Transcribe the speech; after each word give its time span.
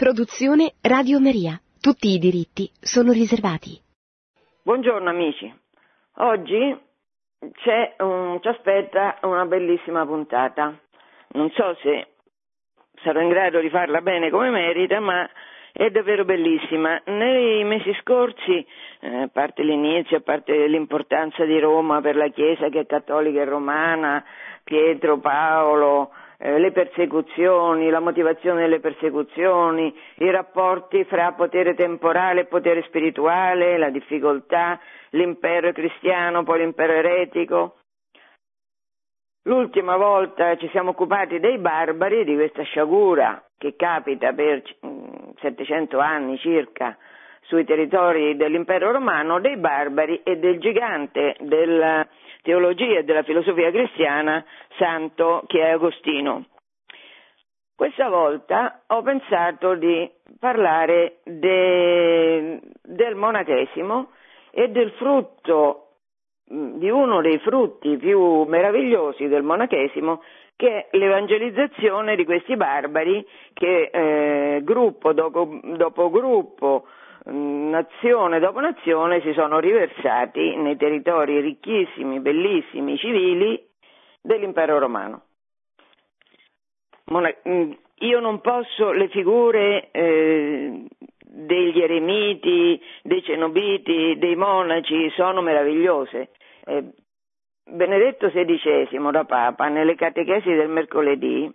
Produzione 0.00 0.76
Radio 0.80 1.20
Maria. 1.20 1.60
Tutti 1.78 2.08
i 2.08 2.18
diritti 2.18 2.70
sono 2.80 3.12
riservati. 3.12 3.78
Buongiorno 4.62 5.10
amici. 5.10 5.54
Oggi 6.14 6.74
un, 7.98 8.38
ci 8.40 8.48
aspetta 8.48 9.18
una 9.24 9.44
bellissima 9.44 10.06
puntata. 10.06 10.74
Non 11.32 11.50
so 11.50 11.76
se 11.82 12.14
sarò 13.02 13.20
in 13.20 13.28
grado 13.28 13.60
di 13.60 13.68
farla 13.68 14.00
bene 14.00 14.30
come 14.30 14.48
merita, 14.48 15.00
ma 15.00 15.28
è 15.70 15.90
davvero 15.90 16.24
bellissima. 16.24 17.02
Nei 17.04 17.62
mesi 17.64 17.94
scorsi, 18.00 18.66
eh, 19.00 19.16
a 19.24 19.28
parte 19.30 19.62
l'inizio, 19.62 20.16
a 20.16 20.22
parte 20.22 20.66
l'importanza 20.66 21.44
di 21.44 21.58
Roma 21.58 22.00
per 22.00 22.16
la 22.16 22.28
Chiesa 22.28 22.70
che 22.70 22.80
è 22.80 22.86
cattolica 22.86 23.42
e 23.42 23.44
romana, 23.44 24.24
Pietro, 24.64 25.18
Paolo, 25.18 26.10
eh, 26.42 26.58
le 26.58 26.72
persecuzioni, 26.72 27.90
la 27.90 28.00
motivazione 28.00 28.62
delle 28.62 28.80
persecuzioni, 28.80 29.94
i 30.16 30.30
rapporti 30.30 31.04
fra 31.04 31.32
potere 31.32 31.74
temporale 31.74 32.40
e 32.40 32.46
potere 32.46 32.82
spirituale, 32.84 33.76
la 33.76 33.90
difficoltà, 33.90 34.80
l'impero 35.10 35.70
cristiano, 35.72 36.42
poi 36.42 36.60
l'impero 36.60 36.94
eretico. 36.94 37.76
L'ultima 39.44 39.96
volta 39.96 40.56
ci 40.56 40.68
siamo 40.70 40.90
occupati 40.90 41.40
dei 41.40 41.58
barbari, 41.58 42.24
di 42.24 42.34
questa 42.34 42.62
sciagura 42.62 43.42
che 43.58 43.74
capita 43.76 44.32
per 44.32 44.62
700 45.40 45.96
mm, 45.96 46.00
anni 46.00 46.38
circa 46.38 46.96
sui 47.42 47.64
territori 47.64 48.36
dell'impero 48.36 48.92
romano, 48.92 49.40
dei 49.40 49.58
barbari 49.58 50.22
e 50.22 50.38
del 50.38 50.58
gigante 50.58 51.36
della 51.40 52.06
teologia 52.42 52.98
e 52.98 53.04
della 53.04 53.22
filosofia 53.22 53.70
cristiana, 53.70 54.44
santo 54.76 55.44
che 55.46 55.60
è 55.60 55.70
Agostino. 55.70 56.46
Questa 57.74 58.08
volta 58.08 58.82
ho 58.88 59.00
pensato 59.00 59.74
di 59.74 60.10
parlare 60.38 61.20
de, 61.24 62.60
del 62.82 63.14
monachesimo 63.14 64.10
e 64.50 64.68
del 64.68 64.90
frutto, 64.98 65.86
di 66.44 66.90
uno 66.90 67.22
dei 67.22 67.38
frutti 67.38 67.96
più 67.96 68.42
meravigliosi 68.42 69.28
del 69.28 69.42
monachesimo, 69.42 70.20
che 70.56 70.88
è 70.90 70.96
l'evangelizzazione 70.98 72.16
di 72.16 72.26
questi 72.26 72.54
barbari 72.54 73.26
che 73.54 73.88
eh, 73.90 74.60
gruppo 74.62 75.14
dopo, 75.14 75.58
dopo 75.62 76.10
gruppo 76.10 76.84
nazione 77.24 78.38
dopo 78.38 78.60
nazione 78.60 79.20
si 79.20 79.32
sono 79.32 79.58
riversati 79.58 80.56
nei 80.56 80.76
territori 80.76 81.40
ricchissimi, 81.40 82.20
bellissimi, 82.20 82.96
civili 82.96 83.62
dell'impero 84.22 84.78
romano. 84.78 85.22
Mm, 87.12 87.72
io 87.98 88.20
non 88.20 88.40
posso 88.40 88.92
le 88.92 89.08
figure 89.08 89.90
eh, 89.90 90.86
degli 91.18 91.80
eremiti, 91.80 92.80
dei 93.02 93.22
cenobiti, 93.22 94.16
dei 94.18 94.36
monaci 94.36 95.10
sono 95.10 95.40
meravigliose. 95.40 96.30
Eh, 96.64 96.84
Benedetto 97.64 98.30
XVI 98.30 99.10
da 99.10 99.24
Papa 99.24 99.68
nelle 99.68 99.94
catechesi 99.94 100.52
del 100.52 100.68
mercoledì 100.68 101.52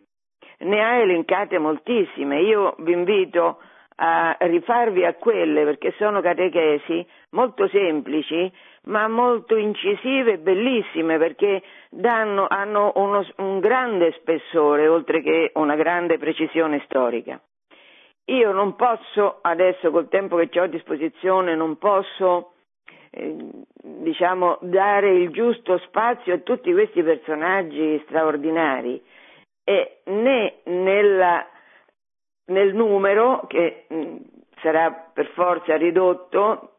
ne 0.59 0.79
ha 0.81 0.95
elencate 0.95 1.57
moltissime. 1.57 2.41
Io 2.41 2.75
vi 2.79 2.93
invito 2.93 3.45
a 3.47 3.57
rifarvi 3.97 5.05
a 5.05 5.13
quelle 5.13 5.63
perché 5.63 5.93
sono 5.97 6.19
catechesi 6.21 7.05
molto 7.29 7.67
semplici 7.69 8.51
ma 8.85 9.07
molto 9.07 9.55
incisive 9.55 10.33
e 10.33 10.37
bellissime 10.37 11.17
perché 11.17 11.63
danno, 11.89 12.45
hanno 12.49 12.91
uno, 12.95 13.25
un 13.37 13.59
grande 13.59 14.11
spessore 14.19 14.87
oltre 14.87 15.21
che 15.21 15.51
una 15.55 15.75
grande 15.75 16.17
precisione 16.17 16.81
storica. 16.85 17.39
Io 18.25 18.51
non 18.51 18.75
posso 18.75 19.39
adesso 19.41 19.91
col 19.91 20.09
tempo 20.09 20.35
che 20.37 20.59
ho 20.59 20.63
a 20.63 20.67
disposizione 20.67 21.55
non 21.55 21.77
posso 21.77 22.53
eh, 23.11 23.35
diciamo 23.81 24.57
dare 24.61 25.11
il 25.11 25.29
giusto 25.29 25.77
spazio 25.79 26.33
a 26.33 26.39
tutti 26.39 26.71
questi 26.73 27.01
personaggi 27.03 28.01
straordinari 28.07 29.01
e 29.63 29.99
né 30.05 30.55
nella 30.65 31.47
nel 32.47 32.73
numero 32.73 33.45
che 33.47 33.85
mm, 33.91 34.17
sarà 34.61 34.91
per 34.91 35.27
forza 35.33 35.75
ridotto 35.75 36.71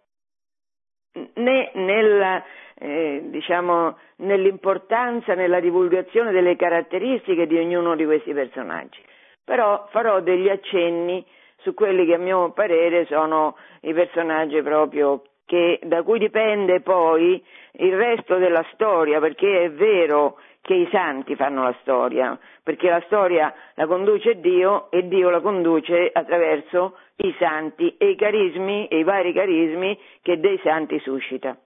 né 1.34 1.71
nella, 1.75 2.44
eh, 2.75 3.22
diciamo, 3.25 3.97
nell'importanza, 4.16 5.34
nella 5.34 5.60
divulgazione 5.60 6.32
delle 6.32 6.56
caratteristiche 6.56 7.47
di 7.47 7.59
ognuno 7.59 7.97
di 7.97 8.04
questi 8.04 8.32
personaggi. 8.32 9.00
Però 9.44 9.87
farò 9.91 10.21
degli 10.21 10.49
accenni 10.49 11.25
su 11.59 11.72
quelli 11.75 12.04
che 12.06 12.15
a 12.15 12.19
mio 12.19 12.53
parere 12.53 13.06
sono 13.06 13.56
i 13.81 13.93
personaggi 13.93 14.60
proprio 14.62 15.22
che, 15.47 15.78
da 15.84 16.03
cui 16.03 16.19
dipende 16.19 16.81
poi 16.81 17.43
il 17.78 17.97
resto 17.97 18.37
della 18.37 18.65
storia, 18.72 19.21
perché 19.21 19.65
è 19.65 19.71
vero 19.71 20.38
che 20.66 20.75
i 20.75 20.88
santi 20.91 21.37
fanno 21.37 21.62
la 21.62 21.77
storia, 21.82 22.37
perché 22.60 22.91
la 22.91 23.00
storia 23.06 23.54
la 23.75 23.87
conduce 23.87 24.41
Dio 24.41 24.91
e 24.91 25.06
Dio 25.06 25.31
la 25.31 25.41
conduce 25.41 26.10
attraverso 26.12 26.99
i 27.19 27.32
santi 27.38 27.97
e 27.97 28.10
i 28.10 28.16
carismi 28.16 28.88
e 28.88 28.99
i 28.99 29.04
vari 29.04 29.32
carismi 29.32 29.97
che 30.22 30.41
dei 30.41 30.59
santi 30.65 30.99
suscita. 30.99 31.56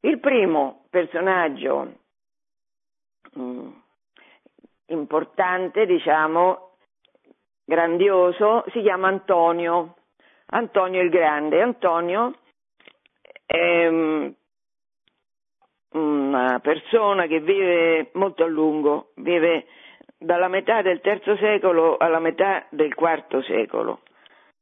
Il 0.00 0.18
primo 0.18 0.86
personaggio 0.90 1.92
mm, 3.38 3.70
importante, 4.86 5.86
diciamo, 5.86 6.72
grandioso, 7.64 8.64
si 8.72 8.80
chiama 8.80 9.06
Antonio, 9.06 9.94
Antonio 10.46 11.00
il 11.02 11.10
Grande. 11.10 11.62
Antonio 11.62 12.34
mm, 13.56 14.28
una 15.92 16.58
persona 16.60 17.26
che 17.26 17.40
vive 17.40 18.10
molto 18.12 18.44
a 18.44 18.46
lungo, 18.46 19.10
vive 19.16 19.66
dalla 20.18 20.46
metà 20.48 20.82
del 20.82 21.00
terzo 21.00 21.34
secolo 21.36 21.96
alla 21.96 22.20
metà 22.20 22.66
del 22.70 22.94
quarto 22.94 23.42
secolo, 23.42 24.02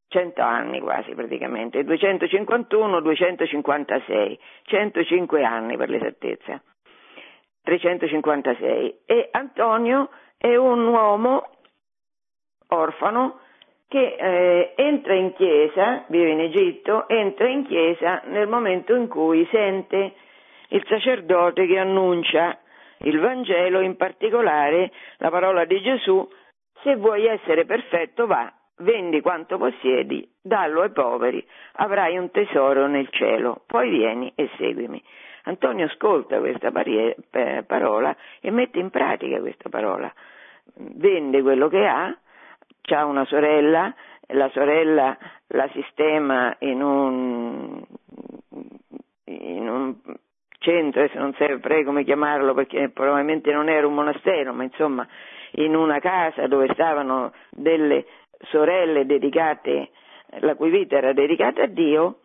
100 0.09 0.41
anni 0.41 0.81
quasi 0.81 1.15
praticamente, 1.15 1.83
251-256, 1.83 4.39
105 4.63 5.45
anni 5.45 5.77
per 5.77 5.91
l'esattezza, 5.91 6.63
356. 7.63 9.01
E 9.05 9.29
Antonio 9.33 10.09
è 10.39 10.57
un 10.57 10.87
uomo 10.87 11.51
orfano 12.69 13.41
che 13.89 14.17
eh, 14.19 14.73
entra 14.77 15.15
in 15.15 15.35
chiesa, 15.35 16.05
vive 16.09 16.31
in 16.31 16.41
Egitto, 16.41 17.07
entra 17.09 17.49
in 17.49 17.67
chiesa 17.67 18.23
nel 18.27 18.47
momento 18.47 18.95
in 18.95 19.09
cui 19.09 19.47
sente 19.51 20.15
il 20.69 20.85
sacerdote 20.87 21.67
che 21.67 21.79
annuncia 21.79 22.59
il 22.99 23.19
Vangelo, 23.21 23.81
in 23.81 23.97
particolare 23.97 24.91
la 25.19 25.31
parola 25.31 25.65
di 25.65 25.81
Gesù, 25.81 26.29
se 26.83 26.97
vuoi 26.97 27.27
essere 27.27 27.65
perfetto 27.65 28.27
va, 28.27 28.53
vendi 28.79 29.21
quanto 29.21 29.57
possiedi, 29.59 30.29
dallo 30.41 30.83
ai 30.83 30.91
poveri, 30.91 31.45
avrai 31.75 32.17
un 32.19 32.31
tesoro 32.31 32.87
nel 32.87 33.09
cielo, 33.11 33.63
poi 33.67 33.91
vieni 33.91 34.33
e 34.35 34.51
seguimi. 34.57 35.03
Antonio 35.45 35.87
ascolta 35.87 36.39
questa 36.39 36.71
parola 37.67 38.15
e 38.41 38.51
mette 38.51 38.79
in 38.79 38.91
pratica 38.91 39.39
questa 39.41 39.69
parola, 39.69 40.13
vende 40.75 41.41
quello 41.43 41.69
che 41.69 41.87
ha, 41.87 42.15
ha 42.91 43.05
una 43.05 43.25
sorella, 43.25 43.95
la 44.27 44.51
sorella 44.51 45.17
la 45.49 45.69
sistema 45.73 46.55
in 46.61 46.83
un, 46.83 47.83
in 49.25 49.69
un 49.69 49.97
centro, 50.59 51.03
adesso 51.03 51.19
non 51.19 51.35
saprei 51.35 51.85
come 51.85 52.05
chiamarlo 52.05 52.55
perché 52.55 52.91
probabilmente 52.91 53.53
non 53.53 53.69
era 53.69 53.87
un 53.87 53.95
monastero, 53.95 54.53
ma 54.53 54.65
insomma 54.65 55.07
in 55.53 55.75
una 55.75 55.99
casa 55.99 56.47
dove 56.47 56.69
stavano 56.73 57.33
delle 57.51 58.05
sorelle 58.51 59.07
dedicate, 59.07 59.91
la 60.41 60.55
cui 60.55 60.71
vita 60.71 60.97
era 60.97 61.13
dedicata 61.13 61.63
a 61.63 61.67
Dio, 61.67 62.21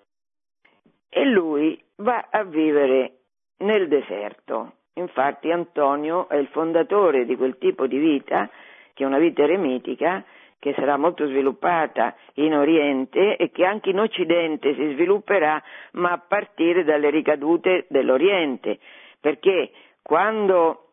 e 1.10 1.26
lui 1.26 1.82
va 1.98 2.28
a 2.30 2.44
vivere 2.44 3.20
nel 3.60 3.88
deserto. 3.88 4.74
Infatti 4.96 5.52
Antonio 5.52 6.28
è 6.28 6.36
il 6.36 6.48
fondatore 6.48 7.26
di 7.26 7.36
quel 7.36 7.58
tipo 7.58 7.88
di 7.88 7.98
vita, 7.98 8.50
che 8.94 9.04
è 9.04 9.08
una 9.08 9.20
vita 9.20 9.44
eremitica, 9.44 10.24
che 10.64 10.74
sarà 10.76 10.96
molto 10.96 11.28
sviluppata 11.28 12.16
in 12.36 12.56
Oriente 12.56 13.36
e 13.36 13.52
che 13.52 13.66
anche 13.66 13.90
in 13.90 14.00
Occidente 14.00 14.74
si 14.76 14.94
svilupperà, 14.94 15.62
ma 15.92 16.14
a 16.14 16.24
partire 16.26 16.86
dalle 16.86 17.10
ricadute 17.10 17.86
dell'Oriente, 17.90 18.80
perché 19.20 19.72
quando 20.02 20.92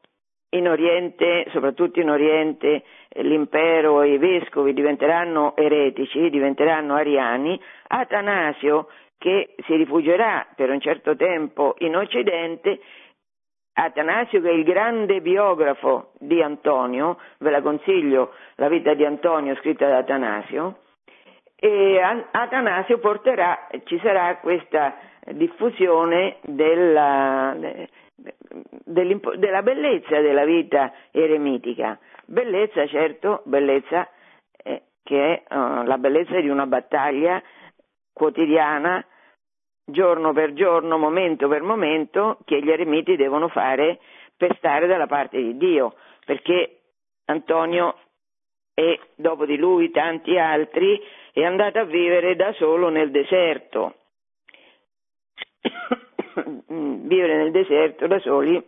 in 0.48 0.66
Oriente, 0.66 1.46
soprattutto 1.52 2.00
in 2.00 2.10
Oriente, 2.10 2.82
l'impero 3.18 4.02
e 4.02 4.14
i 4.14 4.18
vescovi 4.18 4.72
diventeranno 4.72 5.54
eretici, 5.54 6.30
diventeranno 6.30 6.96
ariani, 6.96 7.60
Atanasio, 7.86 8.88
che 9.18 9.54
si 9.66 9.76
rifugierà 9.76 10.48
per 10.56 10.70
un 10.70 10.80
certo 10.80 11.14
tempo 11.14 11.76
in 11.78 11.94
Occidente, 11.94 12.80
Atanasio 13.84 14.40
che 14.40 14.50
è 14.50 14.52
il 14.52 14.64
grande 14.64 15.20
biografo 15.20 16.12
di 16.18 16.42
Antonio, 16.42 17.18
ve 17.38 17.50
la 17.50 17.62
consiglio, 17.62 18.32
la 18.56 18.68
vita 18.68 18.94
di 18.94 19.04
Antonio 19.04 19.54
scritta 19.56 19.88
da 19.88 19.98
Atanasio, 19.98 20.78
e 21.56 22.00
Atanasio 22.30 22.98
porterà, 22.98 23.68
ci 23.84 23.98
sarà 24.02 24.36
questa 24.36 24.96
diffusione 25.32 26.36
della, 26.42 27.54
della 28.84 29.62
bellezza 29.62 30.20
della 30.20 30.44
vita 30.44 30.92
eremitica. 31.10 31.98
Bellezza, 32.26 32.86
certo, 32.86 33.42
bellezza 33.44 34.08
eh, 34.62 34.82
che 35.02 35.42
è 35.44 35.54
uh, 35.54 35.82
la 35.84 35.98
bellezza 35.98 36.38
di 36.40 36.48
una 36.48 36.66
battaglia 36.66 37.42
quotidiana, 38.12 39.04
giorno 39.90 40.32
per 40.32 40.52
giorno, 40.52 40.98
momento 40.98 41.48
per 41.48 41.62
momento, 41.62 42.38
che 42.44 42.60
gli 42.62 42.70
eremiti 42.70 43.16
devono 43.16 43.48
fare 43.48 43.98
per 44.36 44.56
stare 44.56 44.86
dalla 44.86 45.06
parte 45.06 45.36
di 45.36 45.56
Dio, 45.56 45.94
perché 46.24 46.78
Antonio 47.26 47.96
e 48.74 48.98
dopo 49.14 49.44
di 49.44 49.56
lui 49.56 49.90
tanti 49.90 50.38
altri 50.38 51.00
è 51.32 51.44
andato 51.44 51.78
a 51.78 51.84
vivere 51.84 52.34
da 52.36 52.52
solo 52.54 52.88
nel 52.88 53.10
deserto. 53.10 53.94
vivere 56.66 57.36
nel 57.36 57.50
deserto 57.50 58.06
da 58.06 58.18
soli 58.20 58.62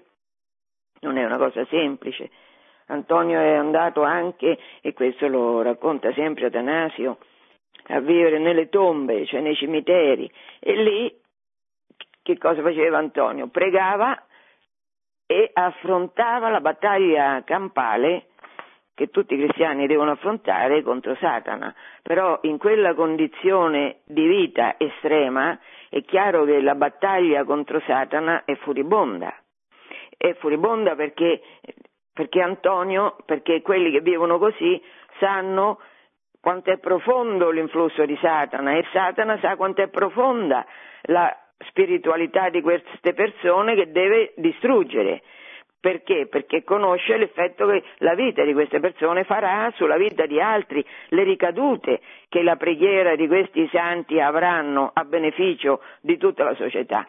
non 1.01 1.17
è 1.17 1.25
una 1.25 1.39
cosa 1.39 1.65
semplice. 1.67 2.31
Antonio 2.87 3.41
è 3.41 3.55
andato 3.55 4.03
anche, 4.03 4.59
e 4.81 4.93
questo 4.93 5.27
lo 5.29 5.63
racconta 5.63 6.13
sempre 6.13 6.47
Atanasio, 6.47 7.19
a 7.93 8.01
vivere 8.01 8.39
nelle 8.39 8.69
tombe, 8.69 9.27
cioè 9.27 9.41
nei 9.41 9.55
cimiteri, 9.55 10.31
e 10.59 10.77
lì 10.77 11.21
che 12.23 12.39
cosa 12.39 12.63
faceva 12.63 12.99
Antonio? 12.99 13.49
Pregava 13.49 14.27
e 15.27 15.51
affrontava 15.53 16.49
la 16.49 16.61
battaglia 16.61 17.43
campale 17.45 18.29
che 18.95 19.09
tutti 19.09 19.35
i 19.35 19.39
cristiani 19.39 19.87
devono 19.87 20.13
affrontare 20.13 20.83
contro 20.83 21.15
Satana, 21.17 21.75
però 22.03 22.39
in 22.43 22.59
quella 22.59 22.95
condizione 22.95 24.01
di 24.05 24.27
vita 24.27 24.75
estrema 24.79 25.59
è 25.89 26.03
chiaro 26.03 26.45
che 26.45 26.61
la 26.61 26.75
battaglia 26.75 27.45
contro 27.45 27.81
Satana 27.81 28.45
è 28.45 28.55
furibonda. 28.57 29.35
È 30.17 30.35
furibonda 30.35 30.95
perché, 30.95 31.41
perché 32.13 32.41
Antonio, 32.41 33.17
perché 33.27 33.61
quelli 33.63 33.91
che 33.91 34.01
vivono 34.01 34.39
così 34.39 34.81
sanno 35.19 35.79
quanto 36.43 36.73
è 36.73 36.79
profondo 36.79 37.51
l'influsso 37.51 38.05
di 38.05 38.19
Satana 38.21 38.77
e 38.77 38.85
Satana 38.93 39.39
sa 39.39 39.55
quanto 39.55 39.81
è 39.81 39.87
profonda 39.87 40.67
la 41.03 41.33
spiritualità 41.69 42.49
di 42.49 42.61
queste 42.61 43.15
persone 43.15 43.77
che 43.77 43.93
deve 43.93 44.33
distruggere. 44.35 45.23
Perché? 45.79 46.27
Perché 46.27 46.65
conosce 46.65 47.17
l'effetto 47.17 47.67
che 47.67 47.85
la 47.99 48.15
vita 48.15 48.43
di 48.43 48.53
queste 48.53 48.81
persone 48.81 49.23
farà 49.23 49.73
sulla 49.77 49.97
vita 49.97 50.27
di 50.27 50.41
altri, 50.41 50.85
le 51.11 51.23
ricadute 51.23 52.01
che 52.29 52.43
la 52.43 52.57
preghiera 52.57 53.15
di 53.15 53.29
questi 53.29 53.69
santi 53.73 54.19
avranno 54.19 54.91
a 54.93 55.05
beneficio 55.05 55.81
di 56.01 56.17
tutta 56.19 56.43
la 56.43 56.55
società. 56.57 57.07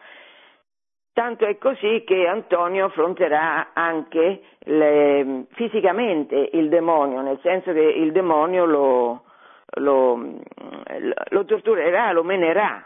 Tanto 1.13 1.45
è 1.45 1.60
così 1.60 2.04
che 2.06 2.25
Antonio 2.25 2.86
affronterà 2.86 3.69
anche 3.74 4.42
le, 4.62 5.45
fisicamente 5.51 6.50
il 6.54 6.69
demonio, 6.69 7.21
nel 7.21 7.39
senso 7.44 7.71
che 7.71 7.81
il 7.81 8.12
demonio 8.12 8.65
lo, 8.65 9.24
lo, 9.75 10.39
lo 11.30 11.45
torturerà, 11.45 12.12
lo 12.13 12.24
menerà, 12.24 12.83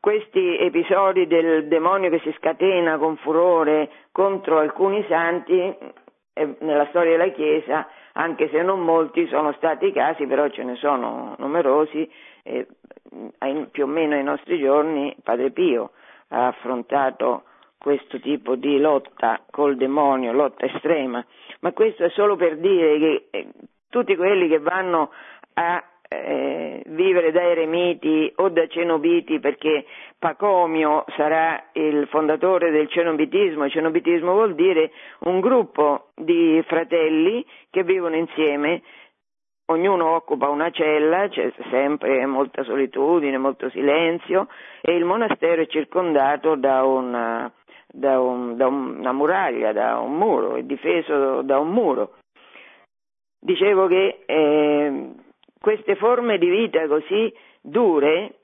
questi 0.00 0.56
episodi 0.58 1.26
del 1.26 1.68
demonio 1.68 2.10
che 2.10 2.20
si 2.20 2.34
scatena 2.38 2.96
con 2.96 3.16
furore 3.18 3.90
contro 4.10 4.58
alcuni 4.58 5.04
santi 5.08 5.76
eh, 6.32 6.56
nella 6.60 6.86
storia 6.86 7.16
della 7.16 7.30
Chiesa, 7.30 7.86
anche 8.14 8.48
se 8.48 8.62
non 8.62 8.80
molti 8.80 9.26
sono 9.28 9.52
stati 9.52 9.92
casi, 9.92 10.26
però 10.26 10.48
ce 10.48 10.64
ne 10.64 10.74
sono 10.76 11.36
numerosi, 11.38 12.10
eh, 12.42 12.66
più 13.70 13.84
o 13.84 13.86
meno 13.86 14.14
ai 14.14 14.22
nostri 14.22 14.58
giorni 14.58 15.14
Padre 15.22 15.50
Pio 15.50 15.90
ha 16.28 16.46
affrontato 16.48 17.44
questo 17.78 18.20
tipo 18.20 18.56
di 18.56 18.78
lotta 18.78 19.40
col 19.50 19.76
demonio, 19.76 20.32
lotta 20.32 20.66
estrema, 20.66 21.24
ma 21.60 21.72
questo 21.72 22.04
è 22.04 22.10
solo 22.10 22.36
per 22.36 22.58
dire 22.58 22.98
che 22.98 23.26
eh, 23.30 23.46
tutti 23.88 24.14
quelli 24.16 24.48
che 24.48 24.58
vanno 24.58 25.10
a 25.54 25.82
eh, 26.12 26.82
vivere 26.88 27.30
da 27.30 27.40
eremiti 27.40 28.32
o 28.36 28.48
da 28.48 28.66
cenobiti 28.66 29.38
perché 29.38 29.86
Pacomio 30.18 31.04
sarà 31.16 31.68
il 31.72 32.06
fondatore 32.08 32.70
del 32.70 32.88
cenobitismo, 32.88 33.64
il 33.64 33.70
cenobitismo 33.70 34.32
vuol 34.32 34.54
dire 34.54 34.90
un 35.20 35.40
gruppo 35.40 36.08
di 36.16 36.62
fratelli 36.66 37.46
che 37.70 37.84
vivono 37.84 38.16
insieme, 38.16 38.82
ognuno 39.70 40.14
occupa 40.14 40.48
una 40.48 40.70
cella, 40.70 41.28
c'è 41.28 41.52
sempre 41.70 42.26
molta 42.26 42.62
solitudine, 42.64 43.38
molto 43.38 43.70
silenzio 43.70 44.48
e 44.80 44.94
il 44.94 45.04
monastero 45.04 45.62
è 45.62 45.66
circondato 45.66 46.56
da 46.56 46.84
una, 46.84 47.50
da 47.86 48.20
un, 48.20 48.56
da 48.56 48.66
una 48.66 49.12
muraglia, 49.12 49.72
da 49.72 49.98
un 49.98 50.16
muro, 50.16 50.56
è 50.56 50.62
difeso 50.62 51.42
da 51.42 51.58
un 51.58 51.70
muro. 51.70 52.14
Dicevo 53.40 53.86
che 53.86 54.22
eh, 54.26 55.10
queste 55.60 55.94
forme 55.96 56.36
di 56.38 56.48
vita 56.48 56.86
così 56.86 57.32
dure 57.60 58.34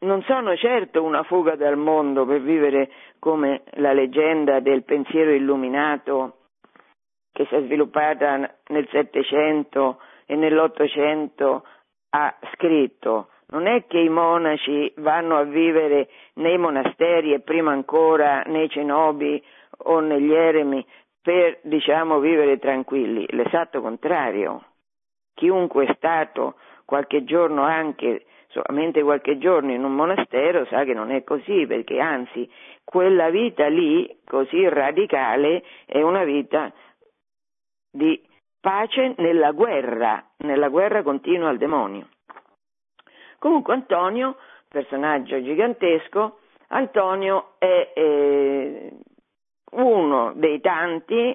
non 0.00 0.22
sono 0.22 0.56
certo 0.56 1.02
una 1.02 1.22
fuga 1.22 1.56
dal 1.56 1.76
mondo 1.76 2.26
per 2.26 2.40
vivere 2.40 2.90
come 3.18 3.62
la 3.76 3.92
leggenda 3.92 4.60
del 4.60 4.84
pensiero 4.84 5.30
illuminato 5.30 6.34
che 7.32 7.46
si 7.46 7.54
è 7.54 7.62
sviluppata 7.62 8.36
nel 8.68 8.88
Settecento 8.90 9.98
e 10.28 10.36
nell'Ottocento 10.36 11.64
ha 12.10 12.36
scritto. 12.52 13.30
Non 13.48 13.66
è 13.66 13.86
che 13.86 13.98
i 13.98 14.10
monaci 14.10 14.92
vanno 14.98 15.38
a 15.38 15.44
vivere 15.44 16.08
nei 16.34 16.58
monasteri 16.58 17.32
e 17.32 17.40
prima 17.40 17.72
ancora 17.72 18.42
nei 18.42 18.68
cenobi 18.68 19.42
o 19.84 20.00
negli 20.00 20.32
eremi 20.32 20.86
per, 21.22 21.60
diciamo, 21.62 22.18
vivere 22.18 22.58
tranquilli, 22.58 23.26
l'esatto 23.30 23.80
contrario 23.80 24.62
chiunque 25.38 25.86
è 25.86 25.94
stato 25.94 26.56
qualche 26.84 27.22
giorno 27.22 27.62
anche 27.62 28.24
solamente 28.48 29.02
qualche 29.02 29.38
giorno 29.38 29.72
in 29.72 29.84
un 29.84 29.94
monastero 29.94 30.66
sa 30.66 30.82
che 30.82 30.94
non 30.94 31.12
è 31.12 31.22
così, 31.22 31.64
perché 31.66 32.00
anzi 32.00 32.50
quella 32.82 33.30
vita 33.30 33.68
lì, 33.68 34.18
così 34.24 34.68
radicale, 34.68 35.62
è 35.86 36.02
una 36.02 36.24
vita 36.24 36.72
di 37.90 38.20
pace 38.68 39.14
nella 39.16 39.52
guerra, 39.52 40.22
nella 40.40 40.68
guerra 40.68 41.02
continua 41.02 41.48
al 41.48 41.56
demonio. 41.56 42.08
Comunque 43.38 43.72
Antonio, 43.72 44.36
personaggio 44.68 45.42
gigantesco, 45.42 46.40
Antonio 46.68 47.54
è 47.56 47.92
eh, 47.94 48.92
uno 49.70 50.32
dei 50.34 50.60
tanti, 50.60 51.34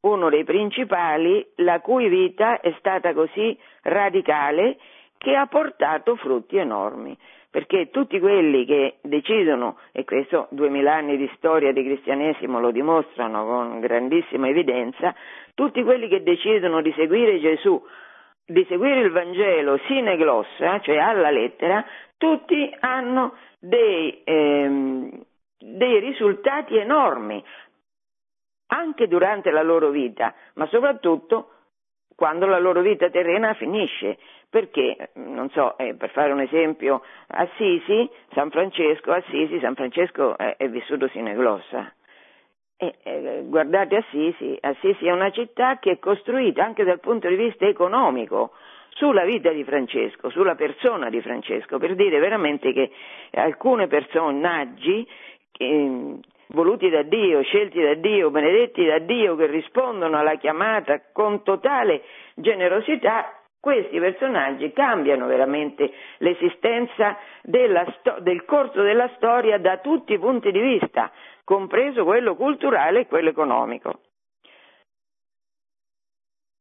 uno 0.00 0.30
dei 0.30 0.44
principali, 0.44 1.46
la 1.56 1.80
cui 1.80 2.08
vita 2.08 2.58
è 2.60 2.74
stata 2.78 3.12
così 3.12 3.58
radicale 3.82 4.78
che 5.18 5.36
ha 5.36 5.46
portato 5.46 6.16
frutti 6.16 6.56
enormi. 6.56 7.14
Perché 7.50 7.90
tutti 7.90 8.18
quelli 8.18 8.64
che 8.64 8.96
decidono, 9.02 9.78
e 9.92 10.04
questo 10.04 10.48
duemila 10.50 10.94
anni 10.94 11.16
di 11.16 11.30
storia 11.36 11.72
di 11.72 11.84
cristianesimo 11.84 12.58
lo 12.58 12.72
dimostrano 12.72 13.44
con 13.44 13.80
grandissima 13.80 14.48
evidenza, 14.48 15.14
tutti 15.54 15.82
quelli 15.82 16.08
che 16.08 16.22
decidono 16.22 16.82
di 16.82 16.92
seguire 16.96 17.40
Gesù, 17.40 17.82
di 18.44 18.64
seguire 18.68 19.00
il 19.00 19.10
Vangelo 19.10 19.78
sine 19.86 20.16
glossa, 20.16 20.80
cioè 20.80 20.98
alla 20.98 21.30
lettera, 21.30 21.84
tutti 22.18 22.74
hanno 22.80 23.34
dei, 23.58 24.22
ehm, 24.24 25.24
dei 25.58 26.00
risultati 26.00 26.76
enormi, 26.76 27.42
anche 28.66 29.06
durante 29.08 29.50
la 29.50 29.62
loro 29.62 29.90
vita, 29.90 30.34
ma 30.54 30.66
soprattutto 30.66 31.50
quando 32.16 32.46
la 32.46 32.58
loro 32.58 32.80
vita 32.80 33.10
terrena 33.10 33.54
finisce, 33.54 34.18
perché, 34.48 35.10
non 35.14 35.50
so, 35.50 35.76
eh, 35.78 35.94
per 35.94 36.10
fare 36.10 36.32
un 36.32 36.40
esempio, 36.40 37.02
Assisi, 37.26 38.08
San 38.32 38.50
Francesco, 38.50 39.10
Assisi, 39.10 39.58
San 39.60 39.74
Francesco 39.74 40.36
è, 40.36 40.56
è 40.56 40.68
vissuto 40.68 41.08
sine 41.08 41.34
glossa. 41.34 41.92
Eh, 43.02 43.44
guardate 43.46 43.96
Assisi, 43.96 44.56
Assisi 44.60 45.06
è 45.06 45.12
una 45.12 45.30
città 45.30 45.78
che 45.78 45.92
è 45.92 45.98
costruita 45.98 46.64
anche 46.64 46.84
dal 46.84 47.00
punto 47.00 47.28
di 47.28 47.36
vista 47.36 47.66
economico 47.66 48.52
sulla 48.90 49.24
vita 49.24 49.50
di 49.50 49.64
Francesco, 49.64 50.30
sulla 50.30 50.54
persona 50.54 51.10
di 51.10 51.20
Francesco, 51.20 51.78
per 51.78 51.94
dire 51.94 52.18
veramente 52.18 52.72
che 52.72 52.90
alcune 53.32 53.86
personaggi 53.86 55.06
che, 55.50 56.18
voluti 56.48 56.88
da 56.88 57.02
Dio, 57.02 57.42
scelti 57.42 57.80
da 57.80 57.94
Dio, 57.94 58.30
benedetti 58.30 58.84
da 58.84 58.98
Dio, 58.98 59.36
che 59.36 59.46
rispondono 59.46 60.18
alla 60.18 60.36
chiamata 60.36 61.00
con 61.12 61.42
totale 61.42 62.02
generosità, 62.34 63.40
questi 63.64 63.98
personaggi 63.98 64.72
cambiano 64.74 65.26
veramente 65.26 65.90
l'esistenza 66.18 67.16
sto- 67.98 68.16
del 68.20 68.44
corso 68.44 68.82
della 68.82 69.10
storia 69.16 69.58
da 69.58 69.78
tutti 69.78 70.12
i 70.12 70.18
punti 70.18 70.50
di 70.50 70.60
vista, 70.60 71.10
compreso 71.44 72.04
quello 72.04 72.34
culturale 72.34 73.00
e 73.00 73.06
quello 73.06 73.28
economico. 73.28 74.00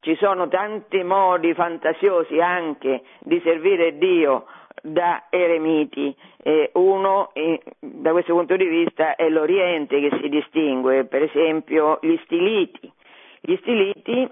Ci 0.02 0.16
sono 0.18 0.50
tanti 0.50 1.02
modi 1.02 1.54
fantasiosi 1.54 2.42
anche 2.42 3.04
di 3.22 3.40
servire 3.42 3.98
Dio 3.98 4.46
da 4.82 5.28
eremiti. 5.30 6.14
Eh, 6.44 6.72
uno, 6.74 7.32
da 7.80 8.12
questo 8.12 8.34
punto 8.34 8.58
di 8.58 8.66
vista, 8.66 9.16
è 9.16 9.30
l'Oriente 9.30 10.02
che 10.02 10.18
si 10.20 10.28
distingue, 10.28 11.06
per 11.06 11.24
esempio 11.24 12.00
gli 12.02 12.20
stiliti. 12.26 12.92
Gli 13.40 13.56
stiliti 13.62 14.30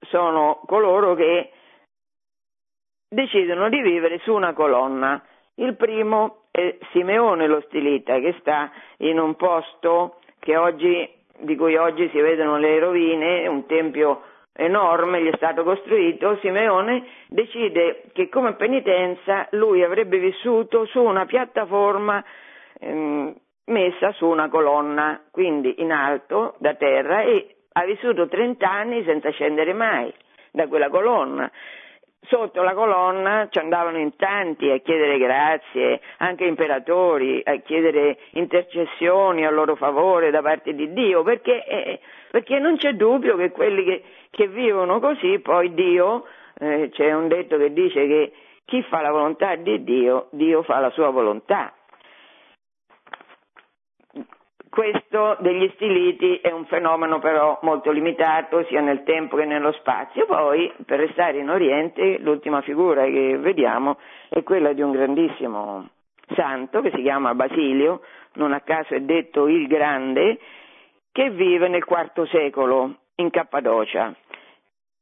sono 0.00 0.62
coloro 0.64 1.14
che 1.14 1.50
decidono 3.06 3.68
di 3.68 3.82
vivere 3.82 4.20
su 4.20 4.32
una 4.32 4.54
colonna. 4.54 5.22
Il 5.60 5.76
primo 5.76 6.44
è 6.50 6.74
Simeone 6.90 7.46
lo 7.46 7.60
stilita, 7.66 8.18
che 8.18 8.34
sta 8.40 8.70
in 8.98 9.18
un 9.18 9.34
posto 9.36 10.16
oggi, 10.56 11.06
di 11.40 11.54
cui 11.54 11.76
oggi 11.76 12.08
si 12.08 12.18
vedono 12.18 12.56
le 12.56 12.78
rovine, 12.78 13.46
un 13.46 13.66
tempio 13.66 14.22
enorme 14.54 15.22
gli 15.22 15.28
è 15.28 15.36
stato 15.36 15.62
costruito, 15.62 16.38
Simeone 16.40 17.04
decide 17.28 18.04
che 18.14 18.30
come 18.30 18.54
penitenza 18.54 19.48
lui 19.50 19.84
avrebbe 19.84 20.18
vissuto 20.18 20.86
su 20.86 21.02
una 21.02 21.26
piattaforma 21.26 22.24
ehm, 22.78 23.34
messa 23.66 24.12
su 24.12 24.26
una 24.26 24.48
colonna, 24.48 25.20
quindi 25.30 25.74
in 25.82 25.92
alto 25.92 26.54
da 26.58 26.72
terra 26.74 27.20
e 27.20 27.56
ha 27.72 27.84
vissuto 27.84 28.28
30 28.28 28.66
anni 28.66 29.04
senza 29.04 29.28
scendere 29.28 29.74
mai 29.74 30.10
da 30.52 30.66
quella 30.68 30.88
colonna 30.88 31.50
sotto 32.22 32.62
la 32.62 32.74
colonna 32.74 33.48
ci 33.50 33.58
andavano 33.58 33.98
in 33.98 34.14
tanti 34.16 34.70
a 34.70 34.78
chiedere 34.78 35.18
grazie, 35.18 36.00
anche 36.18 36.44
imperatori, 36.44 37.40
a 37.44 37.56
chiedere 37.56 38.18
intercessioni 38.32 39.44
a 39.46 39.50
loro 39.50 39.74
favore 39.76 40.30
da 40.30 40.42
parte 40.42 40.74
di 40.74 40.92
Dio, 40.92 41.22
perché, 41.22 41.64
eh, 41.64 42.00
perché 42.30 42.58
non 42.58 42.76
c'è 42.76 42.92
dubbio 42.92 43.36
che 43.36 43.50
quelli 43.50 43.84
che, 43.84 44.02
che 44.30 44.48
vivono 44.48 45.00
così, 45.00 45.38
poi 45.40 45.72
Dio, 45.74 46.26
eh, 46.58 46.90
c'è 46.92 47.12
un 47.12 47.28
detto 47.28 47.56
che 47.56 47.72
dice 47.72 48.06
che 48.06 48.32
chi 48.64 48.82
fa 48.82 49.00
la 49.00 49.10
volontà 49.10 49.56
di 49.56 49.82
Dio, 49.82 50.28
Dio 50.30 50.62
fa 50.62 50.78
la 50.78 50.90
sua 50.90 51.10
volontà. 51.10 51.74
Questo 54.70 55.36
degli 55.40 55.68
stiliti 55.74 56.36
è 56.36 56.52
un 56.52 56.64
fenomeno 56.66 57.18
però 57.18 57.58
molto 57.62 57.90
limitato 57.90 58.62
sia 58.66 58.80
nel 58.80 59.02
tempo 59.02 59.36
che 59.36 59.44
nello 59.44 59.72
spazio. 59.72 60.26
Poi, 60.26 60.72
per 60.86 61.00
restare 61.00 61.38
in 61.38 61.50
Oriente, 61.50 62.18
l'ultima 62.20 62.60
figura 62.60 63.02
che 63.02 63.36
vediamo 63.36 63.98
è 64.28 64.44
quella 64.44 64.72
di 64.72 64.80
un 64.80 64.92
grandissimo 64.92 65.88
santo 66.36 66.82
che 66.82 66.92
si 66.94 67.02
chiama 67.02 67.34
Basilio, 67.34 68.02
non 68.34 68.52
a 68.52 68.60
caso 68.60 68.94
è 68.94 69.00
detto 69.00 69.48
il 69.48 69.66
Grande, 69.66 70.38
che 71.10 71.30
vive 71.30 71.66
nel 71.66 71.84
IV 71.84 72.28
secolo 72.28 72.94
in 73.16 73.30
Cappadocia. 73.30 74.14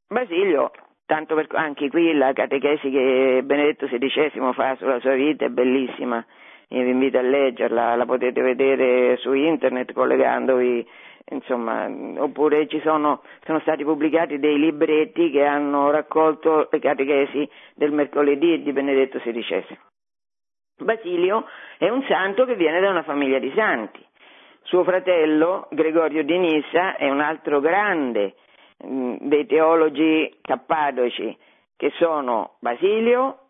Basilio, 0.08 0.70
tanto 1.04 1.34
per, 1.34 1.46
anche 1.50 1.90
qui 1.90 2.14
la 2.14 2.32
catechesi 2.32 2.90
che 2.90 3.42
Benedetto 3.44 3.86
XVI 3.86 4.52
fa 4.54 4.76
sulla 4.76 4.98
sua 5.00 5.12
vita 5.12 5.44
è 5.44 5.50
bellissima 5.50 6.24
vi 6.68 6.90
invito 6.90 7.18
a 7.18 7.22
leggerla, 7.22 7.96
la 7.96 8.04
potete 8.04 8.42
vedere 8.42 9.16
su 9.18 9.32
internet 9.32 9.92
collegandovi, 9.92 10.86
insomma, 11.30 11.88
oppure 12.18 12.66
ci 12.68 12.80
sono, 12.80 13.22
sono 13.44 13.60
stati 13.60 13.84
pubblicati 13.84 14.38
dei 14.38 14.58
libretti 14.58 15.30
che 15.30 15.44
hanno 15.44 15.90
raccolto 15.90 16.68
le 16.70 16.78
catechesi 16.78 17.48
del 17.74 17.92
mercoledì 17.92 18.62
di 18.62 18.72
Benedetto 18.72 19.18
XVI. 19.18 19.78
Basilio 20.80 21.46
è 21.76 21.88
un 21.88 22.04
santo 22.08 22.44
che 22.44 22.54
viene 22.54 22.80
da 22.80 22.90
una 22.90 23.02
famiglia 23.02 23.38
di 23.38 23.52
santi. 23.54 24.04
Suo 24.62 24.84
fratello, 24.84 25.66
Gregorio 25.70 26.22
di 26.22 26.38
Nissa, 26.38 26.96
è 26.96 27.08
un 27.08 27.20
altro 27.20 27.58
grande 27.60 28.34
mh, 28.78 28.88
mm, 28.88 29.16
dei 29.22 29.46
teologi 29.46 30.38
cappadoci, 30.42 31.36
che 31.76 31.90
sono 31.96 32.56
Basilio, 32.60 33.47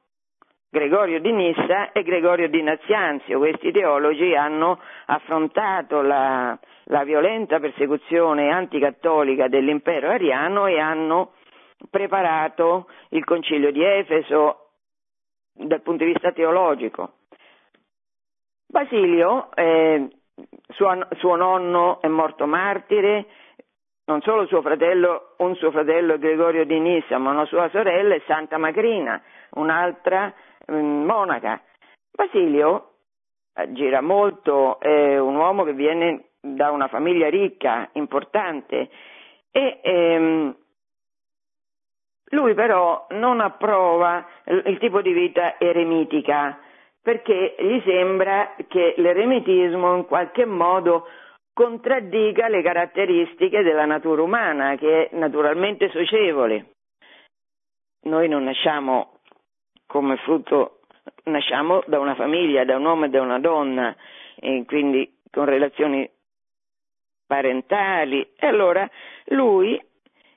Gregorio 0.70 1.18
di 1.20 1.32
Nissa 1.32 1.92
e 1.92 2.02
Gregorio 2.02 2.48
di 2.48 2.62
Nazianzio. 2.62 3.38
Questi 3.38 3.72
teologi 3.72 4.34
hanno 4.34 4.78
affrontato 5.06 6.02
la, 6.02 6.58
la 6.84 7.04
violenta 7.04 7.58
persecuzione 7.58 8.50
anticattolica 8.50 9.48
dell'impero 9.48 10.10
ariano 10.10 10.66
e 10.66 10.78
hanno 10.78 11.32
preparato 11.88 12.87
il 13.10 13.25
concilio 13.25 13.72
di 13.72 13.82
Efeso 13.82 14.72
dal 15.54 15.80
punto 15.80 16.04
di 16.04 16.12
vista 16.12 16.32
teologico. 16.32 17.12
Basilio, 18.66 19.48
eh, 19.54 20.08
suo, 20.68 21.06
suo, 21.16 21.34
nonno 21.37 22.02
è 22.02 22.08
morto 22.08 22.46
martire, 22.46 23.25
non 24.04 24.20
solo 24.20 24.46
suo 24.46 24.60
fratello, 24.60 25.34
un 25.38 25.54
suo 25.54 25.70
fratello 25.70 26.18
Gregorio 26.18 26.66
di 26.66 26.78
Nissa, 26.78 27.16
ma 27.16 27.30
una 27.30 27.46
sua 27.46 27.70
sorella 27.70 28.14
è 28.14 28.22
Santa 28.26 28.58
Macrina, 28.58 29.20
un'altra 29.52 30.34
monaca. 30.68 31.62
Basilio 32.10 32.92
eh, 33.54 33.72
gira 33.72 34.00
molto, 34.00 34.78
è 34.80 35.18
un 35.18 35.37
uomo 35.37 35.64
che 35.64 35.72
viene 35.72 36.30
da 36.40 36.70
una 36.70 36.88
famiglia 36.88 37.28
ricca, 37.28 37.88
importante 37.92 38.90
e 39.50 39.80
ehm, 39.82 40.56
lui 42.30 42.54
però 42.54 43.06
non 43.10 43.40
approva 43.40 44.26
il 44.44 44.78
tipo 44.78 45.00
di 45.00 45.12
vita 45.12 45.58
eremitica 45.58 46.58
perché 47.00 47.56
gli 47.58 47.80
sembra 47.87 48.54
che 48.68 48.94
l'eremitismo 48.98 49.96
in 49.96 50.04
qualche 50.04 50.44
modo 50.44 51.06
contraddica 51.54 52.48
le 52.48 52.62
caratteristiche 52.62 53.62
della 53.62 53.87
natura 53.87 54.22
umana, 54.22 54.76
che 54.76 55.08
è 55.08 55.16
naturalmente 55.16 55.88
socievole. 55.88 56.72
Noi 58.02 58.28
non 58.28 58.44
nasciamo 58.44 59.17
come 59.88 60.16
frutto 60.18 60.80
nasciamo 61.25 61.83
da 61.87 61.99
una 61.99 62.14
famiglia, 62.14 62.64
da 62.64 62.76
un 62.76 62.85
uomo 62.85 63.07
e 63.07 63.09
da 63.09 63.23
una 63.23 63.40
donna, 63.40 63.97
e 64.37 64.64
quindi 64.66 65.11
con 65.30 65.47
relazioni 65.47 66.09
parentali. 67.26 68.21
E 68.37 68.47
allora 68.47 68.88
lui, 69.28 69.83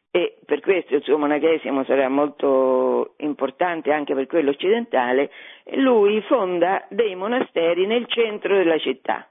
e 0.10 0.38
per 0.46 0.62
questo 0.62 0.96
il 0.96 1.03
suo 1.03 1.17
monachesimo 1.17 1.84
sarà 1.84 2.08
molto 2.08 3.13
importante 3.17 3.91
anche 3.91 4.15
per 4.15 4.25
quello 4.27 4.51
occidentale, 4.51 5.29
lui 5.74 6.22
fonda 6.22 6.86
dei 6.89 7.15
monasteri 7.15 7.86
nel 7.86 8.08
centro 8.08 8.55
della 8.55 8.77
città, 8.77 9.27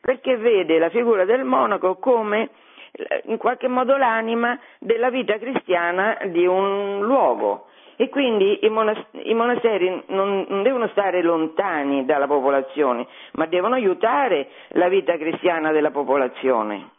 perché 0.00 0.36
vede 0.36 0.78
la 0.78 0.90
figura 0.90 1.24
del 1.24 1.44
monaco 1.44 1.96
come 1.96 2.50
in 3.24 3.38
qualche 3.38 3.66
modo 3.66 3.96
l'anima 3.96 4.58
della 4.78 5.10
vita 5.10 5.36
cristiana 5.38 6.18
di 6.26 6.46
un 6.46 7.00
luogo 7.00 7.66
e 7.96 8.08
quindi 8.08 8.64
i, 8.64 8.68
monas- 8.68 9.06
i 9.12 9.34
monasteri 9.34 10.02
non, 10.08 10.46
non, 10.48 10.62
devono 10.62 10.88
stare 10.88 11.22
lontani 11.22 12.04
dalla 12.04 12.26
popolazione, 12.26 13.06
ma 13.32 13.46
devono 13.46 13.74
aiutare 13.74 14.48
la 14.70 14.88
vita 14.88 15.16
cristiana 15.16 15.72
della 15.72 15.90
popolazione. 15.90 16.90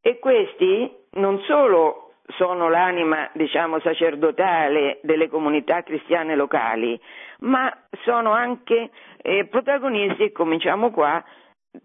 E 0.00 0.18
questi 0.18 0.90
non 1.12 1.40
solo 1.42 2.14
sono 2.36 2.68
l'anima, 2.68 3.30
diciamo, 3.34 3.80
sacerdotale 3.80 4.98
delle 5.02 5.28
comunità 5.28 5.82
cristiane 5.82 6.34
locali, 6.34 6.98
ma 7.40 7.72
sono 8.04 8.32
anche 8.32 8.90
eh, 9.22 9.46
protagonisti, 9.46 10.32
cominciamo 10.32 10.90
qua, 10.90 11.22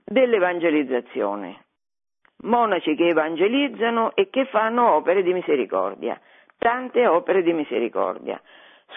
dell'evangelizzazione. 0.03 1.65
Monaci 2.44 2.96
che 2.96 3.08
evangelizzano 3.08 4.15
e 4.15 4.29
che 4.29 4.46
fanno 4.46 4.94
opere 4.94 5.24
di 5.24 5.34
misericordia 5.34 6.20
tante 6.58 7.06
opere 7.08 7.44
di 7.44 7.54
misericordia, 7.54 8.42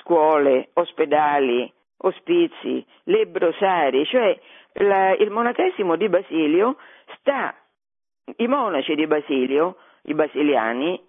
scuole, 0.00 0.70
ospedali, 0.74 1.72
ospizi, 1.98 2.84
lebrosari, 3.04 4.04
cioè 4.06 4.38
la, 4.74 5.14
il 5.14 5.30
monachesimo 5.30 5.96
di 5.96 6.08
Basilio 6.08 6.76
sta, 7.18 7.54
i 8.36 8.46
monaci 8.46 8.94
di 8.94 9.06
Basilio, 9.06 9.76
i 10.02 10.14
basiliani, 10.14 11.00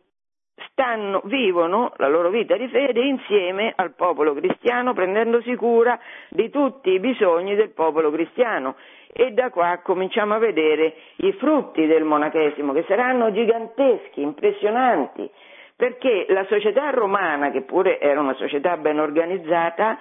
stanno, 0.70 1.22
vivono 1.26 1.94
la 1.98 2.08
loro 2.08 2.30
vita 2.30 2.56
di 2.56 2.68
fede 2.68 3.02
insieme 3.02 3.74
al 3.76 3.94
popolo 3.94 4.34
cristiano, 4.34 4.94
prendendosi 4.94 5.56
cura 5.56 6.00
di 6.30 6.50
tutti 6.50 6.92
i 6.92 7.00
bisogni 7.00 7.56
del 7.56 7.70
popolo 7.70 8.12
cristiano. 8.12 8.76
E 9.14 9.32
da 9.32 9.50
qua 9.50 9.80
cominciamo 9.84 10.36
a 10.36 10.40
vedere 10.40 10.94
i 11.18 11.34
frutti 11.34 11.86
del 11.86 12.04
monachesimo, 12.04 12.74
che 12.74 12.86
saranno 12.88 13.32
giganteschi, 13.32 14.22
impressionanti, 14.22 15.30
perché 15.82 16.28
la 16.30 16.46
società 16.46 16.92
romana, 16.92 17.50
che 17.50 17.64
pure 17.64 18.00
era 18.00 18.20
una 18.20 18.36
società 18.36 18.78
ben 18.78 19.00
organizzata, 19.00 19.98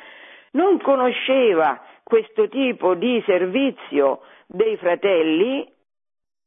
non 0.50 0.78
conosceva 0.78 1.82
questo 2.02 2.50
tipo 2.50 2.92
di 2.94 3.22
servizio 3.24 4.20
dei 4.46 4.76
fratelli, 4.76 5.66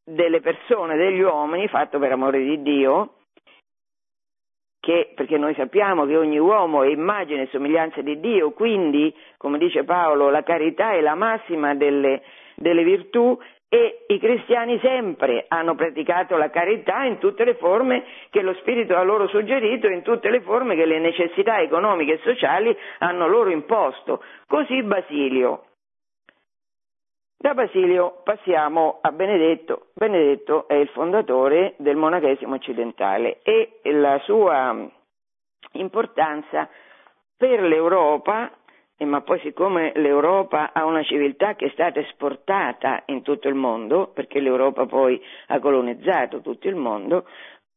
delle 0.06 0.40
persone, 0.40 0.98
degli 0.98 1.22
uomini, 1.22 1.68
fatto 1.68 1.98
per 1.98 2.12
amore 2.12 2.44
di 2.44 2.62
Dio, 2.62 3.16
che, 4.80 5.14
perché 5.16 5.40
noi 5.40 5.56
sappiamo 5.56 6.06
che 6.06 6.16
ogni 6.16 6.38
uomo 6.38 6.84
è 6.84 6.90
immagine 6.90 7.42
e 7.42 7.48
somiglianza 7.48 8.04
di 8.04 8.20
Dio, 8.20 8.52
quindi, 8.52 9.12
come 9.38 9.58
dice 9.58 9.84
Paolo, 9.84 10.30
la 10.30 10.44
carità 10.44 10.92
è 10.92 11.02
la 11.02 11.16
massima 11.16 11.74
delle, 11.74 12.22
delle 12.54 12.84
virtù 12.84 13.36
e 13.74 14.06
i 14.06 14.20
cristiani 14.20 14.78
sempre 14.84 15.46
hanno 15.48 15.74
praticato 15.74 16.38
la 16.38 16.52
carità 16.52 17.06
in 17.06 17.18
tutte 17.18 17.44
le 17.44 17.56
forme 17.56 18.04
che 18.30 18.44
lo 18.44 18.54
Spirito 18.60 18.96
ha 18.96 19.02
loro 19.02 19.28
suggerito, 19.28 19.88
in 19.88 20.04
tutte 20.04 20.30
le 20.30 20.42
forme 20.42 20.76
che 20.76 20.86
le 20.86 21.00
necessità 21.00 21.60
economiche 21.60 22.14
e 22.14 22.20
sociali 22.20 22.78
hanno 23.00 23.28
loro 23.28 23.50
imposto. 23.50 24.22
Così 24.46 24.84
Basilio. 24.84 25.64
Da 27.36 27.56
Basilio 27.56 28.22
passiamo 28.24 29.00
a 29.02 29.12
Benedetto. 29.12 29.88
Benedetto 29.96 30.68
è 30.68 30.76
il 30.76 30.90
fondatore 30.90 31.74
del 31.78 31.96
monachesimo 31.96 32.54
occidentale 32.54 33.40
e 33.42 33.80
la 33.86 34.20
sua 34.20 34.88
importanza 35.72 36.70
per 37.36 37.60
l'Europa, 37.60 38.52
ma 39.00 39.22
poi 39.22 39.40
siccome 39.40 39.92
l'Europa 39.96 40.72
ha 40.72 40.86
una 40.86 41.04
civiltà 41.04 41.56
che 41.56 41.66
è 41.66 41.70
stata 41.70 42.00
esportata 42.00 43.04
in 43.08 43.22
tutto 43.22 43.48
il 43.48 43.56
mondo, 43.56 44.12
perché 44.14 44.40
l'Europa 44.40 44.86
poi 44.86 45.22
ha 45.48 45.60
colonizzato 45.60 46.42
tutto 46.42 46.68
il 46.68 46.76
mondo, 46.76 47.26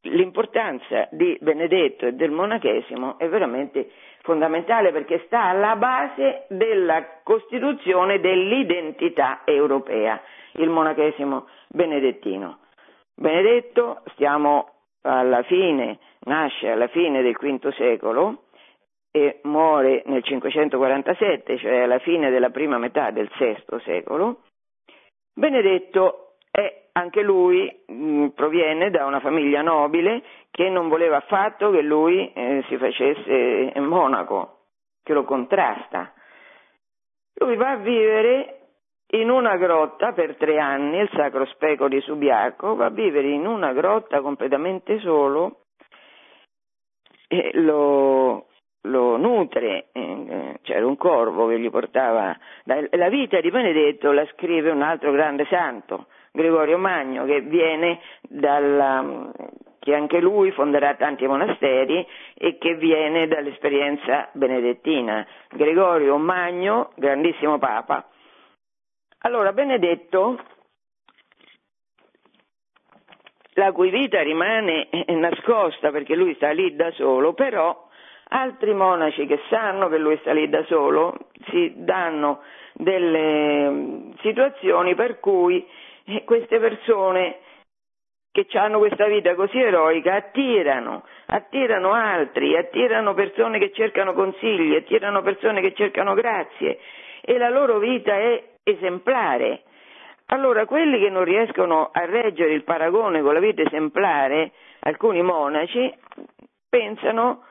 l'importanza 0.03 1.09
di 1.11 1.37
Benedetto 1.41 2.07
e 2.07 2.13
del 2.13 2.31
monachesimo 2.31 3.19
è 3.19 3.29
veramente 3.29 3.91
fondamentale 4.23 4.93
perché 4.93 5.23
sta 5.27 5.45
alla 5.45 5.77
base 5.77 6.47
della 6.49 7.21
costituzione 7.23 8.21
dell'identità 8.21 9.43
europea, 9.45 10.21
il 10.53 10.69
monachesimo 10.69 11.49
benedettino. 11.69 12.59
Benedetto, 13.15 14.03
stiamo 14.13 14.71
alla 15.03 15.43
fine, 15.45 15.99
nasce 16.21 16.71
alla 16.71 16.89
fine 16.89 17.23
del 17.23 17.37
V 17.37 17.69
secolo 17.73 18.46
e 19.17 19.41
muore 19.45 20.03
nel 20.05 20.23
547, 20.23 21.57
cioè 21.57 21.79
alla 21.79 21.99
fine 22.01 22.29
della 22.29 22.51
prima 22.51 22.77
metà 22.77 23.11
del 23.11 23.31
VI 23.39 23.81
secolo. 23.83 24.43
Benedetto 25.33 26.35
è 26.51 26.89
anche 26.93 27.23
lui 27.23 27.65
mh, 27.87 27.95
mm, 27.95 28.27
proviene 28.29 28.91
da 28.91 29.07
una 29.07 29.21
famiglia 29.21 29.63
nobile 29.63 30.23
che 30.51 30.69
non 30.69 30.89
voleva 30.89 31.17
affatto 31.17 31.71
che 31.71 31.81
lui 31.81 32.31
eh, 32.31 32.63
si 32.69 32.77
facesse 32.77 33.73
monaco, 33.81 34.59
che 35.03 35.15
lo 35.15 35.25
contrasta. 35.25 36.13
Lui 37.37 37.57
va 37.57 37.71
a 37.71 37.77
vivere 37.77 38.59
in 39.13 39.31
una 39.31 39.57
grotta 39.57 40.13
per 40.13 40.37
tre 40.37 40.59
anni, 40.59 40.99
il 40.99 41.11
Sacro 41.15 41.47
Speco 41.47 41.89
di 41.89 42.01
Subiaco, 42.01 42.75
va 42.75 42.87
a 42.87 42.91
vivere 42.91 43.29
in 43.29 43.47
una 43.47 43.73
grotta 43.73 44.21
completamente 44.21 44.99
solo 44.99 45.61
e 47.29 47.51
lo, 47.55 48.47
lo 48.87 49.17
nutre, 49.17 49.87
eh, 49.93 50.59
c'era 50.63 50.87
un 50.87 50.97
corvo 50.97 51.47
che 51.47 51.59
gli 51.59 51.71
portava 51.71 52.37
la 52.65 53.09
vita 53.09 53.41
di 53.41 53.51
Benedetto 53.51 54.13
la 54.13 54.27
scrive 54.33 54.71
un 54.71 54.83
altro 54.83 55.13
grande 55.13 55.47
santo, 55.49 56.07
Gregorio 56.33 56.79
Magno, 56.79 57.25
che 57.25 57.41
viene 57.41 58.01
dalla, 58.23 59.33
che 59.79 59.95
anche 59.95 60.21
lui 60.21 60.51
fonderà 60.51 60.95
tanti 60.95 61.27
monasteri 61.27 62.07
e 62.35 62.59
che 62.59 62.75
viene 62.75 63.27
dall'esperienza 63.27 64.29
benedettina. 64.33 65.27
Gregorio 65.51 66.17
Magno, 66.17 66.91
grandissimo 66.97 67.59
papa. 67.59 68.09
Allora, 69.21 69.53
Benedetto, 69.53 70.39
la 73.55 73.73
cui 73.73 73.91
vita 73.91 74.21
rimane 74.23 74.89
nascosta 75.09 75.91
perché 75.91 76.15
lui 76.15 76.35
sta 76.35 76.51
lì 76.51 76.77
da 76.77 76.91
solo, 76.93 77.33
però 77.33 77.86
altri 78.29 78.75
monaci 78.75 79.27
che 79.27 79.41
sanno 79.49 79.89
che 79.89 79.99
lui 79.99 80.17
sta 80.19 80.33
lì 80.33 80.49
da 80.49 80.65
solo 80.65 81.17
si 81.51 81.73
danno 81.77 82.43
delle 82.73 84.13
situazioni 84.21 84.95
per 84.95 85.21
cui 85.21 85.67
e 86.05 86.25
queste 86.25 86.59
persone 86.59 87.39
che 88.31 88.47
hanno 88.59 88.79
questa 88.79 89.07
vita 89.07 89.35
così 89.35 89.59
eroica 89.59 90.15
attirano, 90.15 91.05
attirano 91.27 91.93
altri, 91.93 92.57
attirano 92.57 93.15
persone 93.15 93.59
che 93.59 93.73
cercano 93.73 94.13
consigli, 94.13 94.75
attirano 94.75 95.23
persone 95.23 95.63
che 95.63 95.73
cercano 95.73 96.15
grazie 96.15 96.79
e 97.23 97.39
la 97.39 97.49
loro 97.49 97.79
vita 97.79 98.15
è 98.15 98.43
esemplare. 98.63 99.63
Allora, 100.27 100.67
quelli 100.67 100.99
che 100.99 101.09
non 101.09 101.25
riescono 101.25 101.91
a 101.93 102.05
reggere 102.05 102.53
il 102.53 102.63
paragone 102.63 103.23
con 103.23 103.33
la 103.33 103.41
vita 103.41 103.63
esemplare, 103.63 104.53
alcuni 104.81 105.23
monaci, 105.23 105.93
pensano 106.69 107.43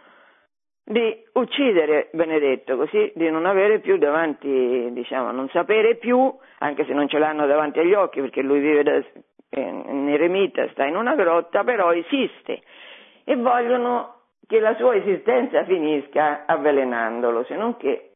di 0.87 1.23
uccidere 1.33 2.09
Benedetto, 2.11 2.77
così 2.77 3.11
di 3.15 3.27
non 3.31 3.47
avere 3.47 3.79
più 3.79 3.97
davanti, 3.97 4.89
diciamo, 4.91 5.31
non 5.31 5.49
sapere 5.49 5.95
più, 5.95 6.31
anche 6.59 6.85
se 6.85 6.93
non 6.93 7.07
ce 7.07 7.17
l'hanno 7.17 7.47
davanti 7.47 7.79
agli 7.79 7.95
occhi 7.95 8.21
perché 8.21 8.43
lui 8.43 8.59
vive 8.59 8.83
da, 8.83 9.03
in 9.59 10.09
eremita, 10.09 10.69
sta 10.69 10.85
in 10.85 10.95
una 10.95 11.15
grotta, 11.15 11.63
però 11.63 11.91
esiste. 11.91 12.61
E 13.23 13.35
vogliono 13.35 14.13
che 14.47 14.59
la 14.59 14.75
sua 14.75 14.95
esistenza 14.95 15.63
finisca 15.65 16.45
avvelenandolo, 16.45 17.43
se 17.45 17.55
non 17.55 17.77
che 17.77 18.11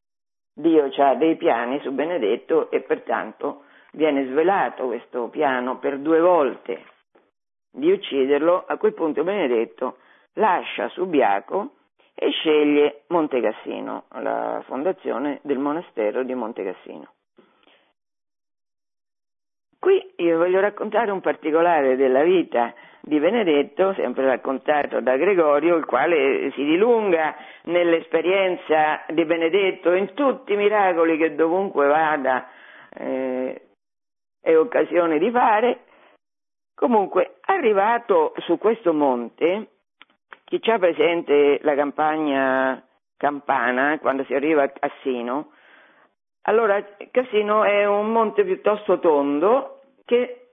Dio 0.53 0.91
ha 0.95 1.15
dei 1.15 1.38
piani 1.38 1.79
su 1.79 1.91
Benedetto 1.91 2.69
e 2.69 2.82
pertanto 2.82 3.63
viene 3.93 4.25
svelato 4.25 4.86
questo 4.86 5.29
piano 5.29 5.79
per 5.79 5.97
due 5.97 6.19
volte 6.19 6.84
di 7.71 7.91
ucciderlo, 7.91 8.65
a 8.67 8.77
quel 8.77 8.93
punto 8.93 9.23
Benedetto 9.23 9.97
lascia 10.34 10.88
Subiaco 10.89 11.71
e 12.21 12.32
sceglie 12.32 13.03
Montecassino, 13.08 14.03
la 14.19 14.62
fondazione 14.65 15.39
del 15.43 15.58
monastero 15.58 16.23
di 16.23 16.34
Montecassino. 16.34 17.13
Qui 19.79 20.15
io 20.17 20.38
voglio 20.38 20.60
raccontare 20.60 21.12
un 21.12 21.21
particolare 21.21 21.95
della 21.95 22.23
vita 22.23 22.73
di 22.99 23.17
Benedetto, 23.17 23.93
sempre 23.93 24.25
raccontato 24.25 24.99
da 24.99 25.15
Gregorio, 25.15 25.77
il 25.77 25.86
quale 25.86 26.51
si 26.51 26.65
dilunga 26.65 27.36
nell'esperienza 27.63 29.05
di 29.08 29.23
Benedetto 29.23 29.93
in 29.93 30.13
tutti 30.13 30.51
i 30.51 30.58
miracoli 30.58 31.17
che 31.17 31.34
dovunque 31.36 31.88
vada 31.88 32.49
eh, 32.93 33.62
è 34.41 34.58
occasione 34.58 35.17
di 35.17 35.32
fare. 35.32 35.86
Comunque, 36.75 37.38
arrivato 37.45 38.34
su 38.39 38.58
questo 38.58 38.91
monte, 38.91 39.67
chi 40.58 40.72
ha 40.72 40.80
presente 40.80 41.60
la 41.62 41.76
campagna 41.76 42.84
campana, 43.18 44.00
quando 44.00 44.24
si 44.24 44.34
arriva 44.34 44.64
a 44.64 44.70
Cassino, 44.70 45.52
allora 46.44 46.84
Cassino 47.12 47.64
è 47.64 47.86
un 47.86 48.12
monte 48.12 48.44
piuttosto 48.44 49.00
tondo, 49.00 49.82
che 50.06 50.52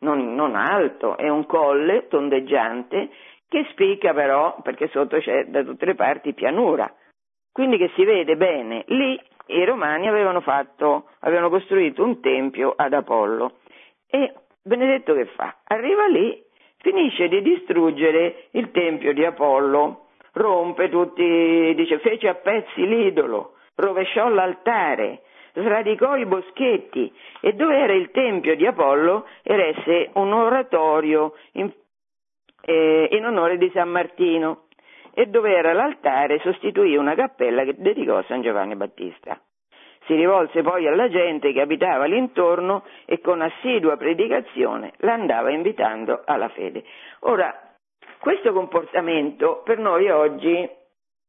non, 0.00 0.34
non 0.34 0.56
alto, 0.56 1.16
è 1.16 1.28
un 1.28 1.46
colle 1.46 2.08
tondeggiante, 2.08 3.08
che 3.48 3.66
spicca 3.70 4.12
però, 4.12 4.60
perché 4.62 4.88
sotto 4.88 5.18
c'è 5.18 5.44
da 5.46 5.62
tutte 5.62 5.86
le 5.86 5.94
parti 5.94 6.34
pianura, 6.34 6.92
quindi 7.52 7.78
che 7.78 7.90
si 7.94 8.04
vede 8.04 8.36
bene. 8.36 8.84
Lì 8.88 9.18
i 9.46 9.64
romani 9.64 10.08
avevano, 10.08 10.40
fatto, 10.40 11.10
avevano 11.20 11.48
costruito 11.48 12.02
un 12.02 12.20
tempio 12.20 12.72
ad 12.76 12.92
Apollo 12.92 13.58
e 14.06 14.34
Benedetto 14.64 15.14
che 15.14 15.26
fa? 15.26 15.56
Arriva 15.64 16.06
lì 16.06 16.41
finisce 16.82 17.28
di 17.28 17.40
distruggere 17.42 18.48
il 18.50 18.70
tempio 18.70 19.14
di 19.14 19.24
Apollo, 19.24 20.08
rompe 20.32 20.88
tutti, 20.90 21.72
dice, 21.74 21.98
fece 22.00 22.28
a 22.28 22.34
pezzi 22.34 22.86
l'idolo, 22.86 23.54
rovesciò 23.76 24.28
l'altare, 24.28 25.22
sradicò 25.54 26.16
i 26.16 26.26
boschetti. 26.26 27.12
E 27.40 27.52
dove 27.54 27.76
era 27.76 27.94
il 27.94 28.10
tempio 28.10 28.54
di 28.56 28.66
Apollo? 28.66 29.26
Eresse 29.42 30.10
un 30.14 30.32
oratorio 30.32 31.34
in, 31.52 31.72
eh, 32.62 33.08
in 33.12 33.24
onore 33.26 33.58
di 33.58 33.70
San 33.72 33.88
Martino. 33.88 34.64
E 35.14 35.26
dove 35.26 35.54
era 35.54 35.74
l'altare 35.74 36.40
sostituì 36.40 36.96
una 36.96 37.14
cappella 37.14 37.64
che 37.64 37.74
dedicò 37.76 38.16
a 38.16 38.24
San 38.26 38.40
Giovanni 38.40 38.76
Battista. 38.76 39.38
Si 40.04 40.14
rivolse 40.14 40.62
poi 40.62 40.86
alla 40.88 41.08
gente 41.08 41.52
che 41.52 41.60
abitava 41.60 42.06
l'intorno 42.06 42.84
e 43.04 43.20
con 43.20 43.40
assidua 43.40 43.96
predicazione 43.96 44.92
l'andava 44.98 45.50
invitando 45.50 46.22
alla 46.24 46.48
fede. 46.48 46.82
Ora, 47.20 47.54
questo 48.18 48.52
comportamento 48.52 49.62
per 49.64 49.78
noi 49.78 50.08
oggi 50.10 50.68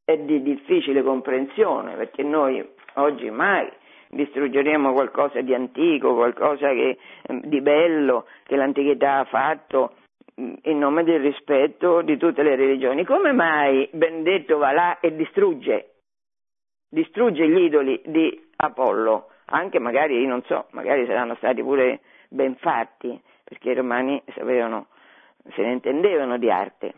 è 0.06 0.18
di 0.18 0.42
difficile 0.42 1.02
comprensione, 1.02 1.96
perché 1.96 2.24
noi 2.24 2.64
oggi 2.96 3.30
mai 3.30 3.68
distruggeremo 4.10 4.94
qualcosa 4.94 5.42
di 5.42 5.54
antico, 5.54 6.14
qualcosa 6.14 6.70
che, 6.70 6.98
ehm, 7.24 7.42
di 7.46 7.62
bello 7.62 8.28
che 8.44 8.56
l'antichità 8.56 9.20
ha 9.20 9.24
fatto 9.26 9.94
mm, 10.40 10.54
in 10.64 10.78
nome 10.78 11.04
del 11.04 11.20
rispetto 11.20 12.02
di 12.02 12.18
tutte 12.18 12.44
le 12.44 12.56
religioni. 12.56 13.06
Come 13.06 13.32
mai 13.32 13.88
Benedetto 13.92 14.58
va 14.58 14.72
là 14.72 15.00
e 15.00 15.16
distrugge, 15.16 15.93
distrugge 16.94 17.48
gli 17.48 17.60
idoli 17.60 18.00
di 18.06 18.50
Apollo, 18.56 19.30
anche 19.46 19.80
magari, 19.80 20.26
non 20.28 20.44
so, 20.44 20.68
magari 20.72 21.06
saranno 21.08 21.36
stati 21.36 21.64
pure 21.64 22.02
ben 22.30 22.56
fatti, 22.56 23.20
perché 23.44 23.72
i 23.72 23.76
romani 23.76 24.22
sapevano, 24.34 24.88
se 25.56 25.64
ne 25.64 25.72
intendevano 25.72 26.38
di 26.38 26.52
arte. 26.52 26.94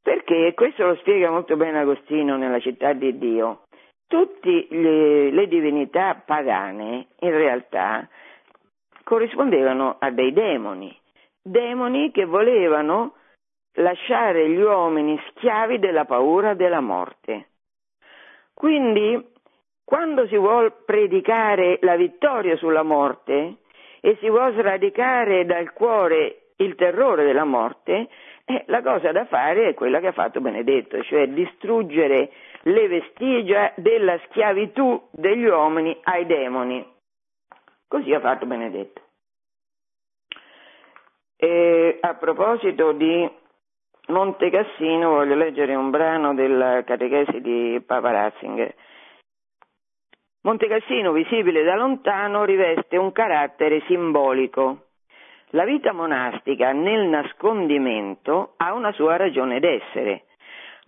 Perché, 0.00 0.46
e 0.46 0.54
questo 0.54 0.86
lo 0.86 0.94
spiega 0.96 1.30
molto 1.30 1.56
bene 1.56 1.80
Agostino 1.80 2.36
nella 2.36 2.60
città 2.60 2.92
di 2.92 3.18
Dio, 3.18 3.62
tutte 4.06 4.66
le, 4.70 5.30
le 5.30 5.48
divinità 5.48 6.22
pagane 6.24 7.08
in 7.20 7.30
realtà 7.30 8.08
corrispondevano 9.02 9.96
a 9.98 10.10
dei 10.10 10.32
demoni, 10.32 10.96
demoni 11.42 12.12
che 12.12 12.24
volevano 12.24 13.14
lasciare 13.78 14.48
gli 14.48 14.60
uomini 14.60 15.20
schiavi 15.30 15.78
della 15.80 16.04
paura 16.04 16.54
della 16.54 16.80
morte. 16.80 17.48
Quindi, 18.54 19.32
quando 19.84 20.26
si 20.28 20.36
vuole 20.36 20.70
predicare 20.86 21.78
la 21.82 21.96
vittoria 21.96 22.56
sulla 22.56 22.82
morte 22.82 23.56
e 24.00 24.16
si 24.20 24.30
vuole 24.30 24.54
sradicare 24.54 25.44
dal 25.44 25.72
cuore 25.72 26.52
il 26.56 26.74
terrore 26.76 27.24
della 27.24 27.44
morte, 27.44 28.08
eh, 28.46 28.64
la 28.68 28.82
cosa 28.82 29.10
da 29.10 29.24
fare 29.24 29.68
è 29.68 29.74
quella 29.74 30.00
che 30.00 30.08
ha 30.08 30.12
fatto 30.12 30.40
Benedetto, 30.40 31.02
cioè 31.02 31.28
distruggere 31.28 32.30
le 32.62 32.88
vestigia 32.88 33.72
della 33.76 34.18
schiavitù 34.26 35.08
degli 35.10 35.44
uomini 35.44 35.98
ai 36.04 36.26
demoni. 36.26 36.86
Così 37.88 38.12
ha 38.12 38.20
fatto 38.20 38.46
Benedetto. 38.46 39.02
E 41.36 41.98
a 42.00 42.14
proposito 42.14 42.92
di 42.92 43.30
Monte 44.08 44.50
Cassino 44.50 45.08
voglio 45.08 45.34
leggere 45.34 45.74
un 45.74 45.88
brano 45.88 46.34
della 46.34 46.84
catechesi 46.84 47.40
di 47.40 47.82
Papa 47.86 48.10
Ratzinger. 48.10 48.74
Monte 50.42 50.68
Cassino, 50.68 51.12
visibile 51.12 51.62
da 51.62 51.74
lontano, 51.74 52.44
riveste 52.44 52.98
un 52.98 53.12
carattere 53.12 53.82
simbolico. 53.86 54.88
La 55.52 55.64
vita 55.64 55.92
monastica 55.92 56.72
nel 56.72 57.06
nascondimento 57.06 58.52
ha 58.58 58.74
una 58.74 58.92
sua 58.92 59.16
ragione 59.16 59.58
d'essere, 59.58 60.24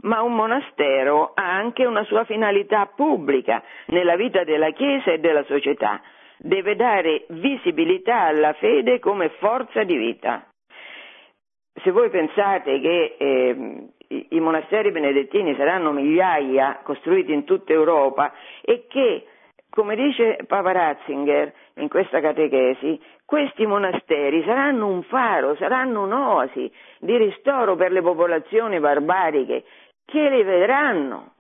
ma 0.03 0.21
un 0.21 0.35
monastero 0.35 1.33
ha 1.33 1.51
anche 1.55 1.87
una 1.87 2.05
sua 2.05 2.25
finalità 2.25 2.85
pubblica 2.85 3.63
nella 3.87 4.17
vita 4.17 4.45
della 4.45 4.73
Chiesa 4.73 5.13
e 5.13 5.21
della 5.21 5.45
società. 5.45 6.03
Deve 6.37 6.77
dare 6.77 7.25
visibilità 7.29 8.25
alla 8.25 8.53
fede 8.53 8.99
come 8.99 9.31
forza 9.39 9.85
di 9.85 9.97
vita 9.97 10.51
se 11.87 11.93
voi 11.93 12.11
pensate 12.11 12.81
che 12.81 13.15
eh, 13.17 13.87
i, 14.31 14.41
monasteri 14.41 14.91
benedettini 14.91 15.55
saranno 15.55 15.93
migliaia 15.93 16.81
costruiti 16.83 17.33
in 17.33 17.45
tutta 17.45 17.73
Europa 17.73 18.33
e 18.61 18.87
che, 18.89 19.25
come 19.71 19.95
dice 19.95 20.37
Papa 20.49 20.73
Ratzinger 20.73 21.53
in 21.75 21.89
questa 21.89 22.21
catechesi, 22.21 23.01
questi 23.25 23.67
monasteri 23.67 24.43
saranno 24.45 24.89
un 24.89 25.05
faro, 25.05 25.55
saranno 25.55 26.03
un'oasi 26.03 26.69
di 26.99 27.17
ristoro 27.17 27.77
per 27.77 27.93
le 27.93 28.03
popolazioni 28.03 28.81
barbariche 28.81 29.63
che 30.05 30.29
li 30.29 30.43
vedranno, 30.43 31.35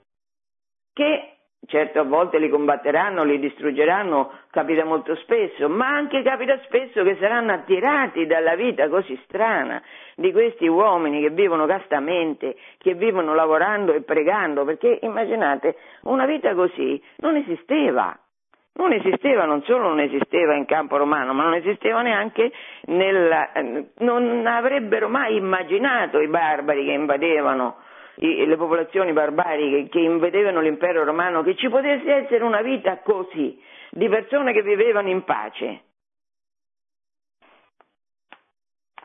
che 0.92 1.35
Certo 1.64 1.98
a 1.98 2.04
volte 2.04 2.38
li 2.38 2.48
combatteranno, 2.48 3.24
li 3.24 3.40
distruggeranno, 3.40 4.30
capita 4.50 4.84
molto 4.84 5.16
spesso, 5.16 5.68
ma 5.68 5.88
anche 5.88 6.22
capita 6.22 6.56
spesso 6.64 7.02
che 7.02 7.16
saranno 7.18 7.52
attirati 7.52 8.24
dalla 8.26 8.54
vita 8.54 8.88
così 8.88 9.18
strana 9.24 9.82
di 10.14 10.30
questi 10.30 10.68
uomini 10.68 11.20
che 11.20 11.30
vivono 11.30 11.66
castamente, 11.66 12.56
che 12.78 12.94
vivono 12.94 13.34
lavorando 13.34 13.92
e 13.92 14.02
pregando, 14.02 14.64
perché 14.64 15.00
immaginate, 15.02 15.76
una 16.02 16.24
vita 16.24 16.54
così 16.54 17.02
non 17.16 17.34
esisteva. 17.34 18.16
Non 18.78 18.92
esisteva, 18.92 19.46
non 19.46 19.62
solo 19.62 19.88
non 19.88 20.00
esisteva 20.00 20.54
in 20.54 20.66
campo 20.66 20.98
romano, 20.98 21.32
ma 21.32 21.44
non 21.44 21.54
esisteva 21.54 22.02
neanche 22.02 22.52
nella, 22.84 23.50
non 24.00 24.46
avrebbero 24.46 25.08
mai 25.08 25.36
immaginato 25.36 26.20
i 26.20 26.28
barbari 26.28 26.84
che 26.84 26.92
invadevano 26.92 27.76
le 28.18 28.56
popolazioni 28.56 29.12
barbariche 29.12 29.88
che 29.88 30.00
invedevano 30.00 30.60
l'impero 30.60 31.04
romano 31.04 31.42
che 31.42 31.54
ci 31.56 31.68
potesse 31.68 32.10
essere 32.12 32.44
una 32.44 32.62
vita 32.62 32.98
così, 32.98 33.60
di 33.90 34.08
persone 34.08 34.52
che 34.52 34.62
vivevano 34.62 35.08
in 35.08 35.24
pace. 35.24 35.82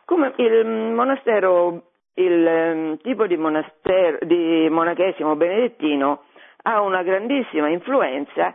Come 0.05 0.33
il 0.37 0.65
monastero, 0.65 1.91
il 2.15 2.45
um, 2.45 2.97
tipo 2.97 3.27
di, 3.27 3.37
di 3.37 4.69
monachesimo 4.69 5.35
benedettino 5.35 6.23
ha 6.63 6.81
una 6.81 7.01
grandissima 7.01 7.69
influenza 7.69 8.53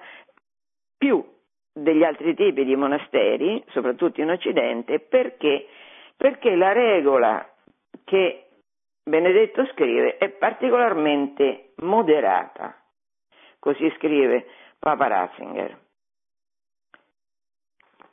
più 0.97 1.25
degli 1.73 2.03
altri 2.03 2.35
tipi 2.35 2.65
di 2.65 2.77
monasteri, 2.77 3.63
soprattutto 3.69 4.21
in 4.21 4.31
Occidente, 4.31 5.01
perché, 5.01 5.67
perché 6.17 6.55
la 6.57 6.73
regola 6.73 7.47
che 8.05 8.46
Benedetto 9.09 9.65
scrive, 9.67 10.17
è 10.17 10.31
particolarmente 10.31 11.75
moderata. 11.77 12.75
Così 13.61 13.89
scrive 13.99 14.47
Papa 14.81 15.07
Ratzinger, 15.07 15.79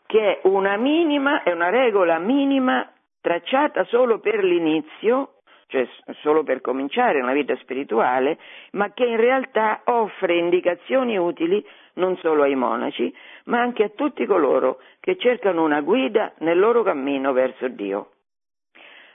che 0.06 0.40
è 0.40 0.48
una 0.48 0.78
minima, 0.78 1.42
è 1.42 1.52
una 1.52 1.72
regola 1.72 2.20
minima 2.20 2.88
tracciata 3.22 3.86
solo 3.86 4.20
per 4.20 4.44
l'inizio, 4.44 5.38
cioè 5.66 5.88
solo 6.22 6.44
per 6.44 6.62
cominciare 6.62 7.22
una 7.22 7.34
vita 7.34 7.56
spirituale, 7.56 8.38
ma 8.74 8.92
che 8.94 9.06
in 9.06 9.18
realtà 9.18 9.82
offre 9.86 10.38
indicazioni 10.38 11.18
utili 11.18 11.66
non 11.94 12.16
solo 12.18 12.44
ai 12.44 12.54
monaci, 12.54 13.12
ma 13.46 13.60
anche 13.60 13.84
a 13.84 13.90
tutti 13.90 14.28
coloro 14.28 14.80
che 15.00 15.18
cercano 15.18 15.64
una 15.64 15.82
guida 15.82 16.34
nel 16.40 16.60
loro 16.60 16.84
cammino 16.84 17.34
verso 17.34 17.68
Dio. 17.68 18.13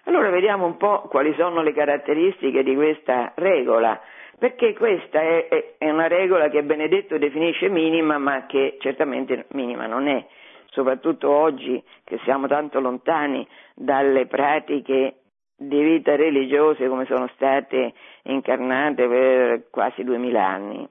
Allora 0.09 0.31
vediamo 0.31 0.65
un 0.65 0.79
po' 0.79 1.03
quali 1.03 1.35
sono 1.35 1.61
le 1.61 1.75
caratteristiche 1.75 2.63
di 2.63 2.75
questa 2.75 3.33
regola, 3.37 4.01
perché 4.39 4.73
questa 4.73 5.21
è, 5.21 5.75
è, 5.77 5.91
una 5.91 6.07
regola 6.07 6.49
che 6.49 6.63
Benedetto 6.63 7.19
definisce 7.19 7.69
minima, 7.69 8.17
ma 8.17 8.47
che 8.47 8.79
certamente 8.81 9.45
minima 9.51 9.87
non 9.87 10.09
è, 10.09 10.27
soprattutto 10.71 11.29
oggi 11.29 11.83
che 12.05 12.19
siamo 12.25 12.47
tanto 12.47 12.81
lontani 12.81 13.47
dalle 13.75 14.25
pratiche 14.25 15.17
di 15.55 15.83
vita 15.83 16.17
religiose 16.17 16.89
come 16.89 17.05
sono 17.05 17.29
state 17.35 17.93
incarnate 18.23 19.07
per 19.07 19.69
quasi 19.69 20.05
duemila 20.05 20.43
anni. 20.43 20.89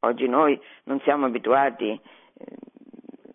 Oggi 0.00 0.26
noi 0.28 0.58
non 0.84 0.98
siamo 1.00 1.26
abituati 1.26 1.90
eh, 1.90 2.44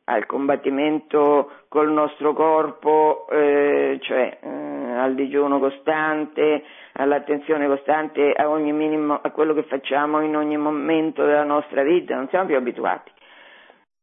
al 0.09 0.25
combattimento 0.25 1.51
col 1.67 1.91
nostro 1.91 2.33
corpo, 2.33 3.27
eh, 3.29 3.99
cioè 4.01 4.39
eh, 4.41 4.47
al 4.47 5.13
digiuno 5.13 5.59
costante, 5.59 6.63
all'attenzione 6.93 7.67
costante 7.67 8.33
a, 8.33 8.47
minimo, 8.55 9.19
a 9.21 9.29
quello 9.29 9.53
che 9.53 9.63
facciamo 9.63 10.21
in 10.21 10.35
ogni 10.35 10.57
momento 10.57 11.23
della 11.23 11.43
nostra 11.43 11.83
vita, 11.83 12.15
non 12.15 12.27
siamo 12.29 12.47
più 12.47 12.55
abituati. 12.55 13.11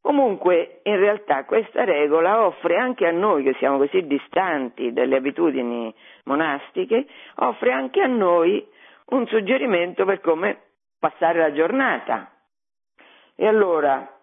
Comunque, 0.01 0.79
in 0.85 0.97
realtà, 0.97 1.45
questa 1.45 1.83
regola 1.83 2.47
offre 2.47 2.77
anche 2.77 3.09
a 3.09 3.11
noi, 3.11 3.43
che 3.43 3.55
siamo 3.59 3.77
così 3.77 4.07
distanti 4.07 4.93
dalle 4.93 5.17
abitudini 5.17 5.93
monastiche, 6.27 7.05
offre 7.39 7.73
anche 7.73 8.01
a 8.01 8.07
noi 8.07 8.65
un 9.07 9.27
suggerimento 9.27 10.05
per 10.05 10.21
come 10.21 10.59
passare 11.01 11.41
la 11.41 11.53
giornata. 11.53 12.31
E 13.35 13.49
allora, 13.49 14.16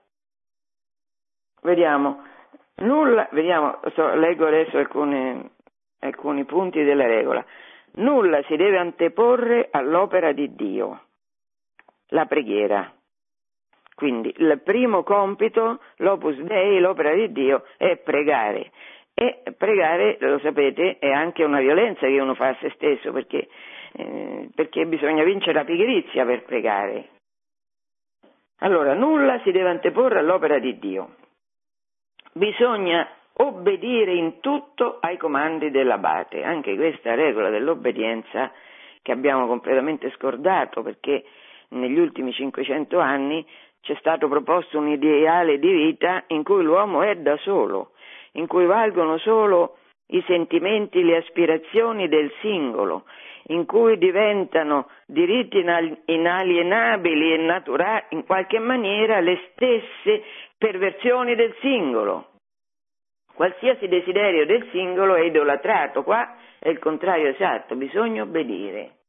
vediamo, 1.63 2.23
nulla, 2.78 3.28
vediamo, 3.32 3.80
so, 3.93 4.13
leggo 4.15 4.47
adesso 4.47 4.78
alcune, 4.78 5.52
alcuni 5.99 6.45
punti 6.45 6.84
della 6.84 7.06
regola. 7.06 7.43
Nulla 7.95 8.41
si 8.43 8.56
deve 8.56 8.78
anteporre 8.78 9.67
all'opera 9.71 10.32
di 10.32 10.54
Dio, 10.56 11.02
la 12.10 12.26
preghiera. 12.26 12.91
Quindi 13.95 14.34
il 14.38 14.60
primo 14.63 15.04
compito, 15.04 15.80
l'opus 15.97 16.36
dei, 16.38 16.80
l'opera 16.80 17.13
di 17.13 17.32
Dio, 17.32 17.65
è 17.78 17.97
pregare. 17.97 18.71
E 19.13 19.43
pregare, 19.56 20.17
lo 20.19 20.39
sapete, 20.39 20.97
è 20.97 21.12
anche 21.12 21.43
una 21.43 21.60
violenza 21.60 22.08
che 22.08 22.19
uno 22.19 22.34
fa 22.34 22.49
a 22.49 22.58
se 22.60 22.71
stesso, 22.71 23.12
perché, 23.12 23.47
eh, 23.93 24.49
perché 24.56 24.86
bisogna 24.88 25.23
vincere 25.23 25.54
la 25.54 25.63
pigrizia 25.63 26.26
per 26.26 26.43
pregare. 26.43 27.10
Allora, 28.60 28.95
nulla 28.95 29.39
si 29.43 29.52
deve 29.52 29.69
anteporre 29.69 30.19
all'opera 30.19 30.58
di 30.58 30.80
Dio. 30.80 31.15
Bisogna 32.34 33.08
obbedire 33.34 34.13
in 34.13 34.39
tutto 34.39 34.98
ai 35.02 35.17
comandi 35.17 35.69
dell'abate. 35.69 36.43
Anche 36.43 36.76
questa 36.76 37.13
regola 37.13 37.50
dell'obbedienza 37.50 38.52
che 39.04 39.12
abbiamo 39.12 39.46
completamente 39.46 40.12
scordato 40.15 40.82
perché 40.82 41.24
negli 41.69 42.00
ultimi 42.00 42.32
500 42.32 43.00
anni 43.00 43.46
c'è 43.82 43.96
stato 44.00 44.28
proposto 44.28 44.80
un 44.80 44.88
ideale 44.88 45.60
di 45.60 45.72
vita 45.72 46.24
in 46.28 46.43
cui 46.43 46.63
l'uomo 46.63 47.04
è 47.04 47.15
da 47.17 47.38
solo, 47.38 47.91
in 48.34 48.48
cui 48.48 48.65
valgono 48.65 49.17
solo 49.17 49.78
i 50.08 50.24
sentimenti, 50.26 51.04
le 51.04 51.17
aspirazioni 51.17 52.08
del 52.08 52.32
singolo, 52.39 53.04
in 53.48 53.65
cui 53.65 53.98
diventano 53.98 54.88
diritti 55.06 55.63
inalienabili 56.06 57.34
e 57.34 57.38
naturali 57.38 58.04
in 58.10 58.26
qualche 58.26 58.60
maniera 58.60 59.19
le 59.19 59.39
stesse 59.52 60.24
perversioni 60.63 61.36
del 61.36 61.54
singolo. 61.60 62.30
Qualsiasi 63.34 63.89
desiderio 63.89 64.45
del 64.45 64.65
singolo 64.71 65.15
è 65.15 65.23
idolatrato, 65.23 66.04
qua 66.04 66.38
è 66.58 66.69
il 66.69 66.80
contrario 66.80 67.28
esatto, 67.28 67.76
bisogna 67.76 68.23
obbedire. 68.23 68.99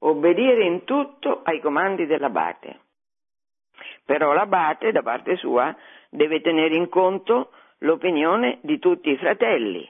obbedire 0.00 0.64
in 0.64 0.82
tutto 0.82 1.42
ai 1.44 1.60
comandi 1.60 2.06
dell'abate. 2.06 2.80
Però 4.04 4.32
l'abate, 4.32 4.90
da 4.90 5.02
parte 5.02 5.36
sua, 5.36 5.72
deve 6.08 6.40
tenere 6.40 6.74
in 6.74 6.88
conto 6.88 7.52
l'opinione 7.80 8.58
di 8.62 8.80
tutti 8.80 9.10
i 9.10 9.16
fratelli. 9.16 9.88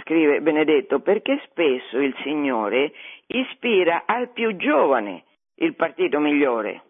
Scrive 0.00 0.42
Benedetto, 0.42 1.00
perché 1.00 1.40
spesso 1.48 1.98
il 1.98 2.14
Signore 2.22 2.92
ispira 3.28 4.02
al 4.04 4.30
più 4.32 4.56
giovane 4.56 5.24
il 5.54 5.74
partito 5.74 6.18
migliore. 6.18 6.85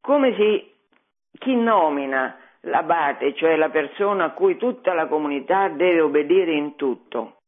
Come 0.00 0.34
si, 0.34 0.72
chi 1.38 1.54
nomina 1.54 2.38
l'abate, 2.62 3.34
cioè 3.34 3.56
la 3.56 3.68
persona 3.68 4.24
a 4.24 4.30
cui 4.30 4.56
tutta 4.56 4.94
la 4.94 5.06
comunità 5.06 5.68
deve 5.68 6.00
obbedire 6.00 6.52
in 6.52 6.76
tutto? 6.76 7.40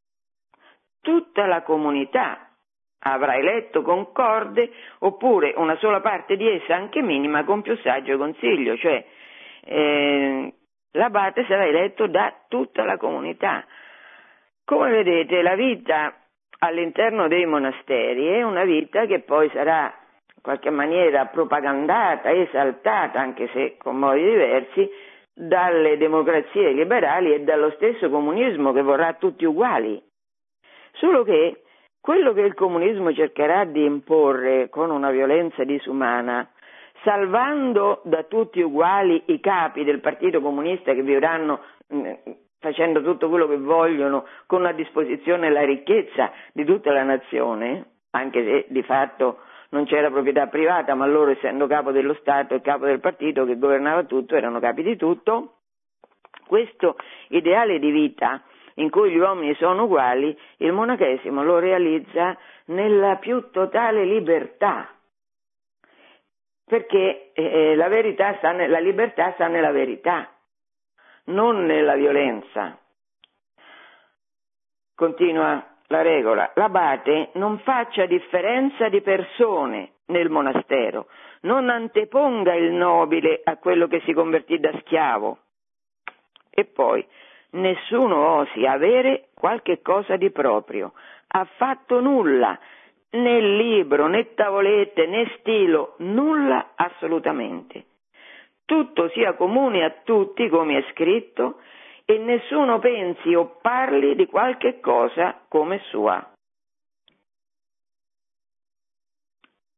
Tutta 1.01 1.47
la 1.47 1.62
comunità 1.62 2.49
avrà 3.01 3.37
eletto 3.37 3.83
concorde 3.83 4.71
oppure 5.01 5.55
una 5.57 5.77
sola 5.77 6.01
parte 6.01 6.37
di 6.37 6.49
essa, 6.49 6.77
anche 6.77 7.03
minima, 7.03 7.45
con 7.45 7.62
più 7.62 7.77
saggio 7.79 8.17
consiglio, 8.17 8.77
cioè 8.77 9.05
eh, 9.65 10.55
l'abate 10.93 11.45
sarà 11.47 11.67
eletto 11.67 12.07
da 12.07 12.35
tutta 12.49 12.85
la 12.85 12.97
comunità. 12.97 13.65
Come 14.65 14.91
vedete 14.91 15.43
la 15.43 15.55
vita 15.55 16.15
all'interno 16.59 17.27
dei 17.27 17.45
monasteri 17.45 18.27
è 18.29 18.43
una 18.43 18.65
vita 18.65 19.07
che 19.07 19.21
poi 19.21 19.51
sarà 19.51 19.93
qualche 20.43 20.71
maniera 20.71 21.27
propagandata, 21.27 22.31
esaltata, 22.31 23.21
anche 23.21 23.49
se 23.53 23.77
con 23.79 23.97
modi 23.97 24.23
diversi, 24.25 24.91
dalle 25.33 25.97
democrazie 25.97 26.73
liberali 26.73 27.33
e 27.33 27.41
dallo 27.41 27.71
stesso 27.77 28.11
comunismo 28.11 28.73
che 28.73 28.83
vorrà 28.83 29.15
tutti 29.15 29.45
uguali. 29.45 30.03
Solo 30.95 31.23
che 31.23 31.63
quello 32.01 32.33
che 32.33 32.41
il 32.43 32.55
comunismo 32.55 33.15
cercherà 33.15 33.65
di 33.65 33.85
imporre 33.85 34.69
con 34.69 34.91
una 34.91 35.11
violenza 35.11 35.65
disumana, 35.65 36.51
salvando 37.05 38.01
da 38.05 38.25
tutti 38.25 38.61
uguali 38.61 39.23
i 39.27 39.41
capi 39.41 39.85
del 39.85 40.01
Partito 40.01 40.41
Comunista 40.41 40.93
che 40.93 41.03
vivranno 41.03 41.61
mm, 41.95 42.13
facendo 42.59 43.03
tutto 43.03 43.29
quello 43.29 43.49
che 43.49 43.57
vogliono, 43.57 44.27
con 44.47 44.67
a 44.67 44.73
disposizione 44.73 45.51
la 45.51 45.65
ricchezza 45.65 46.33
di 46.53 46.65
tutta 46.65 46.93
la 46.93 47.05
nazione, 47.05 47.87
anche 48.11 48.45
se 48.45 48.67
di 48.69 48.83
fatto 48.83 49.39
non 49.73 49.87
c'era 49.87 50.11
proprietà 50.11 50.47
privata, 50.49 50.95
ma 50.95 51.07
loro 51.07 51.31
essendo 51.31 51.67
capo 51.67 51.93
dello 51.93 52.15
Stato 52.15 52.55
e 52.55 52.61
capo 52.61 52.85
del 52.85 53.01
partito 53.01 53.45
che 53.45 53.59
governava 53.59 54.05
tutto, 54.05 54.37
erano 54.37 54.61
capi 54.61 54.83
di 54.83 54.97
tutto, 54.97 55.57
questo 56.47 56.97
ideale 57.29 57.79
di 57.79 57.91
vita 57.91 58.43
in 58.75 58.91
cui 58.91 59.11
gli 59.11 59.19
uomini 59.19 59.55
sono 59.55 59.85
uguali, 59.85 60.39
il 60.59 60.73
monachesimo 60.73 61.43
lo 61.43 61.59
realizza 61.59 62.37
nella 62.67 63.17
più 63.17 63.51
totale 63.51 64.05
libertà. 64.05 64.89
Perché 66.65 67.33
eh, 67.33 67.75
la, 67.75 67.89
ne, 67.89 68.67
la 68.69 68.79
libertà 68.79 69.33
sta 69.33 69.47
nella 69.49 69.73
verità, 69.73 70.31
non 71.25 71.65
nella 71.65 71.95
violenza. 71.97 72.79
Continua 74.95 75.72
la 75.93 76.01
regola, 76.01 76.51
l'abate 76.55 77.29
non 77.35 77.59
faccia 77.59 78.07
differenza 78.07 78.89
di 78.89 79.03
persone 79.03 79.97
nel 80.07 80.31
monastero, 80.31 81.07
non 81.43 81.69
anteponga 81.69 82.55
il 82.55 82.73
nobile 82.73 83.43
a 83.45 83.59
quello 83.59 83.87
che 83.89 84.01
si 84.07 84.15
convertì 84.15 84.59
da 84.59 84.73
schiavo. 84.81 85.39
E 86.51 86.65
poi, 86.65 87.07
nessuno 87.51 88.39
osi 88.39 88.65
avere 88.65 89.29
qualche 89.35 89.83
cosa 89.83 90.17
di 90.17 90.31
proprio, 90.31 90.93
ha 91.29 91.45
fatto 91.57 92.01
nulla, 92.01 92.59
né 93.11 93.41
libro, 93.41 94.07
né 94.07 94.33
tavolette, 94.33 95.07
né 95.07 95.31
stilo, 95.39 95.97
nulla 95.99 96.71
assolutamente. 96.75 97.85
Tutto 98.65 99.11
sia 99.11 99.35
comune 99.35 99.85
a 99.85 99.95
tutti, 100.03 100.49
come 100.49 100.79
è 100.79 100.85
scritto, 100.93 101.61
e 102.05 102.19
nessuno 102.19 102.79
pensi 102.79 103.35
o 103.35 103.59
parli 103.61 104.15
di 104.15 104.27
qualche 104.27 104.81
cosa 104.81 105.41
come 105.49 105.81
sua. 105.91 106.27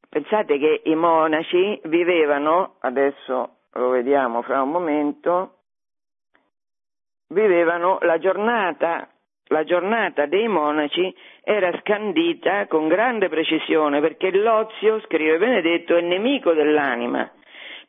Pensate 0.08 0.58
che 0.58 0.82
i 0.84 0.94
monaci 0.94 1.80
vivevano, 1.84 2.76
adesso 2.80 3.56
lo 3.72 3.88
vediamo 3.88 4.42
fra 4.42 4.62
un 4.62 4.70
momento, 4.70 5.54
vivevano 7.28 7.98
la 8.02 8.18
giornata, 8.18 9.08
la 9.48 9.64
giornata 9.64 10.26
dei 10.26 10.46
monaci 10.46 11.12
era 11.42 11.76
scandita 11.80 12.68
con 12.68 12.86
grande 12.86 13.28
precisione 13.28 14.00
perché 14.00 14.30
l'ozio, 14.30 15.00
scrive 15.00 15.38
Benedetto, 15.38 15.96
è 15.96 16.00
nemico 16.00 16.52
dell'anima. 16.52 17.28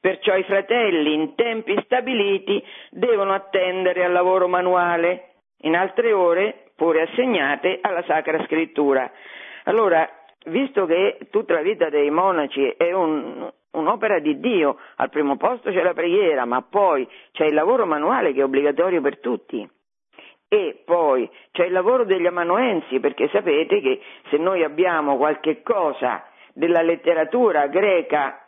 Perciò 0.06 0.36
i 0.36 0.44
fratelli 0.44 1.16
in 1.16 1.34
tempi 1.34 1.76
stabiliti 1.86 2.64
devono 2.92 3.34
attendere 3.34 4.04
al 4.04 4.12
lavoro 4.12 4.48
manuale, 4.48 5.30
in 5.62 5.76
altre 5.76 6.14
ore 6.14 6.66
pure 6.76 7.02
assegnate 7.02 7.80
alla 7.82 8.04
Sacra 8.04 8.46
Scrittura. 8.46 9.12
Allora, 9.64 10.08
visto 10.46 10.86
che 10.86 11.18
tutta 11.32 11.56
la 11.56 11.64
vita 11.64 11.90
dei 11.90 12.12
monaci 12.12 12.68
è 12.78 12.94
un, 12.94 13.52
un'opera 13.72 14.20
di 14.20 14.40
Dio, 14.40 14.78
al 14.98 15.10
primo 15.10 15.38
posto 15.38 15.72
c'è 15.72 15.82
la 15.82 15.96
preghiera, 15.96 16.46
ma 16.46 16.62
poi 16.62 17.10
c'è 17.32 17.46
il 17.46 17.56
lavoro 17.56 17.88
manuale 17.88 18.32
che 18.32 18.42
è 18.42 18.44
obbligatorio 18.44 19.02
per 19.02 19.18
tutti. 19.18 19.68
E 20.48 20.84
poi 20.86 21.28
c'è 21.52 21.66
il 21.66 21.72
lavoro 21.72 22.06
degli 22.06 22.28
amanuensi, 22.28 23.00
perché 23.00 23.28
sapete 23.30 23.82
che 23.82 24.00
se 24.30 24.38
noi 24.38 24.64
abbiamo 24.64 25.18
qualche 25.18 25.64
cosa 25.64 26.24
della 26.54 26.84
letteratura 26.84 27.66
greca 27.66 28.45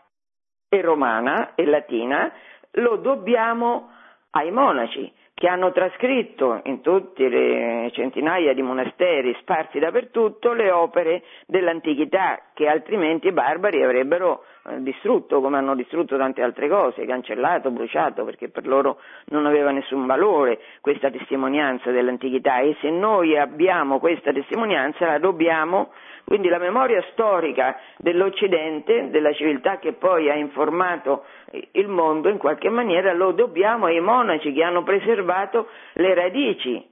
e 0.70 0.82
romana 0.82 1.54
e 1.56 1.66
latina, 1.66 2.32
lo 2.72 2.98
dobbiamo 2.98 3.90
ai 4.32 4.52
monaci 4.52 5.12
che 5.34 5.48
hanno 5.48 5.72
trascritto 5.72 6.62
in 6.64 6.82
tutte 6.82 7.30
le 7.30 7.92
centinaia 7.94 8.54
di 8.54 8.64
monasteri 8.64 9.38
sparsi 9.40 9.78
dappertutto 9.78 10.54
le 10.54 10.72
opere 10.72 11.24
dell'antichità 11.46 12.42
che 12.56 12.68
altrimenti 12.68 13.28
i 13.28 13.32
barbari 13.32 13.84
avrebbero 13.84 14.44
distrutto 14.80 15.42
come 15.42 15.58
hanno 15.58 15.76
distrutto 15.76 16.18
tante 16.18 16.42
altre 16.42 16.68
cose, 16.68 17.06
cancellato, 17.06 17.72
bruciato 17.72 18.26
perché 18.26 18.50
per 18.50 18.68
loro 18.68 19.00
non 19.28 19.46
aveva 19.46 19.72
nessun 19.72 20.06
valore 20.06 20.60
questa 20.82 21.10
testimonianza 21.10 21.92
dell'antichità 21.92 22.60
e 22.60 22.76
se 22.82 22.90
noi 22.90 23.38
abbiamo 23.38 24.00
questa 24.00 24.32
testimonianza 24.32 25.06
la 25.06 25.20
dobbiamo 25.20 25.92
quindi 26.26 26.50
la 26.50 26.58
memoria 26.58 27.02
storica 27.14 27.80
dell'Occidente, 28.00 29.10
della 29.10 29.32
civiltà 29.32 29.80
che 29.80 29.94
poi 29.94 30.30
ha 30.30 30.36
informato 30.36 31.24
il 31.72 31.88
mondo, 31.88 32.28
in 32.28 32.38
qualche 32.38 32.68
maniera 32.68 33.14
lo 33.14 33.32
dobbiamo 33.32 33.86
ai 33.86 34.02
monaci 34.02 34.52
che 34.52 34.62
hanno 34.62 34.84
preservato 34.84 35.70
le 35.94 36.14
radici 36.14 36.86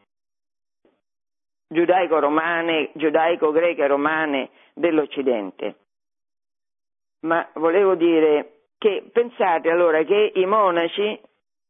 giudaico-romane, 1.67 2.91
giudaico-greche 2.93 3.85
romane 3.88 4.51
dell'Occidente. 4.73 5.75
Ma 7.21 7.47
volevo 7.54 7.95
dire 7.95 8.51
che 8.78 9.04
pensate 9.12 9.69
allora 9.69 10.04
che 10.04 10.32
i 10.36 10.45
monaci 10.45 11.19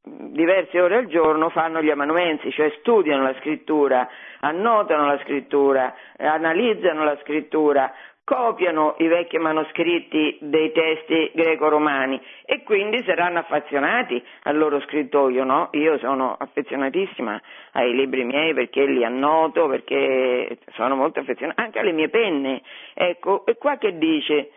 diverse 0.06 0.80
ore 0.80 0.98
al 0.98 1.08
giorno 1.08 1.50
fanno 1.50 1.82
gli 1.82 1.90
amanuensi, 1.90 2.52
cioè 2.52 2.72
studiano 2.80 3.24
la 3.24 3.36
scrittura, 3.40 4.08
annotano 4.42 5.08
la 5.08 5.20
scrittura, 5.20 5.96
analizzano 6.18 7.04
la 7.04 7.18
scrittura, 7.22 7.92
copiano 8.24 8.96
i 8.98 9.08
vecchi 9.08 9.38
manoscritti 9.38 10.38
dei 10.42 10.72
testi 10.72 11.32
greco-romani 11.34 12.20
e 12.44 12.64
quindi 12.64 13.04
saranno 13.04 13.40
affezionati 13.40 14.22
al 14.44 14.58
loro 14.58 14.80
scrittoio, 14.82 15.44
no? 15.44 15.70
Io 15.74 16.00
sono 16.00 16.36
affezionatissima 16.38 17.40
ai 17.74 17.96
libri 17.96 18.24
miei 18.24 18.54
perché 18.54 18.84
li 18.86 19.04
annoto, 19.04 19.68
perché 19.68 20.58
sono 20.74 20.96
molto 20.96 21.20
affezionata, 21.20 21.62
anche 21.62 21.80
alle 21.80 21.92
mie 21.92 22.10
penne. 22.10 22.62
Ecco, 22.96 23.46
e 23.46 23.58
qua 23.58 23.78
che 23.78 23.98
dice, 23.98 24.50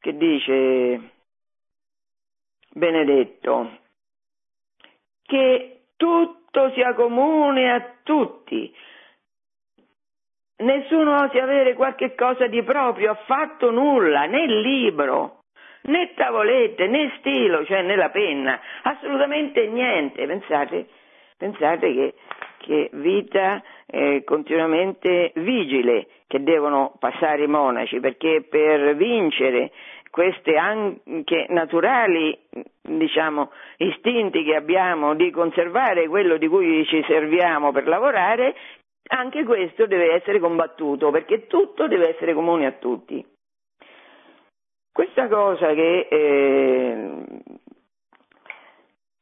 che 0.00 0.16
dice 0.16 1.10
Benedetto? 2.70 3.84
che 5.26 5.80
tutto 5.96 6.70
sia 6.72 6.94
comune 6.94 7.72
a 7.72 7.94
tutti. 8.02 8.74
Nessuno 10.58 11.22
osi 11.24 11.38
avere 11.38 11.74
qualche 11.74 12.14
cosa 12.14 12.46
di 12.46 12.62
proprio, 12.62 13.10
affatto 13.10 13.70
nulla, 13.70 14.24
né 14.24 14.46
libro, 14.46 15.40
né 15.82 16.14
tavolette, 16.14 16.86
né 16.86 17.12
stilo, 17.18 17.64
cioè 17.66 17.82
né 17.82 17.94
la 17.94 18.08
penna, 18.08 18.58
assolutamente 18.82 19.66
niente. 19.66 20.24
Pensate, 20.26 20.86
pensate 21.36 21.92
che, 21.92 22.14
che 22.66 22.90
vita 22.94 23.62
eh, 23.86 24.24
continuamente 24.24 25.30
vigile 25.36 26.08
che 26.26 26.42
devono 26.42 26.96
passare 26.98 27.44
i 27.44 27.46
monaci, 27.46 28.00
perché 28.00 28.44
per 28.48 28.96
vincere 28.96 29.70
questi 30.10 30.56
anche 30.56 31.46
naturali 31.50 32.36
diciamo, 32.82 33.52
istinti 33.76 34.42
che 34.42 34.56
abbiamo 34.56 35.14
di 35.14 35.30
conservare 35.30 36.08
quello 36.08 36.36
di 36.38 36.48
cui 36.48 36.84
ci 36.86 37.04
serviamo 37.06 37.70
per 37.70 37.86
lavorare, 37.86 38.56
anche 39.08 39.44
questo 39.44 39.86
deve 39.86 40.14
essere 40.14 40.40
combattuto 40.40 41.12
perché 41.12 41.46
tutto 41.46 41.86
deve 41.86 42.14
essere 42.14 42.34
comune 42.34 42.66
a 42.66 42.72
tutti. 42.72 43.24
Questa 44.90 45.28
cosa 45.28 45.72
che, 45.74 46.08
eh, 46.10 47.22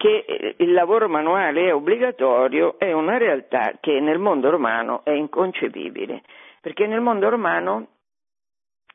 che 0.05 0.55
il 0.59 0.73
lavoro 0.75 1.09
manuale 1.09 1.69
è 1.69 1.75
obbligatorio 1.75 2.79
è 2.79 2.93
una 2.93 3.17
realtà 3.17 3.79
che 3.81 4.01
nel 4.01 4.19
mondo 4.19 4.51
romano 4.51 5.01
è 5.03 5.12
inconcepibile, 5.12 6.21
perché 6.61 6.87
nel 6.87 7.01
mondo 7.01 7.31
romano 7.31 7.87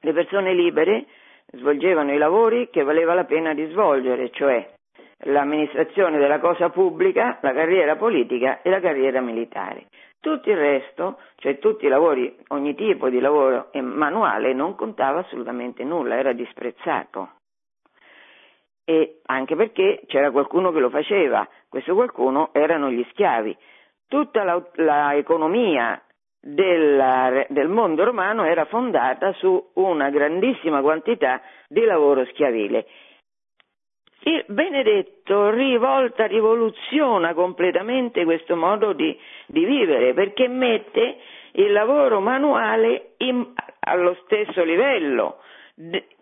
le 0.01 0.13
persone 0.13 0.53
libere 0.53 1.07
svolgevano 1.53 2.13
i 2.13 2.19
lavori 2.19 2.69
che 2.69 2.83
valeva 2.83 3.15
la 3.15 3.23
pena 3.23 3.55
di 3.55 3.65
svolgere, 3.71 4.29
cioè 4.29 4.71
l'amministrazione 5.23 6.19
della 6.19 6.39
cosa 6.39 6.69
pubblica, 6.69 7.39
la 7.41 7.53
carriera 7.53 7.95
politica 7.95 8.61
e 8.61 8.69
la 8.69 8.79
carriera 8.79 9.19
militare. 9.19 9.87
Tutto 10.19 10.51
il 10.51 10.57
resto, 10.57 11.17
cioè 11.37 11.57
tutti 11.57 11.87
i 11.87 11.89
lavori, 11.89 12.37
ogni 12.49 12.75
tipo 12.75 13.09
di 13.09 13.19
lavoro 13.19 13.71
manuale 13.81 14.53
non 14.53 14.75
contava 14.75 15.21
assolutamente 15.21 15.83
nulla, 15.83 16.17
era 16.17 16.33
disprezzato. 16.33 17.31
E 18.89 19.19
anche 19.27 19.55
perché 19.55 20.01
c'era 20.07 20.31
qualcuno 20.31 20.71
che 20.71 20.79
lo 20.79 20.89
faceva, 20.89 21.47
questo 21.69 21.93
qualcuno 21.93 22.49
erano 22.53 22.89
gli 22.89 23.05
schiavi. 23.11 23.55
Tutta 24.07 24.63
l'economia 24.73 26.01
del, 26.41 27.45
del 27.49 27.67
mondo 27.67 28.03
romano 28.03 28.45
era 28.45 28.65
fondata 28.65 29.31
su 29.33 29.63
una 29.75 30.09
grandissima 30.09 30.81
quantità 30.81 31.39
di 31.67 31.85
lavoro 31.85 32.25
schiavile. 32.25 32.87
Il 34.21 34.45
Benedetto 34.47 35.51
rivolta, 35.51 36.25
rivoluziona 36.25 37.35
completamente 37.35 38.23
questo 38.23 38.55
modo 38.55 38.93
di, 38.93 39.15
di 39.45 39.65
vivere 39.65 40.15
perché 40.15 40.47
mette 40.47 41.17
il 41.51 41.71
lavoro 41.71 42.21
manuale 42.21 43.11
in, 43.17 43.53
allo 43.81 44.17
stesso 44.23 44.63
livello 44.63 45.37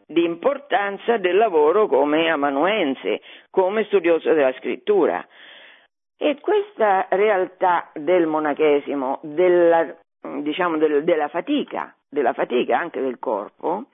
di, 0.07 0.23
importanza 0.23 1.17
del 1.17 1.35
lavoro 1.35 1.87
come 1.87 2.29
amanuense, 2.29 3.21
come 3.49 3.83
studioso 3.85 4.33
della 4.33 4.53
scrittura. 4.53 5.25
E 6.17 6.39
questa 6.39 7.07
realtà 7.09 7.91
del 7.93 8.25
monachesimo, 8.25 9.19
della, 9.21 9.95
diciamo 10.41 10.77
del, 10.77 11.03
della 11.03 11.27
fatica, 11.27 11.93
della 12.09 12.33
fatica 12.33 12.79
anche 12.79 13.01
del 13.01 13.19
corpo, 13.19 13.85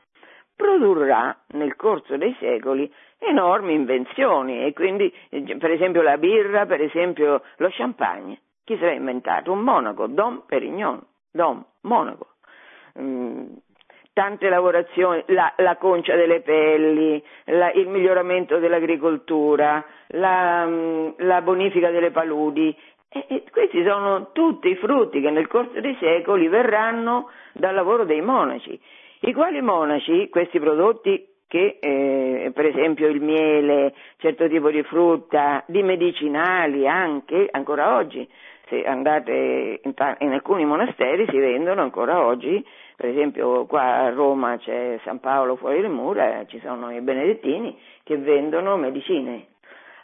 produrrà 0.55 1.35
nel 1.49 1.75
corso 1.75 2.15
dei 2.15 2.35
secoli 2.39 2.91
enormi 3.17 3.73
invenzioni 3.73 4.63
e 4.65 4.73
quindi 4.73 5.11
per 5.29 5.71
esempio 5.71 6.01
la 6.01 6.17
birra, 6.17 6.65
per 6.65 6.81
esempio 6.81 7.41
lo 7.57 7.69
champagne. 7.71 8.39
Chi 8.63 8.77
se 8.77 8.85
l'ha 8.85 8.93
inventato? 8.93 9.51
Un 9.51 9.59
monaco, 9.59 10.07
Dom 10.07 10.43
Perignon, 10.45 11.01
Dom, 11.31 11.65
monaco. 11.81 12.27
Mm, 12.99 13.55
tante 14.13 14.47
lavorazioni, 14.47 15.23
la, 15.27 15.51
la, 15.57 15.75
concia 15.75 16.15
delle 16.15 16.41
pelli, 16.41 17.21
la, 17.45 17.71
il 17.71 17.87
miglioramento 17.87 18.59
dell'agricoltura, 18.59 19.83
la, 20.09 20.65
mm, 20.65 21.09
la 21.17 21.41
bonifica 21.41 21.89
delle 21.89 22.11
paludi. 22.11 22.75
E, 23.09 23.43
questi 23.51 23.83
sono 23.83 24.31
tutti 24.31 24.69
i 24.69 24.75
frutti 24.75 25.19
che 25.19 25.31
nel 25.31 25.47
corso 25.47 25.79
dei 25.79 25.97
secoli 25.99 26.47
verranno 26.47 27.29
dal 27.53 27.73
lavoro 27.73 28.05
dei 28.05 28.21
monaci, 28.21 28.79
i 29.21 29.33
quali 29.33 29.61
monaci, 29.61 30.29
questi 30.29 30.59
prodotti 30.59 31.27
che 31.47 31.77
eh, 31.79 32.51
per 32.51 32.65
esempio 32.65 33.07
il 33.07 33.21
miele, 33.21 33.93
certo 34.17 34.47
tipo 34.47 34.71
di 34.71 34.81
frutta, 34.81 35.63
di 35.67 35.83
medicinali 35.83 36.87
anche, 36.87 37.47
ancora 37.51 37.95
oggi, 37.95 38.27
se 38.67 38.83
andate 38.85 39.81
in, 39.83 39.93
in, 40.19 40.31
alcuni 40.31 40.65
monasteri 40.65 41.25
si 41.29 41.37
vendono 41.37 41.81
ancora 41.81 42.25
oggi, 42.25 42.65
per 42.95 43.09
esempio 43.09 43.65
qua 43.65 44.05
a 44.05 44.09
Roma 44.09 44.57
c'è 44.57 44.99
San 45.03 45.19
Paolo 45.19 45.55
fuori 45.55 45.81
le 45.81 45.89
mura, 45.89 46.45
ci 46.45 46.59
sono 46.59 46.91
i 46.91 47.01
benedettini 47.01 47.77
che 48.03 48.17
vendono 48.17 48.77
medicine. 48.77 49.47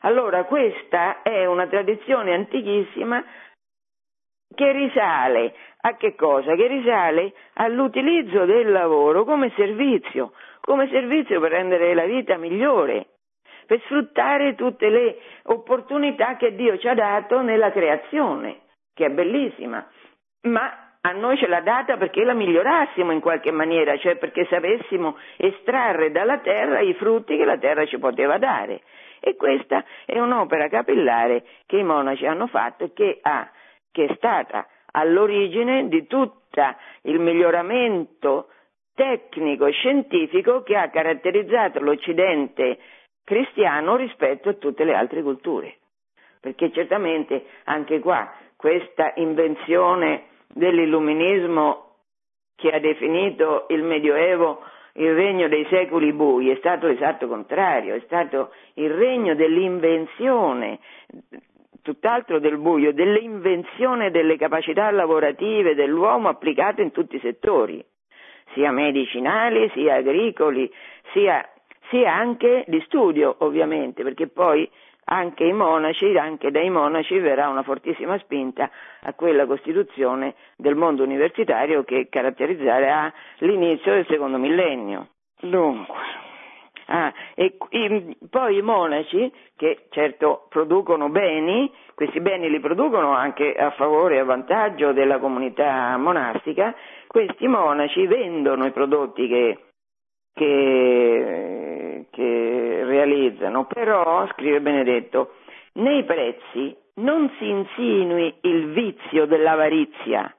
Allora 0.02 0.44
questa 0.46 1.22
è 1.22 1.46
una 1.46 1.68
tradizione 1.68 2.34
antichissima 2.34 3.24
che 4.54 4.72
risale 4.72 5.54
a 5.82 5.96
che 5.96 6.16
cosa? 6.16 6.56
Che 6.56 6.68
risale 6.68 7.34
all'utilizzo 7.54 8.46
del 8.46 8.72
lavoro 8.72 9.24
come 9.24 9.52
servizio, 9.56 10.34
come 10.62 10.90
servizio 10.90 11.40
per 11.40 11.52
rendere 11.52 11.94
la 11.94 12.06
vita 12.06 12.38
migliore, 12.38 13.08
per 13.70 13.80
sfruttare 13.82 14.56
tutte 14.56 14.90
le 14.90 15.20
opportunità 15.44 16.38
che 16.38 16.56
Dio 16.56 16.80
ci 16.80 16.88
ha 16.88 16.96
dato 16.96 17.42
nella 17.42 17.72
creazione, 17.72 18.62
che 18.96 19.06
è 19.06 19.10
bellissima, 19.12 19.88
ma 20.48 20.96
a 21.02 21.12
noi 21.12 21.38
ce 21.38 21.46
l'ha 21.46 21.62
data 21.62 21.96
perché 21.96 22.24
la 22.24 22.34
migliorassimo 22.34 23.12
in 23.12 23.20
qualche 23.20 23.52
maniera, 23.52 23.96
cioè 24.00 24.16
perché 24.16 24.48
sapessimo 24.50 25.20
estrarre 25.38 26.10
dalla 26.10 26.40
terra 26.40 26.80
i 26.80 26.96
frutti 26.96 27.38
che 27.38 27.46
la 27.46 27.60
terra 27.60 27.86
ci 27.86 28.00
poteva 28.00 28.40
dare. 28.40 28.82
E 29.20 29.36
questa 29.36 29.86
è 30.04 30.18
un'opera 30.18 30.68
capillare 30.68 31.44
che 31.68 31.78
i 31.78 31.84
monaci 31.84 32.26
hanno 32.26 32.48
fatto 32.48 32.86
e 32.86 32.94
che, 32.94 33.20
ha, 33.22 33.48
che 33.92 34.06
è 34.06 34.16
stata 34.16 34.66
all'origine 34.94 35.88
di 35.90 36.08
tutto 36.08 36.40
il 37.04 37.20
miglioramento 37.20 38.48
tecnico 38.96 39.68
e 39.68 39.74
scientifico 39.74 40.64
che 40.64 40.76
ha 40.76 40.90
caratterizzato 40.90 41.80
l'Occidente 41.80 42.80
cristiano 43.30 43.96
rispetto 43.96 44.50
a 44.50 44.54
tutte 44.54 44.84
le 44.84 44.96
altre 44.96 45.22
culture. 45.22 45.76
Perché 46.42 46.72
certamente 46.72 47.46
anche 47.66 48.00
qua 48.00 48.34
questa 48.56 49.14
invenzione 49.18 50.24
dell'illuminismo 50.48 51.94
che 52.56 52.70
ha 52.72 52.80
definito 52.80 53.68
il 53.70 53.84
Medioevo 53.84 54.64
il 54.94 55.14
regno 55.14 55.48
dei 55.48 55.66
secoli 55.70 56.12
bui 56.12 56.50
è 56.50 56.56
stato 56.56 56.88
l'esatto 56.88 57.28
contrario, 57.28 57.94
è 57.94 58.02
stato 58.06 58.52
il 58.74 58.90
regno 58.90 59.36
dell'invenzione, 59.36 60.80
tutt'altro 61.84 62.40
del 62.40 62.58
buio, 62.58 62.92
dell'invenzione 62.92 64.10
delle 64.10 64.38
capacità 64.38 64.90
lavorative 64.90 65.76
dell'uomo 65.76 66.30
applicate 66.30 66.82
in 66.82 66.92
tutti 66.92 67.18
i 67.18 67.22
settori 67.22 67.86
sia 68.54 68.72
medicinali, 68.72 69.70
sia 69.74 69.96
agricoli, 69.96 70.72
sia, 71.14 71.48
sia 71.90 72.14
anche 72.14 72.64
di 72.68 72.82
studio 72.86 73.36
ovviamente, 73.40 74.04
perché 74.04 74.28
poi 74.28 74.70
anche 75.12 75.44
i 75.44 75.54
monaci, 75.54 76.18
anche 76.18 76.52
dai 76.52 76.70
monaci 76.70 77.18
verrà 77.20 77.50
una 77.50 77.64
fortissima 77.64 78.18
spinta 78.20 78.70
a 79.02 79.14
quella 79.14 79.46
costituzione 79.46 80.36
del 80.56 80.76
mondo 80.76 81.04
universitario 81.04 81.84
che 81.84 82.08
caratterizzerà 82.10 83.12
l'inizio 83.40 83.94
del 83.94 84.06
secondo 84.08 84.38
millennio. 84.38 85.08
Dunque, 85.42 85.96
ah, 86.88 87.12
e, 87.34 87.58
e, 87.70 88.18
poi 88.30 88.58
i 88.58 88.62
monaci, 88.62 89.32
che 89.56 89.88
certo 89.90 90.46
producono 90.50 91.10
beni, 91.10 91.72
questi 91.96 92.20
beni 92.20 92.50
li 92.50 92.60
producono 92.60 93.12
anche 93.12 93.54
a 93.54 93.72
favore 93.72 94.16
e 94.16 94.20
a 94.20 94.26
vantaggio 94.26 94.92
della 94.92 95.18
comunità 95.18 95.98
monastica, 95.98 96.76
questi 97.08 97.48
monaci 97.48 98.06
vendono 98.06 98.66
i 98.66 98.72
prodotti 98.72 99.28
che, 99.28 99.58
che, 100.40 102.06
che 102.10 102.84
realizzano, 102.86 103.66
però, 103.66 104.26
scrive 104.28 104.62
Benedetto, 104.62 105.34
nei 105.74 106.06
prezzi 106.06 106.74
non 106.96 107.30
si 107.38 107.50
insinui 107.50 108.34
il 108.42 108.72
vizio 108.72 109.26
dell'avarizia, 109.26 110.34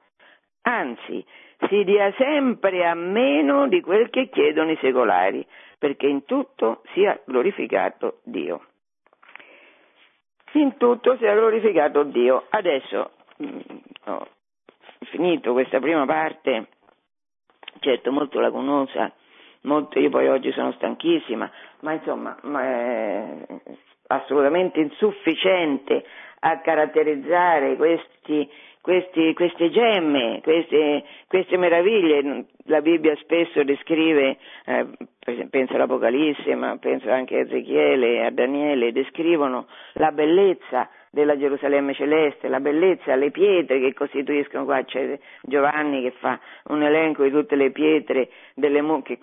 anzi 0.63 1.23
si 1.67 1.83
dia 1.83 2.11
sempre 2.17 2.83
a 2.87 2.95
meno 2.95 3.67
di 3.67 3.81
quel 3.81 4.09
che 4.09 4.29
chiedono 4.29 4.71
i 4.71 4.77
secolari, 4.81 5.45
perché 5.77 6.07
in 6.07 6.25
tutto 6.25 6.81
sia 6.93 7.19
glorificato 7.25 8.21
Dio. 8.23 8.65
In 10.53 10.77
tutto 10.77 11.15
sia 11.17 11.35
glorificato 11.35 12.03
Dio. 12.03 12.45
Adesso 12.49 13.11
mm, 13.43 13.59
ho 14.05 14.27
finito 15.11 15.53
questa 15.53 15.79
prima 15.79 16.05
parte, 16.05 16.67
certo 17.79 18.11
molto 18.11 18.39
lacunosa, 18.39 19.13
molto, 19.61 19.99
io 19.99 20.09
poi 20.09 20.27
oggi 20.27 20.51
sono 20.51 20.71
stanchissima, 20.73 21.49
ma 21.81 21.93
insomma 21.93 22.37
ma 22.43 22.63
è 22.63 23.35
assolutamente 24.07 24.79
insufficiente 24.79 26.03
a 26.39 26.59
caratterizzare 26.59 27.75
questi, 27.75 28.49
questi, 28.81 29.33
queste 29.33 29.69
gemme, 29.69 30.39
queste, 30.41 31.03
queste, 31.27 31.57
meraviglie. 31.57 32.45
La 32.65 32.81
Bibbia 32.81 33.15
spesso 33.17 33.63
descrive, 33.63 34.37
eh, 34.65 34.87
penso 35.49 35.75
all'Apocalisse, 35.75 36.55
ma 36.55 36.77
penso 36.77 37.11
anche 37.11 37.35
a 37.35 37.39
Ezechiele, 37.41 38.25
a 38.25 38.31
Daniele, 38.31 38.91
descrivono 38.91 39.67
la 39.93 40.11
bellezza 40.11 40.89
della 41.11 41.37
Gerusalemme 41.37 41.93
celeste, 41.93 42.47
la 42.47 42.59
bellezza, 42.59 43.15
le 43.15 43.31
pietre 43.31 43.79
che 43.79 43.93
costituiscono 43.93 44.65
qua, 44.65 44.83
c'è 44.83 45.19
Giovanni 45.41 46.01
che 46.01 46.11
fa 46.19 46.39
un 46.69 46.81
elenco 46.81 47.23
di 47.23 47.31
tutte 47.31 47.55
le 47.55 47.71
pietre 47.71 48.29
delle, 48.55 48.81
che 49.03 49.19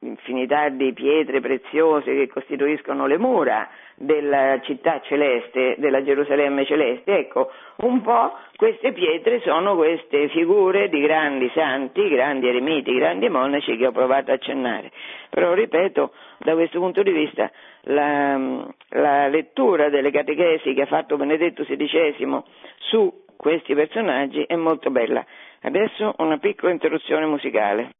infinità 0.00 0.68
di 0.68 0.92
pietre 0.92 1.40
preziose 1.40 2.14
che 2.14 2.28
costituiscono 2.28 3.06
le 3.06 3.16
mura 3.16 3.68
della 3.94 4.60
città 4.62 5.00
celeste, 5.00 5.76
della 5.78 6.02
Gerusalemme 6.02 6.66
celeste. 6.66 7.18
Ecco, 7.18 7.50
un 7.78 8.02
po' 8.02 8.34
queste 8.56 8.92
pietre 8.92 9.40
sono 9.40 9.74
queste 9.74 10.28
figure 10.28 10.88
di 10.88 11.00
grandi 11.00 11.50
santi, 11.54 12.08
grandi 12.08 12.48
eremiti, 12.48 12.94
grandi 12.94 13.28
monaci 13.28 13.76
che 13.76 13.86
ho 13.86 13.92
provato 13.92 14.30
a 14.30 14.34
accennare. 14.34 14.90
Però 15.30 15.54
ripeto, 15.54 16.12
da 16.38 16.54
questo 16.54 16.78
punto 16.78 17.02
di 17.02 17.12
vista 17.12 17.50
la, 17.82 18.66
la 18.90 19.28
lettura 19.28 19.88
delle 19.88 20.10
catechesi 20.10 20.74
che 20.74 20.82
ha 20.82 20.86
fatto 20.86 21.16
Benedetto 21.16 21.64
XVI 21.64 22.42
su 22.78 23.24
questi 23.36 23.74
personaggi 23.74 24.42
è 24.42 24.56
molto 24.56 24.90
bella. 24.90 25.24
Adesso 25.62 26.14
una 26.18 26.38
piccola 26.38 26.72
interruzione 26.72 27.26
musicale. 27.26 27.90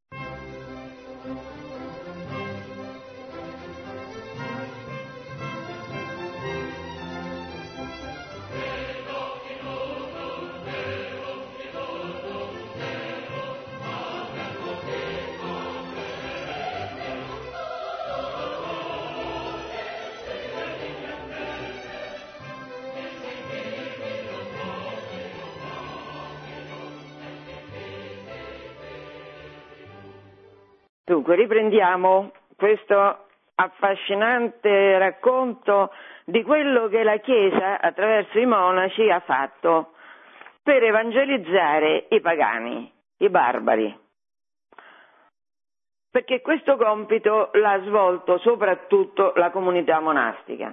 Dunque, 31.18 31.34
riprendiamo 31.34 32.30
questo 32.56 33.26
affascinante 33.56 34.98
racconto 34.98 35.90
di 36.24 36.44
quello 36.44 36.86
che 36.86 37.02
la 37.02 37.16
Chiesa 37.16 37.80
attraverso 37.80 38.38
i 38.38 38.46
monaci 38.46 39.10
ha 39.10 39.18
fatto 39.18 39.94
per 40.62 40.80
evangelizzare 40.84 42.06
i 42.10 42.20
pagani, 42.20 42.88
i 43.16 43.28
barbari. 43.28 43.98
Perché 46.08 46.40
questo 46.40 46.76
compito 46.76 47.50
l'ha 47.54 47.80
svolto 47.82 48.38
soprattutto 48.38 49.32
la 49.34 49.50
comunità 49.50 49.98
monastica. 49.98 50.72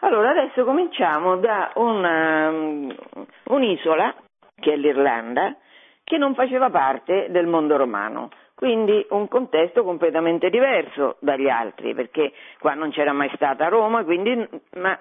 Allora 0.00 0.30
adesso 0.30 0.64
cominciamo 0.64 1.36
da 1.36 1.70
una, 1.76 2.48
um, 2.48 2.96
un'isola, 3.44 4.12
che 4.58 4.72
è 4.72 4.76
l'Irlanda, 4.76 5.54
che 6.02 6.18
non 6.18 6.34
faceva 6.34 6.68
parte 6.68 7.28
del 7.30 7.46
mondo 7.46 7.76
romano 7.76 8.30
quindi 8.56 9.06
un 9.10 9.28
contesto 9.28 9.84
completamente 9.84 10.48
diverso 10.48 11.18
dagli 11.20 11.46
altri, 11.46 11.94
perché 11.94 12.32
qua 12.58 12.72
non 12.72 12.90
c'era 12.90 13.12
mai 13.12 13.30
stata 13.34 13.68
Roma, 13.68 14.02
quindi, 14.02 14.48
ma 14.76 14.98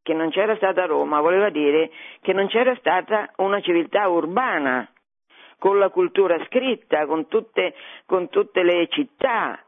che 0.00 0.14
non 0.14 0.30
c'era 0.30 0.54
stata 0.54 0.86
Roma 0.86 1.20
voleva 1.20 1.50
dire 1.50 1.90
che 2.20 2.32
non 2.32 2.46
c'era 2.46 2.72
stata 2.76 3.32
una 3.38 3.60
civiltà 3.60 4.06
urbana 4.06 4.88
con 5.58 5.78
la 5.78 5.88
cultura 5.88 6.38
scritta, 6.44 7.06
con 7.06 7.26
tutte, 7.26 7.74
con 8.06 8.28
tutte 8.28 8.62
le 8.62 8.86
città. 8.88 9.58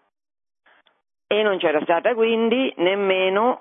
E 1.27 1.43
non 1.43 1.59
c'era 1.59 1.81
stata 1.83 2.15
quindi 2.15 2.73
nemmeno 2.77 3.61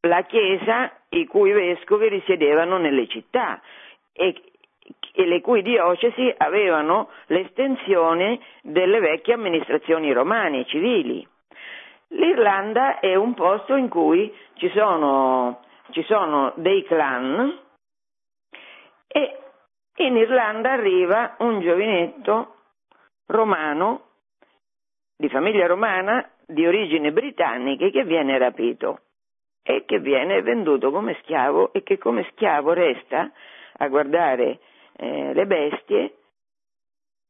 la 0.00 0.22
Chiesa 0.22 0.90
i 1.10 1.26
cui 1.26 1.52
vescovi 1.52 2.08
risiedevano 2.08 2.78
nelle 2.78 3.06
città. 3.06 3.60
E 4.12 4.34
le 5.24 5.40
cui 5.40 5.62
diocesi 5.62 6.32
avevano 6.36 7.10
l'estensione 7.26 8.38
delle 8.62 9.00
vecchie 9.00 9.34
amministrazioni 9.34 10.12
romane 10.12 10.66
civili. 10.66 11.26
L'Irlanda 12.08 13.00
è 13.00 13.14
un 13.14 13.34
posto 13.34 13.74
in 13.74 13.88
cui 13.88 14.32
ci 14.54 14.70
sono, 14.70 15.62
ci 15.90 16.02
sono 16.04 16.52
dei 16.56 16.84
clan 16.84 17.58
e 19.08 19.38
in 19.96 20.16
Irlanda 20.16 20.72
arriva 20.72 21.36
un 21.38 21.60
giovinetto 21.60 22.54
romano 23.26 24.02
di 25.16 25.28
famiglia 25.28 25.66
romana 25.66 26.28
di 26.46 26.66
origine 26.66 27.10
britannica 27.10 27.88
che 27.88 28.04
viene 28.04 28.38
rapito 28.38 29.00
e 29.62 29.84
che 29.84 29.98
viene 29.98 30.42
venduto 30.42 30.92
come 30.92 31.16
schiavo 31.22 31.72
e 31.72 31.82
che 31.82 31.98
come 31.98 32.28
schiavo 32.30 32.72
resta 32.72 33.32
a 33.78 33.88
guardare 33.88 34.60
eh, 34.96 35.32
le 35.34 35.46
bestie 35.46 36.14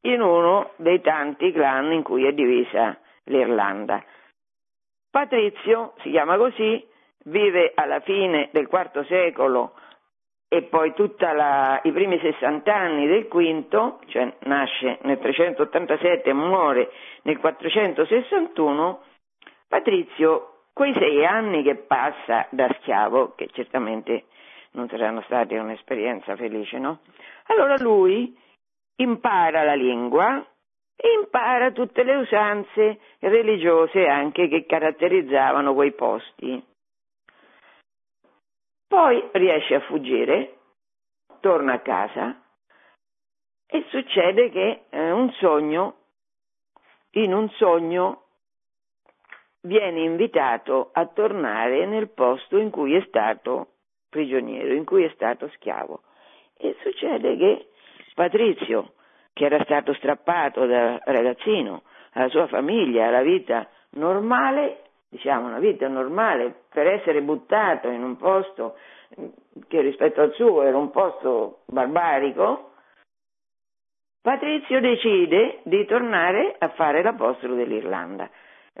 in 0.01 0.21
uno 0.21 0.71
dei 0.77 1.01
tanti 1.01 1.51
clan 1.51 1.91
in 1.91 2.03
cui 2.03 2.25
è 2.25 2.33
divisa 2.33 2.97
l'Irlanda. 3.23 4.03
Patrizio, 5.09 5.93
si 6.01 6.11
chiama 6.11 6.37
così, 6.37 6.85
vive 7.25 7.71
alla 7.75 7.99
fine 8.01 8.49
del 8.51 8.69
IV 8.71 9.05
secolo 9.05 9.73
e 10.49 10.63
poi 10.63 10.93
tutti 10.93 11.25
i 11.25 11.91
primi 11.91 12.19
60 12.19 12.73
anni 12.73 13.07
del 13.07 13.27
V, 13.27 13.99
cioè 14.07 14.33
nasce 14.43 14.99
nel 15.01 15.19
387 15.19 16.29
e 16.29 16.33
muore 16.33 16.89
nel 17.23 17.37
461, 17.37 19.01
Patrizio, 19.67 20.61
quei 20.71 20.93
sei 20.93 21.25
anni 21.25 21.63
che 21.63 21.75
passa 21.75 22.47
da 22.51 22.73
schiavo, 22.79 23.33
che 23.35 23.49
certamente 23.51 24.25
non 24.71 24.87
saranno 24.87 25.21
stati 25.23 25.55
un'esperienza 25.55 26.35
felice, 26.37 26.77
no? 26.77 26.99
Allora 27.47 27.75
lui 27.79 28.35
impara 28.95 29.63
la 29.63 29.75
lingua 29.75 30.45
e 30.95 31.11
impara 31.21 31.71
tutte 31.71 32.03
le 32.03 32.15
usanze 32.15 32.99
religiose 33.19 34.07
anche 34.07 34.47
che 34.47 34.65
caratterizzavano 34.65 35.73
quei 35.73 35.93
posti. 35.93 36.65
Poi 38.87 39.29
riesce 39.33 39.75
a 39.75 39.81
fuggire, 39.81 40.57
torna 41.39 41.73
a 41.73 41.79
casa 41.81 42.41
e 43.67 43.85
succede 43.89 44.49
che 44.49 44.85
eh, 44.89 45.11
un 45.11 45.31
sogno, 45.33 45.95
in 47.11 47.33
un 47.33 47.49
sogno 47.51 48.23
viene 49.61 50.01
invitato 50.01 50.89
a 50.93 51.05
tornare 51.05 51.85
nel 51.85 52.09
posto 52.09 52.57
in 52.57 52.69
cui 52.69 52.95
è 52.95 53.03
stato 53.07 53.73
prigioniero, 54.09 54.73
in 54.73 54.85
cui 54.85 55.03
è 55.03 55.11
stato 55.13 55.49
schiavo. 55.55 56.01
E 56.57 56.75
succede 56.81 57.37
che 57.37 57.67
Patrizio, 58.13 58.93
che 59.33 59.45
era 59.45 59.63
stato 59.63 59.93
strappato 59.93 60.65
da 60.65 60.99
ragazzino 61.03 61.83
alla 62.13 62.29
sua 62.29 62.47
famiglia, 62.47 63.07
alla 63.07 63.21
vita 63.21 63.67
normale, 63.91 64.81
diciamo 65.09 65.47
una 65.47 65.59
vita 65.59 65.87
normale, 65.87 66.63
per 66.69 66.87
essere 66.87 67.21
buttato 67.21 67.89
in 67.89 68.03
un 68.03 68.17
posto 68.17 68.75
che 69.67 69.81
rispetto 69.81 70.21
al 70.21 70.33
suo 70.33 70.63
era 70.63 70.77
un 70.77 70.89
posto 70.89 71.59
barbarico, 71.65 72.71
Patrizio 74.21 74.81
decide 74.81 75.59
di 75.63 75.85
tornare 75.85 76.55
a 76.57 76.67
fare 76.69 77.01
l'apostolo 77.01 77.55
dell'Irlanda. 77.55 78.29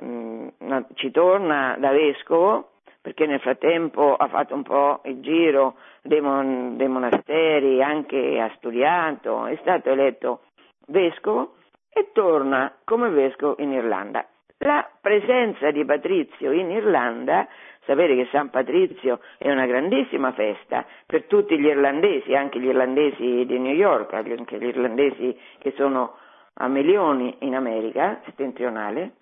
Mm, 0.03 0.47
ci 0.95 1.09
torna 1.11 1.77
da 1.79 1.91
vescovo 1.91 2.71
perché 3.07 3.25
nel 3.25 3.39
frattempo 3.39 4.15
ha 4.17 4.27
fatto 4.27 4.53
un 4.53 4.63
po' 4.63 4.99
il 5.05 5.21
giro 5.21 5.75
dei, 6.01 6.19
mon- 6.19 6.75
dei 6.75 6.89
monasteri, 6.89 7.81
anche 7.81 8.37
ha 8.37 8.51
studiato, 8.57 9.45
è 9.45 9.57
stato 9.61 9.89
eletto 9.89 10.41
vescovo 10.87 11.53
e 11.89 12.09
torna 12.11 12.75
come 12.83 13.07
vescovo 13.07 13.55
in 13.59 13.71
Irlanda. 13.71 14.27
La 14.57 14.85
presenza 14.99 15.71
di 15.71 15.85
Patrizio 15.85 16.51
in 16.51 16.69
Irlanda, 16.69 17.47
sapete 17.85 18.13
che 18.13 18.27
San 18.29 18.49
Patrizio 18.49 19.21
è 19.37 19.49
una 19.49 19.67
grandissima 19.67 20.33
festa 20.33 20.85
per 21.05 21.27
tutti 21.27 21.57
gli 21.57 21.67
irlandesi, 21.67 22.35
anche 22.35 22.59
gli 22.59 22.67
irlandesi 22.67 23.45
di 23.45 23.57
New 23.57 23.73
York, 23.73 24.11
anche 24.11 24.57
gli 24.57 24.65
irlandesi 24.65 25.39
che 25.59 25.71
sono 25.77 26.17
a 26.55 26.67
milioni 26.67 27.37
in 27.39 27.55
America 27.55 28.19
settentrionale, 28.25 29.13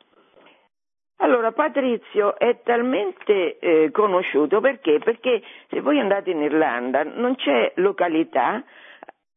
allora, 1.18 1.54
Patrizio 1.54 2.38
è 2.38 2.62
talmente 2.62 3.58
eh, 3.58 3.90
conosciuto 3.92 4.60
perché? 4.60 5.00
Perché 5.00 5.42
se 5.70 5.80
voi 5.80 6.00
andate 6.00 6.32
in 6.32 6.42
Irlanda 6.42 7.04
non 7.04 7.36
c'è 7.36 7.72
località 7.76 8.64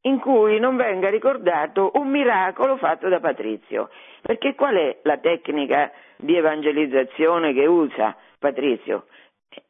in 0.02 0.18
cui 0.18 0.58
non 0.58 0.76
venga 0.76 1.08
ricordato 1.08 1.92
un 1.94 2.08
miracolo 2.08 2.76
fatto 2.78 3.08
da 3.08 3.20
Patrizio. 3.20 3.90
Perché 4.22 4.54
qual 4.54 4.74
è 4.74 4.98
la 5.02 5.18
tecnica 5.18 5.92
di 6.16 6.36
evangelizzazione 6.36 7.52
che 7.52 7.66
usa 7.66 8.16
Patrizio? 8.38 9.06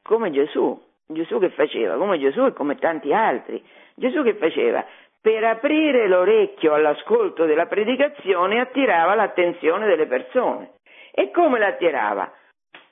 Come 0.02 0.30
Gesù. 0.30 0.80
Gesù 1.06 1.38
che 1.38 1.50
faceva? 1.50 1.96
Come 1.96 2.18
Gesù 2.18 2.46
e 2.46 2.52
come 2.52 2.76
tanti 2.76 3.12
altri. 3.12 3.62
Gesù 3.94 4.22
che 4.22 4.34
faceva? 4.34 4.84
Per 5.20 5.44
aprire 5.44 6.06
l'orecchio 6.08 6.72
all'ascolto 6.74 7.44
della 7.44 7.66
predicazione 7.66 8.60
attirava 8.60 9.14
l'attenzione 9.14 9.86
delle 9.86 10.06
persone. 10.06 10.76
E 11.18 11.32
come 11.32 11.58
la 11.58 11.66
attirava? 11.66 12.32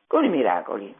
Con 0.08 0.24
i 0.24 0.28
miracoli. 0.28 0.92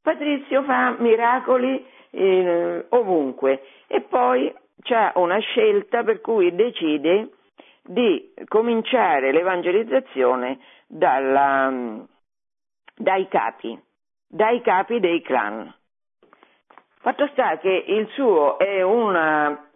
Patrizio 0.00 0.62
fa 0.62 0.96
miracoli 0.98 1.86
eh, 2.08 2.86
ovunque 2.88 3.62
e 3.86 4.00
poi 4.00 4.50
c'è 4.80 5.12
una 5.16 5.38
scelta 5.40 6.02
per 6.04 6.22
cui 6.22 6.54
decide 6.54 7.32
di 7.82 8.32
cominciare 8.48 9.30
l'evangelizzazione 9.30 10.58
dalla, 10.86 11.70
dai 12.96 13.28
capi, 13.28 13.78
dai 14.26 14.62
capi 14.62 15.00
dei 15.00 15.20
clan. 15.20 15.70
Fatto 17.00 17.26
sta 17.32 17.58
che 17.58 17.84
il 17.88 18.08
suo 18.12 18.56
è, 18.56 18.80
una, 18.80 19.68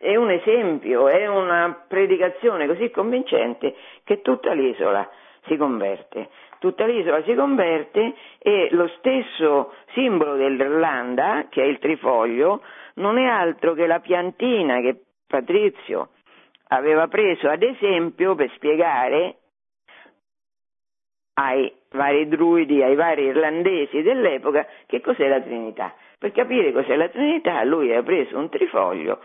è 0.00 0.16
un 0.16 0.30
esempio, 0.30 1.06
è 1.06 1.28
una 1.28 1.84
predicazione 1.86 2.66
così 2.66 2.90
convincente 2.90 3.76
che 4.02 4.20
tutta 4.20 4.52
l'isola 4.52 5.08
si 5.46 5.56
converte. 5.56 6.28
Tutta 6.58 6.86
l'isola 6.86 7.22
si 7.24 7.34
converte 7.34 8.14
e 8.38 8.68
lo 8.70 8.88
stesso 8.98 9.74
simbolo 9.92 10.36
dell'Irlanda, 10.36 11.46
che 11.48 11.62
è 11.62 11.66
il 11.66 11.78
trifoglio, 11.78 12.62
non 12.94 13.18
è 13.18 13.24
altro 13.24 13.74
che 13.74 13.86
la 13.86 14.00
piantina 14.00 14.80
che 14.80 15.02
Patrizio 15.26 16.10
aveva 16.68 17.08
preso 17.08 17.48
ad 17.48 17.62
esempio 17.62 18.34
per 18.34 18.50
spiegare 18.54 19.36
ai 21.34 21.72
vari 21.90 22.28
druidi, 22.28 22.82
ai 22.82 22.94
vari 22.94 23.24
irlandesi 23.24 24.02
dell'epoca 24.02 24.66
che 24.86 25.00
cos'è 25.00 25.28
la 25.28 25.40
Trinità. 25.40 25.94
Per 26.18 26.32
capire 26.32 26.72
cos'è 26.72 26.94
la 26.96 27.08
Trinità 27.08 27.64
lui 27.64 27.94
ha 27.94 28.02
preso 28.02 28.36
un 28.38 28.48
trifoglio, 28.48 29.20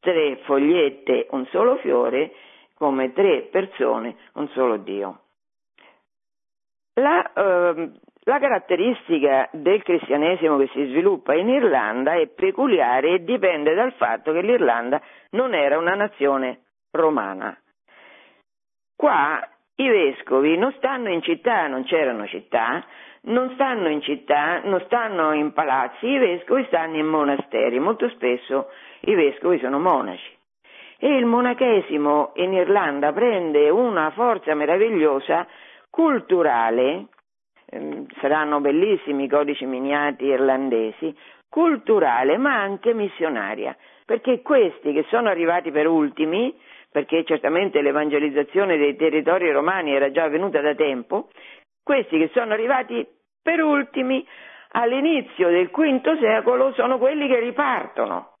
tre 0.00 0.36
fogliette, 0.44 1.28
un 1.30 1.46
solo 1.46 1.76
fiore, 1.76 2.32
come 2.74 3.12
tre 3.12 3.42
persone, 3.42 4.16
un 4.34 4.48
solo 4.48 4.76
Dio. 4.78 5.20
La, 6.98 7.32
eh, 7.32 7.90
la 8.24 8.38
caratteristica 8.38 9.48
del 9.52 9.82
cristianesimo 9.82 10.58
che 10.58 10.68
si 10.72 10.84
sviluppa 10.86 11.34
in 11.34 11.48
Irlanda 11.48 12.14
è 12.14 12.26
peculiare 12.26 13.14
e 13.14 13.24
dipende 13.24 13.74
dal 13.74 13.92
fatto 13.92 14.32
che 14.32 14.42
l'Irlanda 14.42 15.00
non 15.30 15.54
era 15.54 15.78
una 15.78 15.94
nazione 15.94 16.60
romana. 16.90 17.56
Qua 18.96 19.48
i 19.76 19.88
vescovi 19.88 20.56
non 20.58 20.72
stanno 20.72 21.08
in 21.08 21.22
città, 21.22 21.68
non 21.68 21.84
c'erano 21.84 22.26
città, 22.26 22.84
non 23.22 23.52
stanno 23.54 23.88
in 23.88 24.02
città, 24.02 24.60
non 24.64 24.82
stanno 24.86 25.32
in 25.32 25.52
palazzi, 25.52 26.06
i 26.06 26.18
vescovi 26.18 26.64
stanno 26.64 26.96
in 26.96 27.06
monasteri, 27.06 27.78
molto 27.78 28.08
spesso 28.10 28.70
i 29.02 29.14
vescovi 29.14 29.58
sono 29.60 29.78
monaci. 29.78 30.36
E 30.98 31.16
il 31.16 31.26
monachesimo 31.26 32.32
in 32.36 32.54
Irlanda 32.54 33.12
prende 33.12 33.70
una 33.70 34.10
forza 34.10 34.52
meravigliosa 34.54 35.46
culturale, 35.98 37.06
ehm, 37.66 38.06
saranno 38.20 38.60
bellissimi 38.60 39.24
i 39.24 39.28
codici 39.28 39.66
miniati 39.66 40.26
irlandesi, 40.26 41.12
culturale 41.48 42.36
ma 42.36 42.54
anche 42.54 42.94
missionaria, 42.94 43.76
perché 44.06 44.40
questi 44.40 44.92
che 44.92 45.06
sono 45.08 45.28
arrivati 45.28 45.72
per 45.72 45.88
ultimi, 45.88 46.56
perché 46.88 47.24
certamente 47.24 47.82
l'evangelizzazione 47.82 48.76
dei 48.76 48.94
territori 48.94 49.50
romani 49.50 49.92
era 49.92 50.12
già 50.12 50.22
avvenuta 50.22 50.60
da 50.60 50.76
tempo, 50.76 51.30
questi 51.82 52.16
che 52.16 52.30
sono 52.32 52.52
arrivati 52.52 53.04
per 53.42 53.60
ultimi 53.60 54.24
all'inizio 54.72 55.48
del 55.48 55.68
V 55.68 56.18
secolo 56.20 56.74
sono 56.74 56.98
quelli 56.98 57.26
che 57.26 57.40
ripartono. 57.40 58.34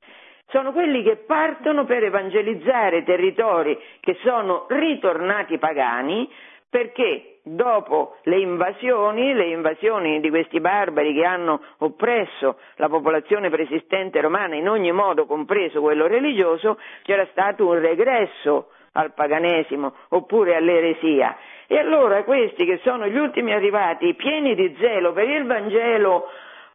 Sono 0.50 0.72
quelli 0.72 1.02
che 1.02 1.16
partono 1.16 1.84
per 1.84 2.04
evangelizzare 2.04 3.02
territori 3.02 3.76
che 3.98 4.16
sono 4.22 4.66
ritornati 4.68 5.58
pagani, 5.58 6.30
perché 6.70 7.37
dopo 7.54 8.16
le 8.22 8.38
invasioni, 8.38 9.34
le 9.34 9.46
invasioni 9.46 10.20
di 10.20 10.30
questi 10.30 10.60
barbari 10.60 11.14
che 11.14 11.24
hanno 11.24 11.60
oppresso 11.78 12.58
la 12.76 12.88
popolazione 12.88 13.50
preesistente 13.50 14.20
romana 14.20 14.54
in 14.54 14.68
ogni 14.68 14.92
modo, 14.92 15.26
compreso 15.26 15.80
quello 15.80 16.06
religioso, 16.06 16.78
c'era 17.02 17.26
stato 17.30 17.66
un 17.66 17.78
regresso 17.80 18.68
al 18.92 19.12
paganesimo 19.12 19.92
oppure 20.08 20.56
all'eresia. 20.56 21.36
E 21.66 21.78
allora 21.78 22.24
questi 22.24 22.64
che 22.64 22.80
sono 22.82 23.06
gli 23.06 23.16
ultimi 23.16 23.52
arrivati, 23.52 24.14
pieni 24.14 24.54
di 24.54 24.74
zelo 24.80 25.12
per 25.12 25.28
il 25.28 25.44
Vangelo, 25.44 26.28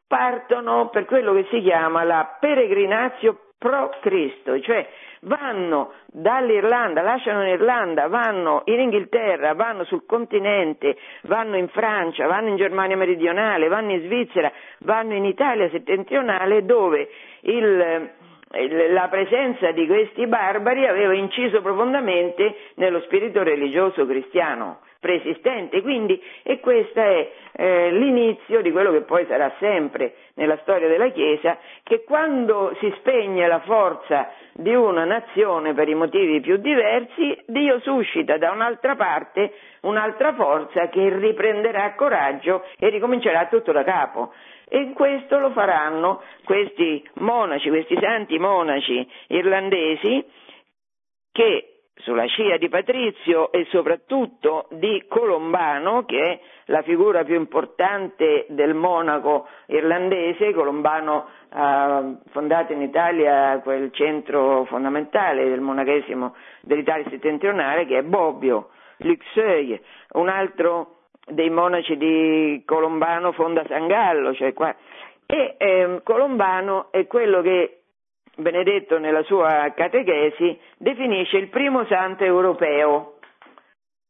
partono 0.06 0.88
per 0.90 1.06
quello 1.06 1.32
che 1.32 1.46
si 1.50 1.60
chiama 1.60 2.04
la 2.04 2.36
peregrinazio 2.38 3.38
pro 3.64 3.94
Cristo, 4.02 4.60
cioè 4.60 4.86
vanno 5.20 5.94
dall'Irlanda, 6.08 7.00
lasciano 7.00 7.44
l'Irlanda, 7.44 8.08
vanno 8.08 8.60
in 8.66 8.78
Inghilterra, 8.78 9.54
vanno 9.54 9.84
sul 9.84 10.04
continente, 10.04 10.98
vanno 11.22 11.56
in 11.56 11.68
Francia, 11.68 12.26
vanno 12.26 12.48
in 12.48 12.56
Germania 12.56 12.98
meridionale, 12.98 13.68
vanno 13.68 13.92
in 13.92 14.02
Svizzera, 14.02 14.52
vanno 14.80 15.14
in 15.14 15.24
Italia 15.24 15.70
settentrionale 15.70 16.66
dove 16.66 17.08
il, 17.40 18.10
la 18.90 19.08
presenza 19.08 19.70
di 19.70 19.86
questi 19.86 20.26
barbari 20.26 20.86
aveva 20.86 21.14
inciso 21.14 21.62
profondamente 21.62 22.54
nello 22.74 23.00
spirito 23.00 23.42
religioso 23.42 24.04
cristiano 24.04 24.80
preesistente. 25.04 25.82
Quindi, 25.82 26.18
e 26.42 26.60
questo 26.60 26.98
è 26.98 27.30
eh, 27.52 27.90
l'inizio 27.92 28.62
di 28.62 28.72
quello 28.72 28.90
che 28.90 29.02
poi 29.02 29.26
sarà 29.26 29.52
sempre 29.58 30.14
nella 30.36 30.56
storia 30.62 30.88
della 30.88 31.10
Chiesa, 31.10 31.58
che 31.82 32.04
quando 32.04 32.74
si 32.80 32.90
spegne 32.96 33.46
la 33.46 33.60
forza 33.60 34.30
di 34.54 34.74
una 34.74 35.04
nazione 35.04 35.74
per 35.74 35.90
i 35.90 35.94
motivi 35.94 36.40
più 36.40 36.56
diversi, 36.56 37.38
Dio 37.46 37.80
suscita 37.80 38.38
da 38.38 38.50
un'altra 38.50 38.96
parte 38.96 39.52
un'altra 39.82 40.32
forza 40.32 40.88
che 40.88 41.14
riprenderà 41.14 41.94
coraggio 41.94 42.64
e 42.78 42.88
ricomincerà 42.88 43.46
tutto 43.48 43.72
da 43.72 43.84
capo. 43.84 44.32
E 44.66 44.92
questo 44.94 45.38
lo 45.38 45.50
faranno 45.50 46.22
questi 46.44 47.06
monaci, 47.16 47.68
questi 47.68 47.98
santi 48.00 48.38
monaci 48.38 49.06
irlandesi 49.28 50.24
che 51.30 51.73
sulla 51.96 52.26
scia 52.26 52.56
di 52.56 52.68
Patrizio 52.68 53.52
e 53.52 53.66
soprattutto 53.70 54.66
di 54.70 55.04
Colombano, 55.08 56.04
che 56.04 56.20
è 56.20 56.40
la 56.66 56.82
figura 56.82 57.24
più 57.24 57.36
importante 57.36 58.46
del 58.48 58.74
monaco 58.74 59.46
irlandese. 59.66 60.52
Colombano 60.52 61.26
ha 61.50 62.14
fondato 62.30 62.72
in 62.72 62.82
Italia 62.82 63.60
quel 63.62 63.92
centro 63.92 64.64
fondamentale 64.64 65.48
del 65.48 65.60
monachesimo 65.60 66.34
dell'Italia 66.62 67.08
settentrionale 67.08 67.86
che 67.86 67.98
è 67.98 68.02
Bobbio, 68.02 68.70
Luxeuil, 68.98 69.80
un 70.12 70.28
altro 70.28 70.96
dei 71.26 71.48
monaci 71.48 71.96
di 71.96 72.62
Colombano 72.66 73.32
fonda 73.32 73.64
San 73.66 73.86
Gallo, 73.86 74.34
cioè 74.34 74.52
qua. 74.52 74.74
e 75.26 75.54
eh, 75.56 76.00
Colombano 76.02 76.88
è 76.90 77.06
quello 77.06 77.40
che 77.40 77.83
Benedetto 78.36 78.98
nella 78.98 79.22
sua 79.22 79.72
catechesi 79.76 80.58
definisce 80.76 81.36
il 81.36 81.48
primo 81.48 81.84
santo 81.86 82.24
europeo. 82.24 83.18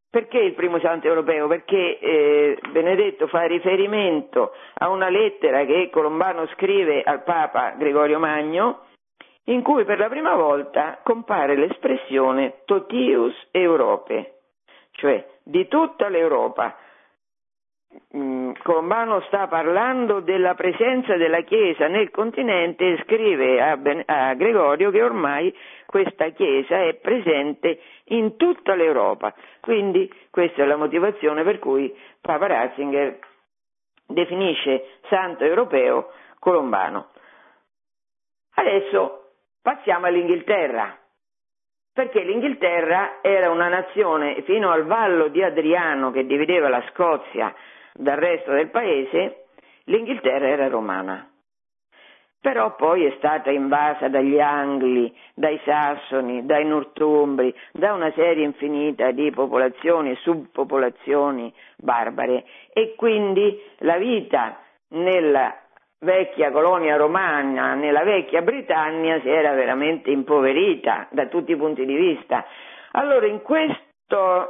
Perché 0.08 0.38
il 0.38 0.54
primo 0.54 0.78
santo 0.78 1.08
europeo? 1.08 1.48
Perché 1.48 1.98
eh, 1.98 2.58
Benedetto 2.70 3.26
fa 3.26 3.42
riferimento 3.46 4.52
a 4.74 4.88
una 4.88 5.08
lettera 5.10 5.64
che 5.64 5.90
Colombano 5.90 6.46
scrive 6.54 7.02
al 7.02 7.22
Papa 7.24 7.70
Gregorio 7.76 8.18
Magno, 8.18 8.86
in 9.46 9.62
cui 9.62 9.84
per 9.84 9.98
la 9.98 10.08
prima 10.08 10.34
volta 10.36 11.00
compare 11.02 11.56
l'espressione 11.56 12.60
totius 12.64 13.34
Europe, 13.50 14.38
cioè 14.92 15.26
di 15.42 15.66
tutta 15.68 16.08
l'Europa, 16.08 16.76
Colombano 18.62 19.20
sta 19.22 19.46
parlando 19.46 20.20
della 20.20 20.54
presenza 20.54 21.16
della 21.16 21.42
Chiesa 21.42 21.86
nel 21.86 22.10
continente 22.10 22.92
e 22.92 23.02
scrive 23.04 23.60
a, 23.60 23.76
ben, 23.76 24.02
a, 24.06 24.34
Gregorio 24.34 24.90
che 24.90 25.02
ormai 25.02 25.54
questa 25.86 26.28
Chiesa 26.30 26.82
è 26.82 26.94
presente 26.94 27.80
in 28.06 28.36
tutta 28.36 28.74
l'Europa. 28.74 29.34
Quindi 29.60 30.12
questa 30.30 30.62
è 30.62 30.66
la 30.66 30.76
motivazione 30.76 31.42
per 31.44 31.58
cui 31.58 31.94
Papa 32.20 32.46
Ratzinger 32.46 33.18
definisce 34.06 34.98
santo 35.08 35.44
europeo 35.44 36.10
Colombano. 36.38 37.10
Adesso 38.54 39.30
passiamo 39.62 40.06
all'Inghilterra, 40.06 40.96
perché 41.92 42.22
l'Inghilterra 42.22 43.18
era 43.22 43.50
una 43.50 43.68
nazione 43.68 44.42
fino 44.42 44.70
al 44.70 44.84
vallo 44.84 45.28
di 45.28 45.42
Adriano 45.42 46.10
che 46.10 46.26
divideva 46.26 46.68
la 46.68 46.82
Scozia 46.90 47.54
dal 47.94 48.16
resto 48.16 48.52
del 48.52 48.70
paese, 48.70 49.46
l'Inghilterra 49.84 50.48
era 50.48 50.68
romana. 50.68 51.28
Però 52.40 52.74
poi 52.74 53.06
è 53.06 53.14
stata 53.16 53.50
invasa 53.50 54.08
dagli 54.08 54.38
Angli, 54.38 55.10
dai 55.34 55.58
Sassoni, 55.64 56.44
dai 56.44 56.66
Nortumbri, 56.66 57.54
da 57.72 57.94
una 57.94 58.12
serie 58.12 58.44
infinita 58.44 59.12
di 59.12 59.30
popolazioni 59.30 60.10
e 60.10 60.16
subpopolazioni 60.16 61.50
barbare 61.78 62.44
e 62.70 62.94
quindi 62.96 63.58
la 63.78 63.96
vita 63.96 64.58
nella 64.88 65.56
vecchia 66.00 66.50
colonia 66.50 66.96
romana, 66.96 67.72
nella 67.72 68.04
vecchia 68.04 68.42
Britannia 68.42 69.20
si 69.20 69.28
era 69.30 69.54
veramente 69.54 70.10
impoverita 70.10 71.08
da 71.12 71.26
tutti 71.28 71.52
i 71.52 71.56
punti 71.56 71.86
di 71.86 71.94
vista. 71.94 72.44
Allora 72.92 73.26
in 73.26 73.40
questo 73.40 73.93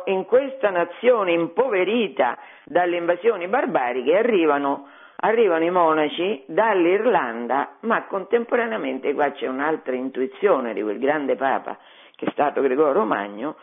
in 0.06 0.24
questa 0.26 0.70
nazione 0.70 1.32
impoverita 1.32 2.36
dalle 2.64 2.96
invasioni 2.96 3.46
barbariche 3.46 4.16
arrivano, 4.16 4.88
arrivano 5.16 5.64
i 5.64 5.70
monaci 5.70 6.42
dall'Irlanda, 6.46 7.76
ma 7.80 8.04
contemporaneamente 8.06 9.14
qua 9.14 9.30
c'è 9.32 9.46
un'altra 9.46 9.94
intuizione 9.94 10.74
di 10.74 10.82
quel 10.82 10.98
grande 10.98 11.36
Papa 11.36 11.78
che 12.16 12.26
è 12.26 12.30
stato 12.30 12.60
Gregorio 12.60 13.04
Magno, 13.04 13.56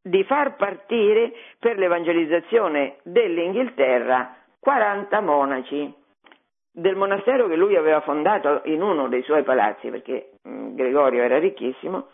di 0.00 0.24
far 0.24 0.56
partire 0.56 1.32
per 1.58 1.76
l'evangelizzazione 1.76 2.96
dell'Inghilterra 3.02 4.34
40 4.60 5.20
monaci 5.20 5.94
del 6.70 6.96
monastero 6.96 7.48
che 7.48 7.56
lui 7.56 7.76
aveva 7.76 8.00
fondato 8.00 8.62
in 8.64 8.82
uno 8.82 9.08
dei 9.08 9.22
suoi 9.22 9.42
palazzi, 9.42 9.90
perché 9.90 10.32
Gregorio 10.42 11.22
era 11.22 11.38
ricchissimo, 11.38 12.08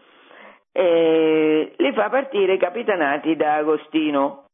e 0.76 1.72
li 1.76 1.92
fa 1.92 2.08
partire 2.10 2.56
capitanati 2.56 3.36
da 3.36 3.54
Agostino. 3.54 4.46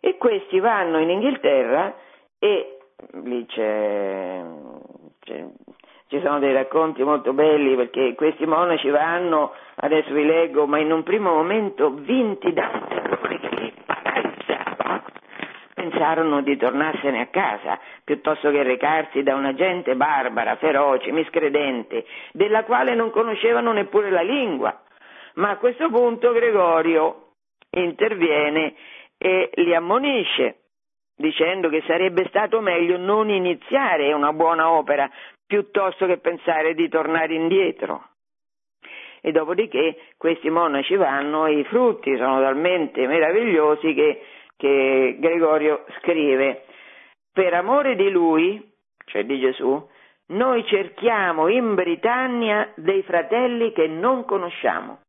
E 0.00 0.16
questi 0.16 0.58
vanno 0.58 0.98
in 0.98 1.08
Inghilterra 1.08 1.94
e 2.40 2.78
lì 3.22 3.46
c'è, 3.46 4.42
c'è, 5.20 5.44
ci 6.08 6.20
sono 6.20 6.40
dei 6.40 6.52
racconti 6.52 7.04
molto 7.04 7.32
belli 7.32 7.76
perché 7.76 8.16
questi 8.16 8.44
monaci 8.44 8.88
vanno, 8.90 9.52
adesso 9.76 10.12
vi 10.12 10.24
leggo, 10.24 10.66
ma 10.66 10.78
in 10.78 10.90
un 10.90 11.04
primo 11.04 11.32
momento 11.32 11.90
vinti 11.90 12.52
da 12.52 12.68
terrore 12.88 13.38
che 13.38 13.54
li 13.54 13.72
paralizzava, 13.86 15.02
pensarono 15.74 16.42
di 16.42 16.56
tornarsene 16.56 17.20
a 17.20 17.26
casa 17.26 17.78
piuttosto 18.02 18.50
che 18.50 18.64
recarsi 18.64 19.22
da 19.22 19.36
una 19.36 19.54
gente 19.54 19.94
barbara, 19.94 20.56
feroce, 20.56 21.12
miscredente, 21.12 22.04
della 22.32 22.64
quale 22.64 22.96
non 22.96 23.10
conoscevano 23.10 23.70
neppure 23.70 24.10
la 24.10 24.22
lingua. 24.22 24.76
Ma 25.34 25.50
a 25.50 25.56
questo 25.56 25.88
punto 25.88 26.32
Gregorio 26.32 27.32
interviene 27.70 28.74
e 29.16 29.50
li 29.54 29.74
ammonisce 29.74 30.56
dicendo 31.16 31.68
che 31.68 31.82
sarebbe 31.86 32.26
stato 32.28 32.60
meglio 32.60 32.96
non 32.98 33.30
iniziare 33.30 34.12
una 34.12 34.32
buona 34.32 34.70
opera 34.70 35.08
piuttosto 35.46 36.06
che 36.06 36.18
pensare 36.18 36.74
di 36.74 36.88
tornare 36.88 37.34
indietro. 37.34 38.08
E 39.20 39.30
dopodiché 39.30 40.08
questi 40.16 40.50
monaci 40.50 40.96
vanno 40.96 41.46
e 41.46 41.58
i 41.58 41.64
frutti 41.64 42.16
sono 42.16 42.40
talmente 42.40 43.06
meravigliosi 43.06 43.94
che, 43.94 44.22
che 44.56 45.16
Gregorio 45.20 45.84
scrive, 46.00 46.64
per 47.32 47.54
amore 47.54 47.94
di 47.94 48.10
lui, 48.10 48.60
cioè 49.04 49.24
di 49.24 49.38
Gesù, 49.38 49.88
noi 50.28 50.66
cerchiamo 50.66 51.46
in 51.46 51.74
Britannia 51.74 52.72
dei 52.74 53.02
fratelli 53.02 53.72
che 53.72 53.86
non 53.86 54.24
conosciamo 54.24 55.01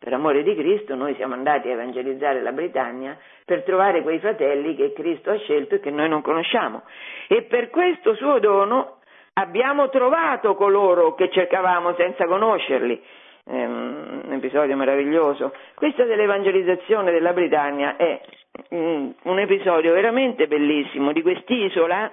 per 0.00 0.14
amore 0.14 0.42
di 0.42 0.54
Cristo, 0.54 0.94
noi 0.94 1.14
siamo 1.16 1.34
andati 1.34 1.68
a 1.68 1.72
evangelizzare 1.72 2.40
la 2.40 2.52
Britannia 2.52 3.18
per 3.44 3.64
trovare 3.64 4.00
quei 4.00 4.18
fratelli 4.18 4.74
che 4.74 4.94
Cristo 4.94 5.30
ha 5.30 5.36
scelto 5.36 5.74
e 5.74 5.80
che 5.80 5.90
noi 5.90 6.08
non 6.08 6.22
conosciamo. 6.22 6.84
E 7.28 7.42
per 7.42 7.68
questo 7.68 8.14
suo 8.14 8.38
dono 8.38 9.00
abbiamo 9.34 9.90
trovato 9.90 10.54
coloro 10.54 11.14
che 11.14 11.28
cercavamo 11.28 11.94
senza 11.96 12.24
conoscerli. 12.24 12.98
È 13.44 13.64
un 13.64 14.30
episodio 14.30 14.74
meraviglioso. 14.74 15.52
Questa 15.74 16.04
dell'evangelizzazione 16.04 17.12
della 17.12 17.34
Britannia 17.34 17.96
è 17.96 18.22
un 18.70 19.38
episodio 19.38 19.92
veramente 19.92 20.46
bellissimo 20.46 21.12
di 21.12 21.20
quest'isola 21.20 22.10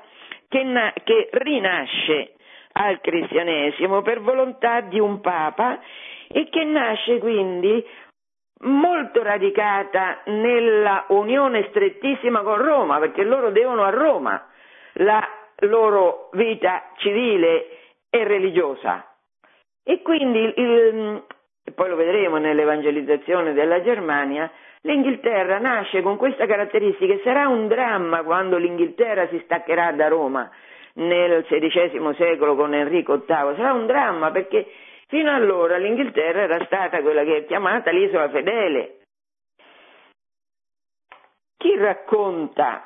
che, 0.49 0.63
na- 0.63 0.93
che 1.05 1.29
rinasce 1.31 2.33
al 2.73 2.99
cristianesimo 2.99 4.01
per 4.01 4.19
volontà 4.19 4.81
di 4.81 4.99
un 4.99 5.21
papa 5.21 5.79
e 6.30 6.47
che 6.49 6.63
nasce 6.63 7.19
quindi 7.19 7.86
molto 8.61 9.21
radicata 9.21 10.21
nella 10.25 11.05
unione 11.09 11.67
strettissima 11.69 12.41
con 12.41 12.57
Roma, 12.57 12.99
perché 12.99 13.23
loro 13.23 13.51
devono 13.51 13.84
a 13.84 13.89
Roma 13.89 14.47
la 14.93 15.25
loro 15.61 16.30
vita 16.34 16.91
civile 16.97 17.67
e 18.09 18.23
religiosa. 18.23 19.05
E 19.84 20.01
quindi, 20.01 20.53
il, 20.55 21.23
poi 21.73 21.89
lo 21.89 21.95
vedremo 21.95 22.38
nell'evangelizzazione 22.38 23.53
della 23.53 23.82
Germania, 23.82 24.51
l'Inghilterra 24.82 25.59
nasce 25.59 26.01
con 26.01 26.17
questa 26.17 26.45
caratteristica 26.45 27.13
e 27.13 27.21
sarà 27.23 27.47
un 27.47 27.67
dramma 27.67 28.23
quando 28.23 28.57
l'Inghilterra 28.57 29.28
si 29.28 29.39
staccherà 29.43 29.91
da 29.91 30.07
Roma 30.07 30.49
nel 30.93 31.45
XVI 31.45 32.15
secolo 32.15 32.55
con 32.55 32.73
Enrico 32.73 33.17
VIII, 33.17 33.55
sarà 33.55 33.73
un 33.73 33.86
dramma 33.86 34.32
perché 34.32 34.65
Fino 35.08 35.34
allora 35.34 35.78
l'Inghilterra 35.78 36.41
era 36.41 36.66
stata 36.66 37.01
quella 37.01 37.24
che 37.24 37.38
è 37.38 37.45
chiamata 37.45 37.91
l'isola 37.91 38.30
fedele. 38.30 38.99
Chi 41.58 41.76
racconta 41.78 42.84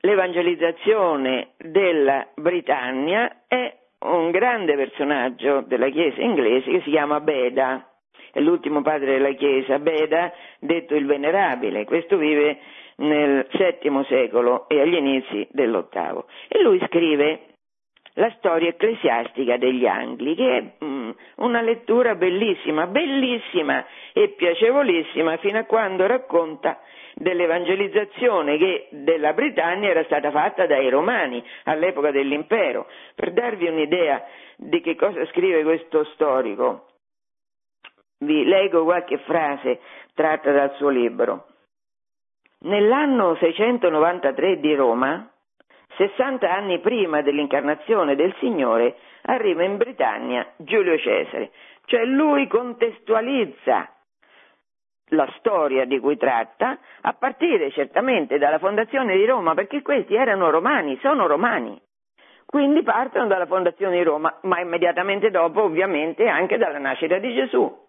l'evangelizzazione 0.00 1.52
della 1.58 2.28
Britannia 2.34 3.44
è 3.46 3.76
un 4.00 4.30
grande 4.30 4.74
personaggio 4.74 5.60
della 5.62 5.88
Chiesa 5.88 6.20
inglese 6.20 6.70
che 6.70 6.80
si 6.80 6.90
chiama 6.90 7.20
Beda, 7.20 7.90
è 8.32 8.40
l'ultimo 8.40 8.82
padre 8.82 9.12
della 9.12 9.32
Chiesa, 9.32 9.78
Beda, 9.78 10.32
detto 10.58 10.94
il 10.94 11.06
Venerabile, 11.06 11.84
questo 11.84 12.16
vive 12.16 12.58
nel 12.96 13.46
VII 13.50 14.04
secolo 14.08 14.68
e 14.68 14.80
agli 14.80 14.94
inizi 14.94 15.46
dell'VIII. 15.50 16.24
E 16.48 16.62
lui 16.62 16.80
scrive 16.86 17.53
la 18.14 18.32
storia 18.36 18.68
ecclesiastica 18.68 19.56
degli 19.56 19.86
Angli, 19.86 20.34
che 20.36 20.56
è 20.56 20.84
mm, 20.84 21.10
una 21.36 21.60
lettura 21.60 22.14
bellissima, 22.14 22.86
bellissima 22.86 23.84
e 24.12 24.28
piacevolissima 24.30 25.36
fino 25.38 25.58
a 25.58 25.64
quando 25.64 26.06
racconta 26.06 26.78
dell'evangelizzazione 27.14 28.56
che 28.56 28.88
della 28.90 29.32
Britannia 29.32 29.90
era 29.90 30.04
stata 30.04 30.30
fatta 30.30 30.66
dai 30.66 30.88
Romani 30.90 31.42
all'epoca 31.64 32.10
dell'impero. 32.10 32.86
Per 33.14 33.32
darvi 33.32 33.66
un'idea 33.66 34.24
di 34.56 34.80
che 34.80 34.94
cosa 34.94 35.24
scrive 35.26 35.62
questo 35.62 36.04
storico, 36.14 36.86
vi 38.18 38.44
leggo 38.44 38.84
qualche 38.84 39.18
frase 39.18 39.80
tratta 40.14 40.52
dal 40.52 40.74
suo 40.76 40.88
libro. 40.88 41.46
Nell'anno 42.60 43.36
693 43.36 44.60
di 44.60 44.74
Roma, 44.74 45.28
60 45.96 46.50
anni 46.50 46.80
prima 46.80 47.22
dell'incarnazione 47.22 48.14
del 48.16 48.34
Signore, 48.38 48.96
arriva 49.22 49.64
in 49.64 49.76
Britannia 49.76 50.46
Giulio 50.56 50.98
Cesare, 50.98 51.50
cioè 51.86 52.04
lui 52.04 52.46
contestualizza 52.46 53.88
la 55.08 55.28
storia 55.38 55.84
di 55.84 55.98
cui 55.98 56.16
tratta 56.16 56.78
a 57.02 57.12
partire 57.12 57.70
certamente 57.70 58.38
dalla 58.38 58.58
fondazione 58.58 59.16
di 59.16 59.24
Roma, 59.26 59.54
perché 59.54 59.82
questi 59.82 60.14
erano 60.14 60.50
romani, 60.50 60.98
sono 61.00 61.26
romani. 61.26 61.80
Quindi 62.46 62.82
partono 62.82 63.26
dalla 63.26 63.46
fondazione 63.46 63.96
di 63.96 64.02
Roma, 64.02 64.38
ma 64.42 64.60
immediatamente 64.60 65.30
dopo 65.30 65.62
ovviamente 65.62 66.26
anche 66.28 66.56
dalla 66.56 66.78
nascita 66.78 67.18
di 67.18 67.34
Gesù. 67.34 67.83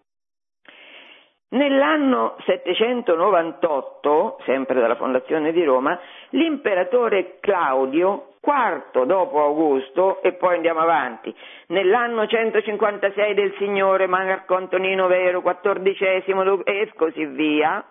Nell'anno 1.56 2.36
798, 2.44 4.40
sempre 4.44 4.82
dalla 4.82 4.98
fondazione 4.98 5.54
di 5.54 5.64
Roma, 5.64 5.98
l'imperatore 6.32 7.38
Claudio, 7.40 8.34
quarto 8.42 9.06
dopo 9.06 9.42
Augusto, 9.42 10.22
e 10.22 10.34
poi 10.34 10.56
andiamo 10.56 10.82
avanti, 10.82 11.34
nell'anno 11.68 12.28
156 12.28 13.34
del 13.34 13.56
Signore 13.58 14.06
Marco 14.06 14.56
Antonino 14.56 15.08
Vero, 15.08 15.42
quattordicesimo 15.42 16.66
e 16.66 16.92
così 16.94 17.26
via, 17.26 17.90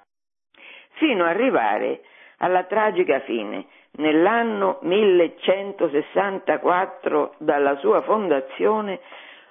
fino 0.97 1.25
ad 1.25 1.31
arrivare 1.31 2.03
alla 2.41 2.65
tragica 2.65 3.21
fine, 3.21 3.65
nell'anno 3.93 4.77
1164 4.83 7.37
dalla 7.39 7.77
sua 7.77 8.03
fondazione, 8.03 9.01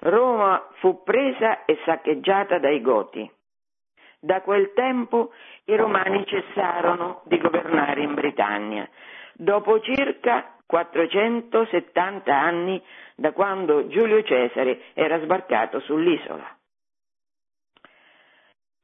Roma 0.02 0.68
fu 0.74 1.02
presa 1.02 1.66
e 1.66 1.80
saccheggiata 1.84 2.60
dai 2.60 2.80
Goti. 2.80 3.28
Da 4.24 4.40
quel 4.40 4.72
tempo 4.72 5.34
i 5.66 5.76
romani 5.76 6.26
cessarono 6.26 7.24
di 7.26 7.38
governare 7.40 8.04
in 8.04 8.14
Britannia, 8.14 8.88
dopo 9.34 9.82
circa 9.82 10.60
470 10.66 12.34
anni 12.34 12.82
da 13.18 13.34
quando 13.34 13.86
Giulio 13.88 14.24
Cesare 14.24 14.94
era 14.94 15.20
sbarcato 15.20 15.82
sull'isola. 15.82 16.58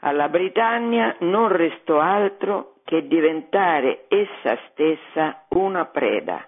Alla 0.01 0.27
Britannia 0.27 1.15
non 1.19 1.47
restò 1.47 1.99
altro 1.99 2.81
che 2.83 3.07
diventare 3.07 4.07
essa 4.09 4.59
stessa 4.67 5.45
una 5.51 5.85
preda. 5.85 6.45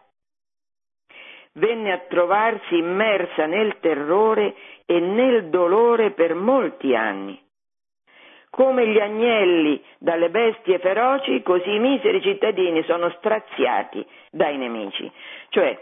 Venne 1.53 1.93
a 1.93 1.99
trovarsi 2.09 2.75
immersa 2.75 3.45
nel 3.45 3.79
terrore 3.79 4.53
e 4.85 4.99
nel 4.99 5.49
dolore 5.49 6.11
per 6.11 6.35
molti 6.35 6.93
anni 6.93 7.41
come 8.51 8.85
gli 8.85 8.99
agnelli 8.99 9.81
dalle 9.97 10.29
bestie 10.29 10.77
feroci, 10.77 11.41
così 11.41 11.71
i 11.71 11.79
miseri 11.79 12.21
cittadini 12.21 12.83
sono 12.83 13.09
straziati 13.17 14.05
dai 14.29 14.57
nemici. 14.57 15.09
Cioè, 15.49 15.79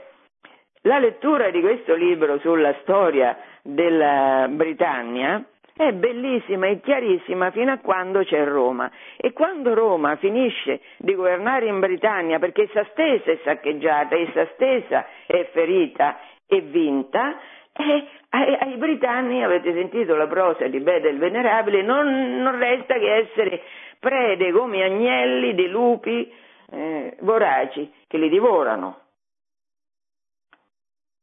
la 0.83 0.99
lettura 0.99 1.49
di 1.49 1.59
questo 1.59 1.95
libro 1.95 2.39
sulla 2.39 2.73
storia 2.81 3.37
della 3.63 4.47
Britannia 4.49 5.43
è 5.75 5.91
bellissima 5.93 6.67
e 6.67 6.79
chiarissima 6.79 7.51
fino 7.51 7.71
a 7.71 7.77
quando 7.79 8.23
c'è 8.23 8.45
Roma. 8.45 8.91
E 9.17 9.33
quando 9.33 9.73
Roma 9.73 10.15
finisce 10.17 10.81
di 10.97 11.15
governare 11.15 11.65
in 11.65 11.79
Britannia 11.79 12.37
perché 12.37 12.63
essa 12.63 12.85
stessa 12.91 13.31
è 13.31 13.39
saccheggiata, 13.43 14.15
essa 14.15 14.47
stessa 14.53 15.05
è 15.25 15.49
ferita 15.51 16.19
e 16.45 16.61
vinta, 16.61 17.37
eh, 17.79 18.07
ai, 18.31 18.57
ai, 18.59 18.75
britanni, 18.75 19.41
avete 19.41 19.71
sentito 19.71 20.15
la 20.15 20.27
prosa 20.27 20.67
di 20.67 20.81
Beda 20.81 21.07
il 21.07 21.17
Venerabile, 21.17 21.81
non, 21.81 22.41
non, 22.41 22.57
resta 22.57 22.95
che 22.95 23.15
essere 23.15 23.61
prede 23.99 24.51
come 24.51 24.83
agnelli 24.83 25.55
di 25.55 25.69
lupi 25.69 26.29
eh, 26.71 27.15
voraci 27.21 27.89
che 28.07 28.17
li 28.17 28.27
divorano. 28.27 28.99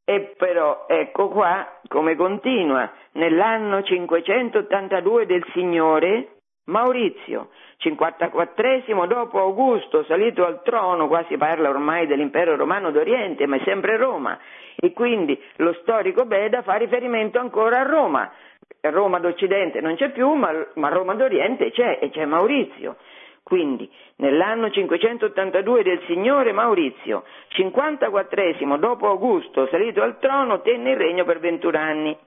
E 0.05 0.35
però 0.39 0.87
ecco 0.89 1.29
qua 1.29 1.81
come 1.89 2.17
continua, 2.17 2.91
nell'anno 3.13 3.83
582 3.83 5.27
del 5.27 5.45
Signore, 5.53 6.36
Maurizio, 6.67 7.51
54 7.79 9.07
dopo 9.07 9.39
Augusto, 9.39 10.03
salito 10.05 10.45
al 10.45 10.63
trono, 10.63 11.07
qua 11.07 11.25
si 11.29 11.37
parla 11.37 11.69
ormai 11.69 12.09
dell'impero 12.09 12.57
romano 12.57 12.91
d'Oriente, 12.91 13.47
ma 13.47 13.57
è 13.57 13.63
sempre 13.65 13.97
Roma, 13.97 14.37
e 14.75 14.93
quindi 14.93 15.41
lo 15.57 15.73
storico 15.83 16.25
Beda 16.25 16.63
fa 16.63 16.75
riferimento 16.75 17.39
ancora 17.39 17.81
a 17.81 17.85
Roma. 17.85 18.33
Roma 18.81 19.21
d'Occidente 19.21 19.81
non 19.81 19.95
c'è 19.95 20.11
più, 20.11 20.33
ma, 20.33 20.51
ma 20.75 20.89
Roma 20.89 21.15
d'Oriente 21.15 21.71
c'è, 21.71 21.99
e 22.01 22.11
c'è 22.11 22.25
Maurizio. 22.25 22.97
Quindi, 23.45 23.89
nell'anno 24.17 24.69
582 24.69 25.85
del 25.85 26.03
Signore 26.07 26.51
Maurizio, 26.51 27.23
54 27.49 28.77
dopo 28.79 29.09
Augusto, 29.09 29.69
salito 29.69 30.03
al 30.03 30.19
trono, 30.19 30.63
tenne 30.63 30.91
il 30.91 30.97
regno 30.97 31.25
per 31.25 31.39
21 31.39 31.79
anni. 31.79 32.19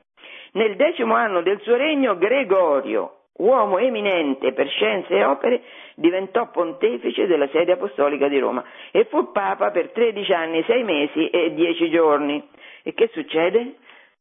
Nel 0.53 0.77
decimo 0.77 1.15
anno 1.15 1.41
del 1.41 1.59
suo 1.59 1.75
regno, 1.75 2.17
Gregorio, 2.17 3.18
uomo 3.39 3.77
eminente 3.77 4.53
per 4.53 4.67
scienze 4.69 5.13
e 5.13 5.23
opere, 5.23 5.61
diventò 5.95 6.49
pontefice 6.49 7.27
della 7.27 7.47
sede 7.49 7.73
apostolica 7.73 8.27
di 8.27 8.39
Roma 8.39 8.63
e 8.91 9.05
fu 9.05 9.31
papa 9.31 9.71
per 9.71 9.91
13 9.91 10.33
anni, 10.33 10.63
6 10.63 10.83
mesi 10.83 11.29
e 11.29 11.53
10 11.53 11.89
giorni. 11.89 12.47
E 12.83 12.93
che 12.93 13.09
succede 13.13 13.75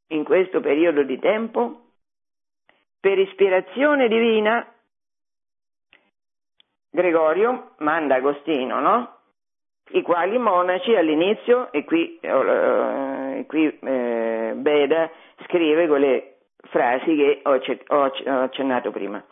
in 0.08 0.24
questo 0.24 0.60
periodo 0.60 1.02
di 1.02 1.18
tempo? 1.18 1.80
Per 3.00 3.18
ispirazione 3.18 4.08
divina 4.08 4.66
Gregorio 6.90 7.74
manda 7.78 8.16
Agostino, 8.16 8.80
no? 8.80 9.16
I 9.90 10.02
quali 10.02 10.36
monaci 10.36 10.94
all'inizio, 10.94 11.72
e 11.72 11.84
qui, 11.84 12.18
eh, 12.20 13.44
qui 13.46 13.78
eh, 13.78 14.52
Beda 14.56 15.10
scrive 15.44 15.86
quelle 15.86 16.37
frasi 16.70 17.14
che 17.16 17.40
ho, 17.44 17.60
ho, 17.88 18.12
accennato 18.42 18.90
prima. 18.90 19.22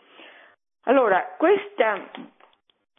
Allora, 0.83 1.35
questa 1.37 2.09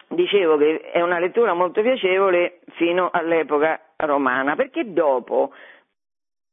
dicevo 0.08 0.56
che 0.56 0.90
è 0.90 1.00
una 1.00 1.18
lettura 1.18 1.52
molto 1.54 1.82
piacevole 1.82 2.60
fino 2.72 3.10
all'epoca 3.12 3.80
romana, 3.96 4.54
perché 4.56 4.92
dopo 4.92 5.52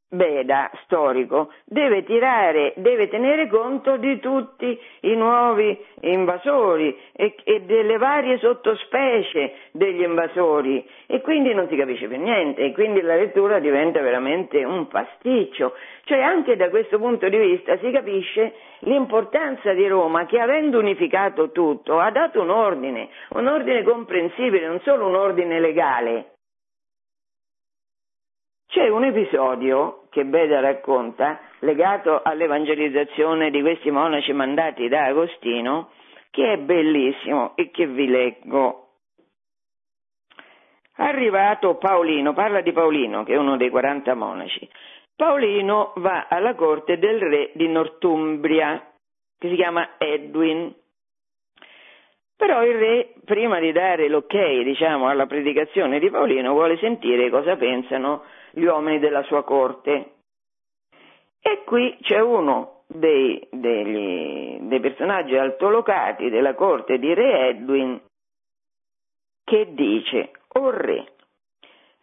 Beda, 0.08 0.70
storico, 0.84 1.52
deve 1.64 2.04
tirare, 2.04 2.74
deve 2.76 3.08
tenere 3.08 3.48
conto 3.48 3.96
di 3.96 4.20
tutti 4.20 4.78
i 5.00 5.16
nuovi 5.16 5.76
invasori 6.02 6.96
e, 7.12 7.34
e, 7.42 7.62
delle 7.62 7.96
varie 7.98 8.38
sottospecie 8.38 9.54
degli 9.72 10.02
invasori 10.02 10.88
e 11.06 11.20
quindi 11.22 11.52
non 11.54 11.66
si 11.68 11.74
capisce 11.74 12.06
più 12.06 12.18
niente 12.18 12.62
e 12.62 12.72
quindi 12.72 13.00
la 13.00 13.16
lettura 13.16 13.58
diventa 13.58 14.00
veramente 14.00 14.62
un 14.62 14.86
pasticcio. 14.86 15.74
Cioè 16.04 16.20
anche 16.20 16.54
da 16.54 16.70
questo 16.70 17.00
punto 17.00 17.28
di 17.28 17.38
vista 17.38 17.76
si 17.78 17.90
capisce 17.90 18.54
l'importanza 18.80 19.72
di 19.72 19.88
Roma 19.88 20.24
che 20.26 20.38
avendo 20.38 20.78
unificato 20.78 21.50
tutto 21.50 21.98
ha 21.98 22.12
dato 22.12 22.42
un 22.42 22.50
ordine, 22.50 23.08
un 23.30 23.48
ordine 23.48 23.82
comprensibile, 23.82 24.68
non 24.68 24.80
solo 24.84 25.08
un 25.08 25.16
ordine 25.16 25.58
legale 25.58 26.35
c'è 28.76 28.88
un 28.88 29.04
episodio 29.04 30.02
che 30.10 30.26
Beda 30.26 30.60
racconta, 30.60 31.40
legato 31.60 32.20
all'evangelizzazione 32.22 33.48
di 33.50 33.62
questi 33.62 33.90
monaci 33.90 34.34
mandati 34.34 34.86
da 34.88 35.06
Agostino, 35.06 35.92
che 36.30 36.52
è 36.52 36.56
bellissimo 36.58 37.56
e 37.56 37.70
che 37.70 37.86
vi 37.86 38.06
leggo. 38.06 38.88
Arrivato 40.96 41.76
Paolino, 41.76 42.34
parla 42.34 42.60
di 42.60 42.72
Paolino, 42.72 43.24
che 43.24 43.32
è 43.32 43.38
uno 43.38 43.56
dei 43.56 43.70
40 43.70 44.14
monaci. 44.14 44.68
Paolino 45.16 45.94
va 45.96 46.26
alla 46.28 46.54
corte 46.54 46.98
del 46.98 47.18
re 47.18 47.52
di 47.54 47.68
Nortumbria, 47.68 48.92
che 49.38 49.48
si 49.48 49.54
chiama 49.54 49.92
Edwin. 49.96 50.70
Però 52.36 52.62
il 52.62 52.76
re, 52.76 53.14
prima 53.24 53.58
di 53.58 53.72
dare 53.72 54.06
l'ok, 54.08 54.36
diciamo, 54.64 55.08
alla 55.08 55.24
predicazione 55.24 55.98
di 55.98 56.10
Paolino, 56.10 56.52
vuole 56.52 56.76
sentire 56.76 57.30
cosa 57.30 57.56
pensano 57.56 58.22
gli 58.56 58.64
uomini 58.64 58.98
della 58.98 59.22
sua 59.24 59.44
corte. 59.44 60.12
E 61.42 61.62
qui 61.64 61.98
c'è 62.00 62.18
uno 62.20 62.84
dei, 62.86 63.46
degli, 63.50 64.60
dei 64.60 64.80
personaggi 64.80 65.36
altolocati 65.36 66.30
della 66.30 66.54
corte 66.54 66.98
di 66.98 67.12
Re 67.12 67.48
Edwin 67.48 68.00
che 69.44 69.74
dice, 69.74 70.30
o 70.54 70.70
re, 70.70 71.12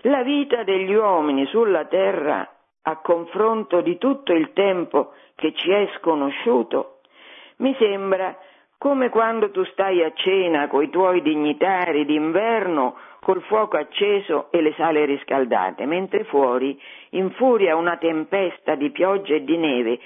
la 0.04 0.22
vita 0.22 0.64
degli 0.64 0.93
uomini 0.93 1.45
sulla 1.47 1.86
terra 1.86 2.47
a 2.84 2.97
confronto 2.97 3.82
di 3.82 3.97
tutto 3.97 4.32
il 4.32 4.54
tempo 4.54 5.14
che 5.36 5.54
ci 5.54 5.72
è 5.72 5.89
sconosciuto, 5.97 6.99
mi 7.58 7.76
sembra 7.80 8.38
come 8.78 9.10
quando 9.10 9.49
tu 9.49 9.64
stai 9.66 10.04
a 10.04 10.14
cena 10.14 10.68
coi 10.68 10.89
tuoi 10.89 11.22
dignitari 11.22 12.06
d'inverno 12.06 12.95
col 13.24 13.41
fuoco 13.43 13.78
acceso 13.78 14.51
e 14.51 14.61
le 14.61 14.74
sale 14.74 15.05
riscaldate, 15.05 15.86
mentre 15.86 16.26
fuori 16.26 16.80
infuria 17.11 17.76
una 17.76 17.97
tempesta 17.97 18.76
di 18.76 18.91
pioggia 18.91 19.34
e 19.34 19.43
di 19.43 19.57
neve 19.57 19.99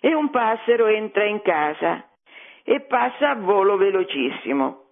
e 0.00 0.14
un 0.14 0.30
passero 0.30 0.86
entra 0.86 1.24
in 1.24 1.40
casa 1.42 2.04
e 2.62 2.80
passa 2.80 3.30
a 3.30 3.34
volo 3.36 3.76
velocissimo. 3.76 4.82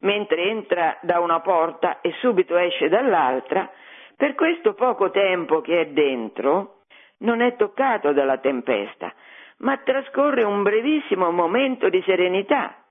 Mentre 0.00 0.42
entra 0.48 0.98
da 1.02 1.20
una 1.20 1.40
porta 1.40 2.00
e 2.00 2.12
subito 2.20 2.56
esce 2.56 2.88
dall'altra, 2.88 3.70
per 4.16 4.34
questo 4.34 4.74
poco 4.74 5.10
tempo 5.10 5.60
che 5.60 5.80
è 5.80 5.86
dentro, 5.88 6.80
non 7.18 7.40
è 7.40 7.56
toccato 7.56 8.12
dalla 8.12 8.38
tempesta, 8.38 9.12
ma 9.58 9.76
trascorre 9.78 10.44
un 10.44 10.62
brevissimo 10.62 11.30
momento 11.30 11.88
di 11.88 12.02
serenità 12.02 12.85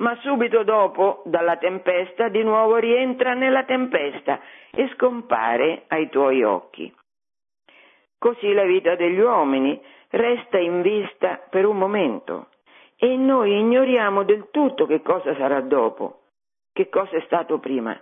ma 0.00 0.16
subito 0.22 0.62
dopo, 0.62 1.22
dalla 1.26 1.56
tempesta, 1.56 2.28
di 2.28 2.42
nuovo 2.42 2.76
rientra 2.76 3.34
nella 3.34 3.64
tempesta 3.64 4.40
e 4.70 4.90
scompare 4.94 5.84
ai 5.88 6.08
tuoi 6.08 6.42
occhi. 6.42 6.92
Così 8.18 8.52
la 8.52 8.64
vita 8.64 8.96
degli 8.96 9.18
uomini 9.18 9.80
resta 10.10 10.58
in 10.58 10.82
vista 10.82 11.40
per 11.48 11.64
un 11.66 11.78
momento 11.78 12.48
e 12.96 13.16
noi 13.16 13.58
ignoriamo 13.58 14.24
del 14.24 14.48
tutto 14.50 14.86
che 14.86 15.00
cosa 15.00 15.34
sarà 15.36 15.60
dopo, 15.60 16.20
che 16.72 16.88
cosa 16.88 17.16
è 17.16 17.22
stato 17.22 17.58
prima. 17.58 17.98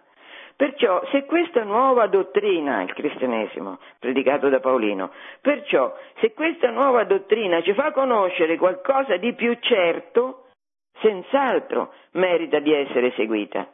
Perciò, 0.56 1.04
se 1.12 1.24
questa 1.24 1.62
nuova 1.62 2.08
dottrina, 2.08 2.82
il 2.82 2.92
cristianesimo, 2.92 3.78
predicato 4.00 4.48
da 4.48 4.58
Paolino, 4.58 5.12
perciò, 5.40 5.96
se 6.18 6.32
questa 6.32 6.70
nuova 6.70 7.04
dottrina 7.04 7.62
ci 7.62 7.74
fa 7.74 7.92
conoscere 7.92 8.56
qualcosa 8.56 9.16
di 9.18 9.34
più 9.34 9.56
certo, 9.60 10.47
senz'altro 11.00 11.92
merita 12.12 12.58
di 12.58 12.72
essere 12.72 13.12
seguita. 13.16 13.66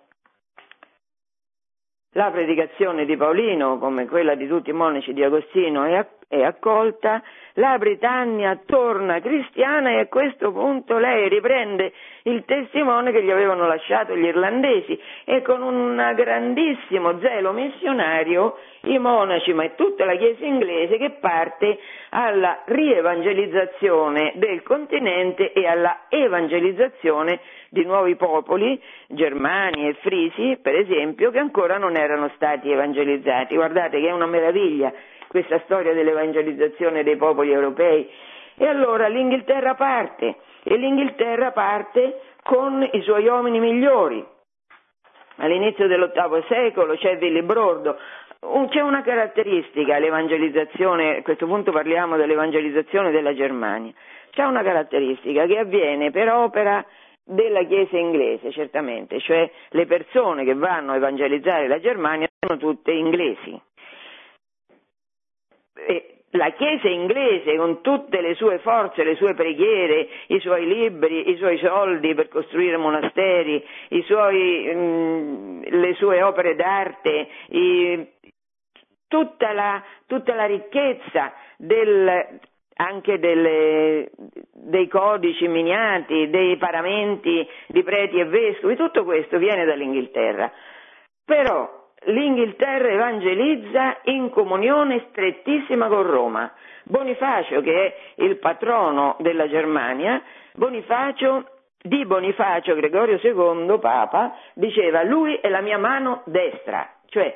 La 2.17 2.31
predicazione 2.31 3.05
di 3.07 3.17
Paolino, 3.17 3.79
come 3.79 4.07
quella 4.07 4.37
di 4.37 4.47
tutti 4.47 4.71
i 4.71 4.73
monaci 4.73 5.13
di 5.13 5.25
Agostino, 5.25 5.83
è, 5.85 6.09
è 6.29 6.43
accolta, 6.43 7.23
la 7.55 7.79
Britannia 7.79 8.61
torna 8.67 9.21
cristiana 9.21 9.91
e 9.91 10.01
a 10.01 10.07
questo 10.07 10.51
punto 10.51 10.99
lei 10.99 11.29
riprende 11.29 11.93
il 12.23 12.45
testimone 12.45 13.13
che 13.13 13.23
gli 13.23 13.31
avevano 13.31 13.67
lasciato 13.67 14.17
gli 14.17 14.25
irlandesi 14.25 14.99
e 15.25 15.43
con 15.43 15.63
un 15.63 16.13
grandissimo 16.17 17.19
zelo 17.21 17.53
missionario 17.53 18.59
i 18.83 18.99
monaci, 18.99 19.53
ma 19.53 19.69
tutta 19.71 20.05
la 20.05 20.17
Chiesa 20.17 20.45
inglese 20.45 20.99
che 20.99 21.11
parte 21.21 21.79
alla 22.11 22.63
rievangelizzazione 22.65 24.33
del 24.37 24.63
continente 24.63 25.53
e 25.53 25.67
alla 25.67 26.07
evangelizzazione 26.09 27.41
di 27.69 27.85
nuovi 27.85 28.15
popoli, 28.17 28.81
germani 29.09 29.89
e 29.89 29.95
frisi, 29.95 30.59
per 30.61 30.77
esempio, 30.77 31.31
che 31.31 31.39
ancora 31.39 31.77
non 31.77 31.97
erano 31.97 32.31
stati 32.35 32.71
evangelizzati. 32.71 33.55
Guardate 33.55 34.01
che 34.01 34.09
è 34.09 34.13
una 34.13 34.27
meraviglia 34.27 34.93
questa 35.35 35.59
storia 35.65 35.93
dell'evangelizzazione 35.95 37.03
dei 37.03 37.17
popoli 37.17 37.51
europei. 37.51 38.09
E 38.57 38.67
allora 38.69 39.09
l'Inghilterra 39.09 39.75
parte, 39.75 40.37
e 40.63 40.77
l'Inghilterra 40.77 41.51
parte 41.51 42.21
con 42.45 42.89
i 42.93 43.03
suoi 43.03 43.27
uomini 43.27 43.59
migliori. 43.59 44.25
All'inizio 45.39 45.89
dell'VIII 45.89 46.45
secolo 46.47 46.95
c'è 46.95 47.19
Villibrodo, 47.19 47.99
c'è 48.69 48.81
una 48.81 49.03
caratteristica 49.03 49.99
l'evangelizzazione, 49.99 51.17
a 51.17 51.23
questo 51.23 51.47
punto 51.47 51.73
parliamo 51.73 52.17
dell'evangelizzazione 52.17 53.11
della 53.11 53.35
Germania, 53.35 53.93
c'è 54.31 54.45
una 54.45 54.63
caratteristica 54.63 55.47
che 55.47 55.59
avviene 55.59 56.13
per 56.13 56.31
opera 56.31 56.85
della 57.25 57.65
Chiesa 57.65 57.97
inglese, 57.97 58.53
certamente, 58.53 59.19
cioè 59.19 59.51
le 59.71 59.87
persone 59.87 60.45
che 60.45 60.55
vanno 60.55 60.93
a 60.93 60.97
evangelizzare 60.97 61.67
la 61.67 61.81
Germania 61.81 62.29
sono 62.39 62.57
tutte 62.57 62.93
inglesi. 62.93 63.61
E 65.75 66.15
la 66.35 66.51
Chiesa 66.51 66.89
inglese 66.89 67.57
con 67.57 67.81
tutte 67.81 68.21
le 68.21 68.35
sue 68.35 68.59
forze, 68.59 69.05
le 69.05 69.15
sue 69.17 69.35
preghiere, 69.35 70.09
i 70.29 70.41
suoi 70.41 70.67
libri, 70.67 71.31
i 71.31 71.37
suoi 71.37 71.59
soldi 71.59 72.15
per 72.15 72.29
costruire 72.29 72.77
monasteri, 72.77 73.65
suoi, 74.05 74.71
mm, 74.75 75.63
le 75.63 75.95
sue 75.95 76.23
opere 76.23 76.57
d'arte, 76.57 77.29
i, 77.49 78.09
tutta, 79.07 79.53
la, 79.53 79.83
tutta, 80.07 80.35
la, 80.35 80.47
ricchezza 80.47 81.33
del, 81.57 82.41
anche 82.75 83.19
delle, 83.21 84.11
dei 84.53 84.89
codici 84.89 85.47
miniati, 85.47 86.31
dei 86.31 86.57
paramenti 86.57 87.49
di 87.69 87.83
preti 87.85 88.19
e 88.19 88.25
vescovi, 88.25 88.75
tutto 88.75 89.05
questo 89.05 89.39
viene 89.39 89.65
dall'Inghilterra. 89.65 90.51
Però 91.25 91.84
l'Inghilterra 92.07 92.89
evangelizza 92.89 93.99
in 94.05 94.31
comunione 94.31 95.07
strettissima 95.11 95.89
con 95.89 96.03
Roma. 96.03 96.53
Bonifacio, 96.85 97.61
che 97.61 97.87
è 97.87 98.23
il 98.23 98.37
patrono 98.39 99.17
della 99.21 99.49
Germania, 99.49 100.23
Bonifacio, 100.55 101.49
di 101.81 102.05
Bonifacio 102.07 102.75
Gregorio 102.75 103.19
II, 103.23 103.79
Papa, 103.79 104.37
diceva 104.55 105.03
lui 105.03 105.35
è 105.37 105.49
la 105.49 105.61
mia 105.61 105.79
mano 105.79 106.23
destra, 106.27 106.89
cioè 107.07 107.35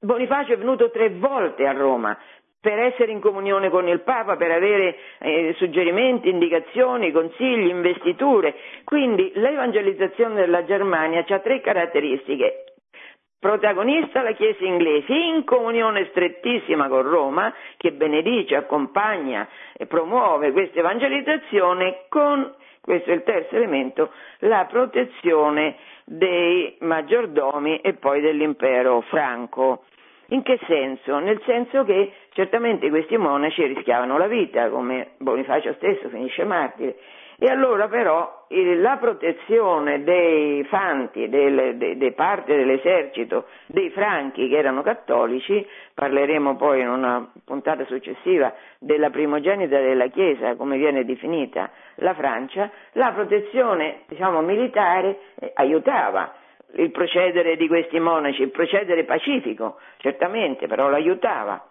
Bonifacio 0.00 0.52
è 0.52 0.58
venuto 0.58 0.90
tre 0.90 1.10
volte 1.10 1.66
a 1.66 1.72
Roma 1.72 2.16
per 2.60 2.78
essere 2.78 3.12
in 3.12 3.20
comunione 3.20 3.70
con 3.70 3.86
il 3.88 4.00
Papa, 4.00 4.36
per 4.36 4.50
avere 4.50 4.96
eh, 5.18 5.54
suggerimenti, 5.56 6.28
indicazioni, 6.28 7.12
consigli, 7.12 7.68
investiture. 7.68 8.54
Quindi 8.84 9.30
l'evangelizzazione 9.34 10.34
della 10.34 10.64
Germania 10.64 11.24
ha 11.26 11.38
tre 11.38 11.60
caratteristiche. 11.60 12.67
Protagonista 13.40 14.22
la 14.22 14.32
Chiesa 14.32 14.64
inglese, 14.64 15.12
in 15.12 15.44
comunione 15.44 16.06
strettissima 16.10 16.88
con 16.88 17.02
Roma, 17.02 17.54
che 17.76 17.92
benedice, 17.92 18.56
accompagna 18.56 19.46
e 19.76 19.86
promuove 19.86 20.50
questa 20.50 20.80
evangelizzazione 20.80 22.06
con, 22.08 22.52
questo 22.80 23.10
è 23.10 23.14
il 23.14 23.22
terzo 23.22 23.54
elemento, 23.54 24.10
la 24.40 24.66
protezione 24.68 25.76
dei 26.04 26.78
maggiordomi 26.80 27.78
e 27.78 27.92
poi 27.92 28.20
dell'impero 28.20 29.02
franco. 29.02 29.84
In 30.30 30.42
che 30.42 30.58
senso? 30.66 31.20
Nel 31.20 31.40
senso 31.46 31.84
che 31.84 32.12
certamente 32.32 32.90
questi 32.90 33.16
monaci 33.16 33.64
rischiavano 33.66 34.18
la 34.18 34.26
vita, 34.26 34.68
come 34.68 35.10
Bonifacio 35.18 35.74
stesso 35.74 36.08
finisce 36.08 36.42
martire, 36.42 36.96
e 37.40 37.48
allora 37.48 37.86
però 37.86 38.46
la 38.48 38.96
protezione 38.96 40.02
dei 40.02 40.64
fanti, 40.64 41.28
delle, 41.28 41.76
de, 41.76 41.96
de 41.96 42.12
parte 42.12 42.56
dell'esercito, 42.56 43.46
dei 43.66 43.90
franchi 43.90 44.48
che 44.48 44.56
erano 44.56 44.82
cattolici, 44.82 45.64
parleremo 45.94 46.56
poi 46.56 46.80
in 46.80 46.88
una 46.88 47.30
puntata 47.44 47.84
successiva 47.84 48.52
della 48.80 49.10
primogenita 49.10 49.78
della 49.78 50.08
Chiesa, 50.08 50.56
come 50.56 50.78
viene 50.78 51.04
definita 51.04 51.70
la 51.96 52.14
Francia, 52.14 52.70
la 52.92 53.12
protezione 53.12 54.00
diciamo, 54.08 54.40
militare 54.40 55.18
eh, 55.38 55.52
aiutava 55.54 56.34
il 56.74 56.90
procedere 56.90 57.56
di 57.56 57.68
questi 57.68 58.00
monaci, 58.00 58.42
il 58.42 58.50
procedere 58.50 59.04
pacifico, 59.04 59.78
certamente, 59.98 60.66
però 60.66 60.88
l'aiutava. 60.88 61.68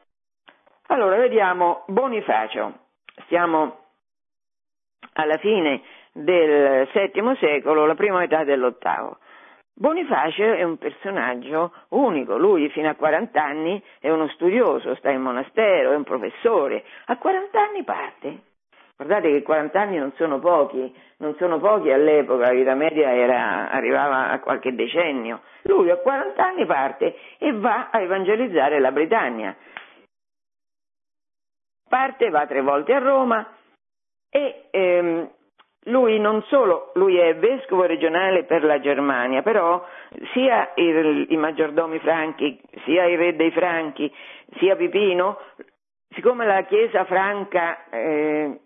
Allora 0.88 1.18
vediamo 1.18 1.84
Bonifacio, 1.88 2.74
stiamo 3.26 3.87
alla 5.14 5.38
fine 5.38 5.82
del 6.12 6.88
VII 6.92 7.36
secolo, 7.40 7.86
la 7.86 7.96
prima 7.96 8.20
metà 8.20 8.44
dell'VIII. 8.44 9.16
Bonifacio 9.80 10.54
è 10.54 10.64
un 10.64 10.78
personaggio 10.78 11.72
unico, 11.90 12.36
lui 12.36 12.68
fino 12.70 12.90
a 12.90 12.96
40 12.96 13.44
anni 13.44 13.84
è 14.00 14.10
uno 14.10 14.28
studioso, 14.30 14.96
sta 14.96 15.12
in 15.12 15.22
monastero, 15.22 15.92
è 15.92 15.96
un 15.96 16.04
professore, 16.04 16.84
a 17.06 17.18
40 17.18 17.62
anni 17.62 17.84
parte. 17.84 18.40
Guardate 18.96 19.30
che 19.30 19.44
40 19.44 19.80
anni 19.80 19.98
non 19.98 20.12
sono 20.16 20.40
pochi, 20.40 20.92
non 21.18 21.36
sono 21.38 21.60
pochi 21.60 21.92
all'epoca, 21.92 22.48
la 22.48 22.54
vita 22.54 22.74
media 22.74 23.14
era, 23.14 23.70
arrivava 23.70 24.30
a 24.30 24.40
qualche 24.40 24.74
decennio. 24.74 25.42
Lui 25.64 25.92
a 25.92 25.98
40 25.98 26.44
anni 26.44 26.66
parte 26.66 27.16
e 27.38 27.52
va 27.52 27.90
a 27.92 28.02
evangelizzare 28.02 28.80
la 28.80 28.92
Britannia. 28.92 29.56
Parte, 31.88 32.30
va 32.30 32.48
tre 32.48 32.62
volte 32.62 32.94
a 32.96 33.00
Roma, 33.00 33.48
e 34.30 34.68
ehm, 34.72 35.30
lui 35.88 36.20
non 36.20 36.44
solo, 36.48 36.92
lui 36.96 37.18
è 37.18 37.36
vescovo 37.36 37.86
regionale 37.86 38.44
per 38.44 38.64
la 38.64 38.80
Germania, 38.80 39.42
però 39.42 39.86
sia 40.34 40.72
il, 40.76 41.28
i 41.30 41.38
maggiordomi 41.38 42.00
franchi, 42.00 42.60
sia 42.84 43.06
il 43.06 43.18
re 43.18 43.36
dei 43.36 43.52
franchi, 43.52 44.14
sia 44.58 44.76
Pipino, 44.76 45.38
siccome 46.10 46.46
la 46.46 46.64
chiesa 46.64 47.06
franca 47.06 47.90
eh, 47.90 48.60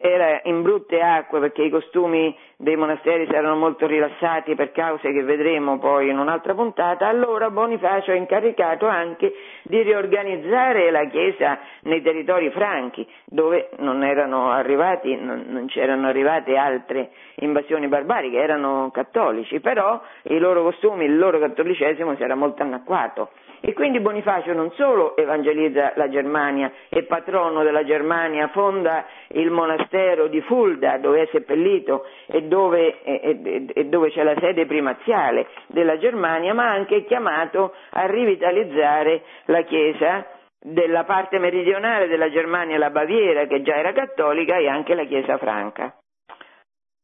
era 0.00 0.40
in 0.44 0.62
brutte 0.62 1.00
acque 1.00 1.40
perché 1.40 1.62
i 1.62 1.70
costumi 1.70 2.36
dei 2.56 2.76
monasteri 2.76 3.26
si 3.26 3.32
erano 3.32 3.56
molto 3.56 3.86
rilassati 3.86 4.54
per 4.54 4.70
cause 4.70 5.12
che 5.12 5.22
vedremo 5.22 5.78
poi 5.78 6.08
in 6.08 6.18
un'altra 6.18 6.54
puntata, 6.54 7.08
allora 7.08 7.50
Bonifacio 7.50 8.12
ha 8.12 8.14
incaricato 8.14 8.86
anche 8.86 9.32
di 9.68 9.82
riorganizzare 9.82 10.90
la 10.90 11.04
Chiesa 11.06 11.58
nei 11.82 12.02
territori 12.02 12.50
franchi, 12.50 13.06
dove 13.26 13.68
non 13.78 14.02
erano 14.02 14.50
arrivati, 14.50 15.14
non, 15.14 15.44
non 15.48 15.66
c'erano 15.66 16.08
arrivate 16.08 16.56
altre 16.56 17.10
invasioni 17.36 17.86
barbariche, 17.86 18.38
erano 18.38 18.90
cattolici, 18.92 19.60
però 19.60 20.00
i 20.22 20.38
loro 20.38 20.62
costumi, 20.62 21.04
il 21.04 21.18
loro 21.18 21.38
cattolicesimo 21.38 22.16
si 22.16 22.22
era 22.22 22.34
molto 22.34 22.62
annacquato. 22.62 23.30
E 23.60 23.72
quindi 23.72 23.98
Bonifacio 23.98 24.52
non 24.52 24.70
solo 24.72 25.16
evangelizza 25.16 25.92
la 25.96 26.08
Germania, 26.08 26.70
è 26.88 27.02
patrono 27.02 27.64
della 27.64 27.84
Germania, 27.84 28.48
fonda 28.48 29.04
il 29.28 29.50
monastero 29.50 30.28
di 30.28 30.40
Fulda 30.42 30.98
dove 30.98 31.22
è 31.22 31.28
seppellito 31.32 32.04
e 32.26 32.42
dove, 32.42 33.02
e, 33.02 33.66
e 33.74 33.84
dove 33.86 34.10
c'è 34.10 34.22
la 34.22 34.36
sede 34.38 34.64
primaziale 34.64 35.48
della 35.66 35.98
Germania, 35.98 36.54
ma 36.54 36.70
anche 36.70 36.98
è 36.98 37.04
chiamato 37.04 37.74
a 37.90 38.06
rivitalizzare 38.06 39.22
la 39.46 39.57
Chiesa 39.62 40.26
della 40.60 41.04
parte 41.04 41.38
meridionale 41.38 42.08
della 42.08 42.30
Germania, 42.30 42.78
la 42.78 42.90
Baviera, 42.90 43.46
che 43.46 43.62
già 43.62 43.76
era 43.76 43.92
cattolica, 43.92 44.56
e 44.56 44.68
anche 44.68 44.94
la 44.94 45.04
Chiesa 45.04 45.38
franca. 45.38 45.94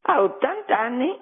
A 0.07 0.23
80 0.23 0.79
anni, 0.79 1.19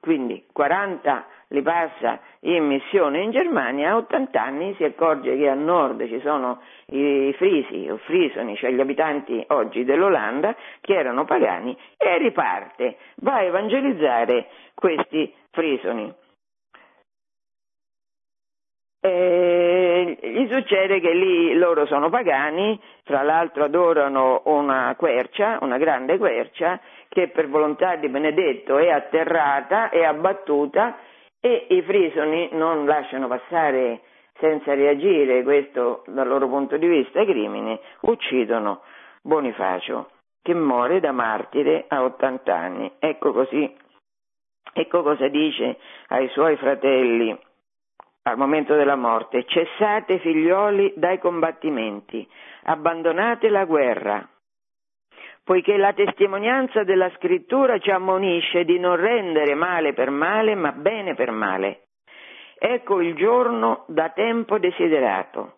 quindi 0.00 0.44
40 0.52 1.26
li 1.48 1.62
passa 1.62 2.20
in 2.40 2.66
missione 2.66 3.22
in 3.22 3.30
Germania, 3.30 3.90
a 3.90 3.96
80 3.96 4.42
anni 4.42 4.74
si 4.74 4.84
accorge 4.84 5.36
che 5.36 5.48
a 5.48 5.54
nord 5.54 6.06
ci 6.06 6.20
sono 6.20 6.60
i 6.86 7.34
frisi 7.36 7.88
o 7.88 7.96
frisoni, 7.98 8.56
cioè 8.56 8.70
gli 8.70 8.80
abitanti 8.80 9.44
oggi 9.48 9.84
dell'Olanda, 9.84 10.54
che 10.80 10.94
erano 10.94 11.24
pagani, 11.24 11.76
e 11.96 12.18
riparte, 12.18 12.96
va 13.16 13.36
a 13.36 13.42
evangelizzare 13.42 14.48
questi 14.74 15.32
frisoni. 15.50 16.12
Gli 19.02 20.46
succede 20.50 21.00
che 21.00 21.14
lì 21.14 21.54
loro 21.54 21.86
sono 21.86 22.10
pagani, 22.10 22.78
tra 23.04 23.22
l'altro 23.22 23.64
adorano 23.64 24.42
una 24.44 24.94
quercia, 24.98 25.58
una 25.62 25.78
grande 25.78 26.18
quercia, 26.18 26.78
che 27.08 27.28
per 27.28 27.48
volontà 27.48 27.96
di 27.96 28.08
Benedetto 28.08 28.76
è 28.76 28.90
atterrata, 28.90 29.88
è 29.88 30.04
abbattuta 30.04 30.98
e 31.40 31.66
i 31.70 31.82
frisoni 31.82 32.50
non 32.52 32.84
lasciano 32.84 33.26
passare 33.26 34.00
senza 34.38 34.74
reagire 34.74 35.42
questo 35.42 36.04
dal 36.06 36.28
loro 36.28 36.48
punto 36.48 36.76
di 36.76 36.86
vista 36.86 37.20
i 37.20 37.26
crimini, 37.26 37.78
uccidono 38.02 38.82
Bonifacio 39.22 40.10
che 40.42 40.54
muore 40.54 41.00
da 41.00 41.12
martire 41.12 41.84
a 41.88 42.02
80 42.02 42.54
anni. 42.54 42.92
Ecco 42.98 43.32
così, 43.32 43.74
ecco 44.72 45.02
cosa 45.02 45.28
dice 45.28 45.78
ai 46.08 46.28
suoi 46.28 46.56
fratelli 46.56 47.38
al 48.22 48.36
momento 48.36 48.74
della 48.74 48.96
morte, 48.96 49.44
cessate 49.46 50.18
figlioli 50.18 50.92
dai 50.96 51.18
combattimenti, 51.18 52.26
abbandonate 52.64 53.48
la 53.48 53.64
guerra, 53.64 54.28
poiché 55.42 55.76
la 55.76 55.92
testimonianza 55.92 56.84
della 56.84 57.10
scrittura 57.16 57.78
ci 57.78 57.90
ammonisce 57.90 58.64
di 58.64 58.78
non 58.78 58.96
rendere 58.96 59.54
male 59.54 59.94
per 59.94 60.10
male, 60.10 60.54
ma 60.54 60.72
bene 60.72 61.14
per 61.14 61.30
male. 61.30 61.86
Ecco 62.58 63.00
il 63.00 63.14
giorno 63.14 63.84
da 63.88 64.10
tempo 64.10 64.58
desiderato. 64.58 65.54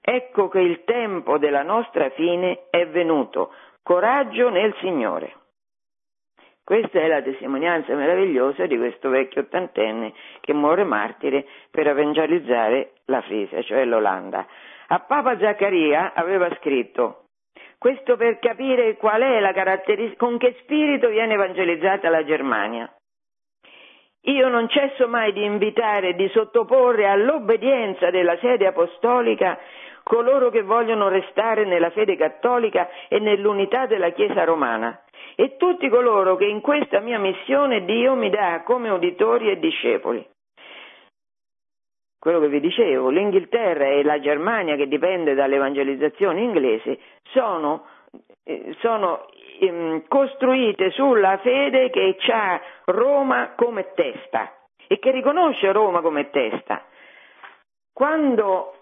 Ecco 0.00 0.48
che 0.48 0.60
il 0.60 0.84
tempo 0.84 1.36
della 1.36 1.62
nostra 1.62 2.08
fine 2.10 2.68
è 2.70 2.86
venuto. 2.86 3.52
Coraggio 3.82 4.48
nel 4.48 4.74
Signore. 4.80 5.34
Questa 6.68 7.00
è 7.00 7.06
la 7.06 7.22
testimonianza 7.22 7.94
meravigliosa 7.94 8.66
di 8.66 8.76
questo 8.76 9.08
vecchio 9.08 9.40
ottantenne 9.40 10.12
che 10.42 10.52
muore 10.52 10.84
martire 10.84 11.46
per 11.70 11.86
evangelizzare 11.88 12.90
la 13.06 13.22
Frisia, 13.22 13.62
cioè 13.62 13.86
l'Olanda. 13.86 14.46
A 14.88 14.98
Papa 14.98 15.38
Zaccaria 15.38 16.12
aveva 16.12 16.54
scritto 16.56 17.22
questo 17.78 18.18
per 18.18 18.38
capire 18.38 18.98
qual 18.98 19.22
è 19.22 19.40
la 19.40 19.54
caratteristica, 19.54 20.26
con 20.26 20.36
che 20.36 20.56
spirito 20.60 21.08
viene 21.08 21.32
evangelizzata 21.32 22.10
la 22.10 22.22
Germania. 22.22 22.92
Io 24.24 24.48
non 24.48 24.68
cesso 24.68 25.08
mai 25.08 25.32
di 25.32 25.44
invitare 25.44 26.14
di 26.16 26.28
sottoporre 26.34 27.08
all'obbedienza 27.08 28.10
della 28.10 28.36
sede 28.40 28.66
apostolica 28.66 29.58
coloro 30.08 30.48
che 30.48 30.62
vogliono 30.62 31.08
restare 31.08 31.66
nella 31.66 31.90
fede 31.90 32.16
cattolica 32.16 32.88
e 33.08 33.18
nell'unità 33.18 33.84
della 33.84 34.08
Chiesa 34.10 34.44
romana 34.44 35.02
e 35.36 35.56
tutti 35.58 35.86
coloro 35.90 36.34
che 36.36 36.46
in 36.46 36.62
questa 36.62 37.00
mia 37.00 37.18
missione 37.18 37.84
Dio 37.84 38.14
mi 38.14 38.30
dà 38.30 38.62
come 38.64 38.88
uditori 38.88 39.50
e 39.50 39.58
discepoli. 39.58 40.26
Quello 42.18 42.40
che 42.40 42.48
vi 42.48 42.60
dicevo, 42.60 43.10
l'Inghilterra 43.10 43.84
e 43.84 44.02
la 44.02 44.18
Germania, 44.18 44.76
che 44.76 44.88
dipende 44.88 45.34
dall'evangelizzazione 45.34 46.40
inglese, 46.40 46.98
sono, 47.24 47.84
eh, 48.44 48.74
sono 48.80 49.26
ehm, 49.60 50.08
costruite 50.08 50.90
sulla 50.90 51.36
fede 51.38 51.90
che 51.90 52.16
ha 52.32 52.60
Roma 52.86 53.52
come 53.54 53.92
testa 53.92 54.54
e 54.86 54.98
che 54.98 55.10
riconosce 55.10 55.70
Roma 55.70 56.00
come 56.00 56.30
testa. 56.30 56.82
Quando 57.92 58.77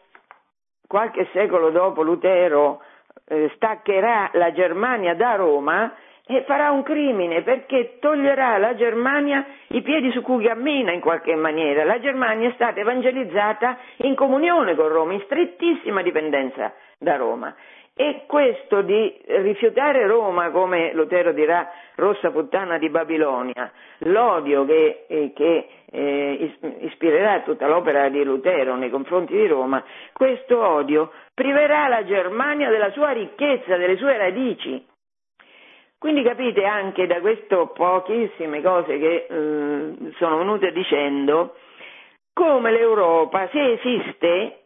qualche 0.87 1.29
secolo 1.33 1.71
dopo 1.71 2.03
Lutero 2.03 2.83
eh, 3.27 3.51
staccherà 3.55 4.31
la 4.35 4.53
Germania 4.53 5.15
da 5.15 5.35
Roma, 5.35 5.93
e 6.29 6.43
farà 6.43 6.73
un 6.73 6.83
crimine 6.83 7.43
perché 7.43 7.99
toglierà 8.01 8.55
alla 8.55 8.75
Germania 8.75 9.47
i 9.69 9.81
piedi 9.83 10.11
su 10.11 10.23
cui 10.23 10.45
cammina 10.45 10.91
in 10.91 11.01
qualche 11.01 11.37
maniera. 11.37 11.85
La 11.85 12.01
Germania 12.01 12.49
è 12.49 12.53
stata 12.55 12.81
evangelizzata 12.81 13.79
in 13.99 14.17
comunione 14.17 14.75
con 14.75 14.89
Roma, 14.89 15.13
in 15.13 15.23
strettissima 15.25 16.03
dipendenza 16.03 16.73
da 16.99 17.15
Roma. 17.15 17.55
E 17.99 18.25
questo 18.27 18.83
di 18.83 19.19
rifiutare 19.25 20.07
Roma, 20.07 20.51
come 20.51 20.93
Lutero 20.93 21.33
dirà, 21.33 21.71
rossa 21.95 22.31
puttana 22.31 22.77
di 22.77 22.91
Babilonia, 22.91 23.73
l'odio 24.01 24.67
che, 24.67 25.07
eh, 25.09 25.33
che 25.35 25.69
eh, 25.91 26.55
ispirerà 26.81 27.41
tutta 27.41 27.67
l'opera 27.67 28.11
di 28.11 28.23
Lutero 28.23 28.77
nei 28.77 28.91
confronti 28.91 29.33
di 29.33 29.47
Roma, 29.47 29.83
questo 30.13 30.63
odio 30.63 31.11
priverà 31.33 31.89
la 31.89 32.05
Germania 32.05 32.69
della 32.69 32.91
sua 32.91 33.13
ricchezza, 33.13 33.79
delle 33.79 33.97
sue 33.97 34.19
radici. 34.19 34.85
Quindi 35.99 36.23
capite 36.23 36.67
anche 36.67 37.07
da 37.07 37.21
queste 37.21 37.71
pochissime 37.75 38.61
cose 38.61 38.99
che 38.99 39.27
eh, 39.27 40.13
sono 40.19 40.37
venute 40.37 40.71
dicendo 40.71 41.55
come 42.35 42.71
l'Europa, 42.73 43.49
se 43.49 43.73
esiste, 43.73 44.66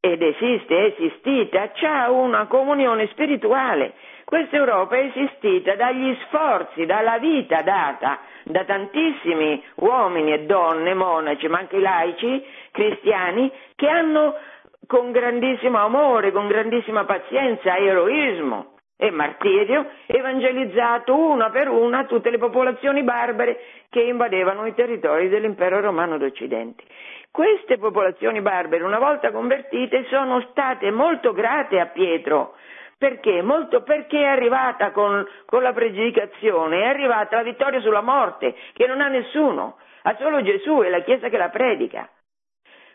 ed 0.00 0.22
esiste, 0.22 0.76
è 0.76 0.94
esistita, 0.96 1.70
ha 1.82 2.10
una 2.10 2.46
comunione 2.46 3.06
spirituale. 3.08 3.92
Questa 4.24 4.56
Europa 4.56 4.96
è 4.96 5.10
esistita 5.14 5.74
dagli 5.74 6.16
sforzi, 6.24 6.86
dalla 6.86 7.18
vita 7.18 7.60
data 7.62 8.20
da 8.44 8.64
tantissimi 8.64 9.62
uomini 9.76 10.32
e 10.32 10.44
donne, 10.46 10.94
monaci, 10.94 11.48
ma 11.48 11.58
anche 11.58 11.78
laici, 11.78 12.42
cristiani, 12.70 13.52
che 13.74 13.88
hanno 13.88 14.36
con 14.86 15.10
grandissimo 15.12 15.78
amore, 15.78 16.32
con 16.32 16.46
grandissima 16.46 17.04
pazienza, 17.04 17.76
eroismo, 17.76 18.78
e 19.02 19.10
martirio, 19.10 19.86
evangelizzato 20.06 21.16
una 21.16 21.48
per 21.48 21.68
una 21.68 22.04
tutte 22.04 22.28
le 22.28 22.36
popolazioni 22.36 23.02
barbare 23.02 23.58
che 23.88 24.02
invadevano 24.02 24.66
i 24.66 24.74
territori 24.74 25.30
dell'impero 25.30 25.80
romano 25.80 26.18
d'Occidente. 26.18 26.84
Queste 27.30 27.78
popolazioni 27.78 28.40
barbare, 28.40 28.82
una 28.82 28.98
volta 28.98 29.30
convertite, 29.30 30.04
sono 30.10 30.40
state 30.50 30.90
molto 30.90 31.32
grate 31.32 31.78
a 31.78 31.86
Pietro. 31.86 32.54
Perché? 32.98 33.40
Molto 33.40 33.82
perché 33.82 34.18
è 34.20 34.26
arrivata 34.26 34.90
con, 34.90 35.26
con 35.46 35.62
la 35.62 35.72
predicazione, 35.72 36.82
è 36.82 36.86
arrivata 36.86 37.36
la 37.36 37.42
vittoria 37.42 37.80
sulla 37.80 38.02
morte, 38.02 38.54
che 38.74 38.86
non 38.86 39.00
ha 39.00 39.08
nessuno, 39.08 39.78
ha 40.02 40.16
solo 40.18 40.42
Gesù 40.42 40.82
e 40.82 40.90
la 40.90 41.00
Chiesa 41.00 41.28
che 41.28 41.38
la 41.38 41.48
predica. 41.48 42.08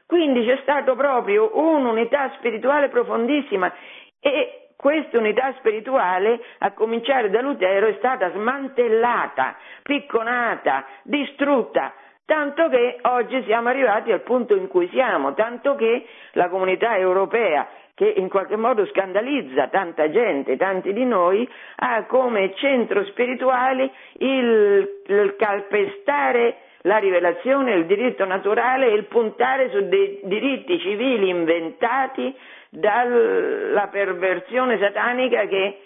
Quindi 0.06 0.46
c'è 0.46 0.60
stata 0.62 0.94
proprio 0.94 1.58
un'unità 1.58 2.32
spirituale 2.38 2.90
profondissima 2.90 3.74
e 4.20 4.66
questa 4.76 5.18
unità 5.18 5.54
spirituale, 5.58 6.40
a 6.60 6.74
cominciare 6.74 7.30
da 7.30 7.42
Lutero, 7.42 7.88
è 7.88 7.96
stata 7.98 8.30
smantellata, 8.32 9.56
picconata, 9.82 10.86
distrutta, 11.04 11.94
tanto 12.26 12.70
che 12.70 12.98
oggi 13.04 13.44
siamo 13.44 13.70
arrivati 13.70 14.12
al 14.12 14.22
punto 14.22 14.56
in 14.56 14.68
cui 14.68 14.90
siamo, 14.90 15.34
tanto 15.34 15.76
che 15.76 16.06
la 16.34 16.50
comunità 16.50 16.98
europea, 16.98 17.68
che 17.94 18.08
in 18.08 18.28
qualche 18.30 18.58
modo 18.58 18.86
scandalizza 18.88 19.68
tanta 19.68 20.10
gente, 20.10 20.58
tanti 20.58 20.92
di 20.92 21.06
noi, 21.06 21.48
ha 21.78 22.04
come 22.06 22.54
centro 22.56 23.06
spirituale 23.06 23.92
il, 24.18 25.02
il 25.06 25.36
calpestare 25.38 26.58
la 26.82 26.98
rivelazione, 26.98 27.74
il 27.74 27.86
diritto 27.86 28.26
naturale 28.26 28.88
e 28.88 28.94
il 28.94 29.06
puntare 29.06 29.70
su 29.72 29.88
dei 29.88 30.20
diritti 30.24 30.80
civili 30.80 31.30
inventati 31.30 32.36
dalla 32.70 33.88
perversione 33.88 34.78
satanica 34.78 35.46
che, 35.46 35.80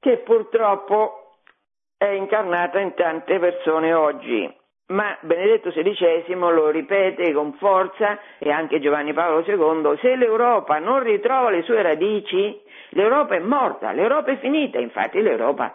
che 0.00 0.18
purtroppo 0.18 1.38
è 1.96 2.08
incarnata 2.08 2.78
in 2.78 2.94
tante 2.94 3.38
persone 3.38 3.92
oggi. 3.94 4.55
Ma 4.88 5.16
Benedetto 5.20 5.70
XVI 5.70 6.32
lo 6.36 6.70
ripete 6.70 7.32
con 7.32 7.54
forza 7.54 8.20
e 8.38 8.50
anche 8.50 8.78
Giovanni 8.78 9.12
Paolo 9.12 9.44
II, 9.44 9.98
se 9.98 10.14
l'Europa 10.14 10.78
non 10.78 11.02
ritrova 11.02 11.50
le 11.50 11.62
sue 11.62 11.82
radici, 11.82 12.60
l'Europa 12.90 13.34
è 13.34 13.40
morta, 13.40 13.90
l'Europa 13.90 14.30
è 14.30 14.38
finita, 14.38 14.78
infatti 14.78 15.20
l'Europa 15.20 15.74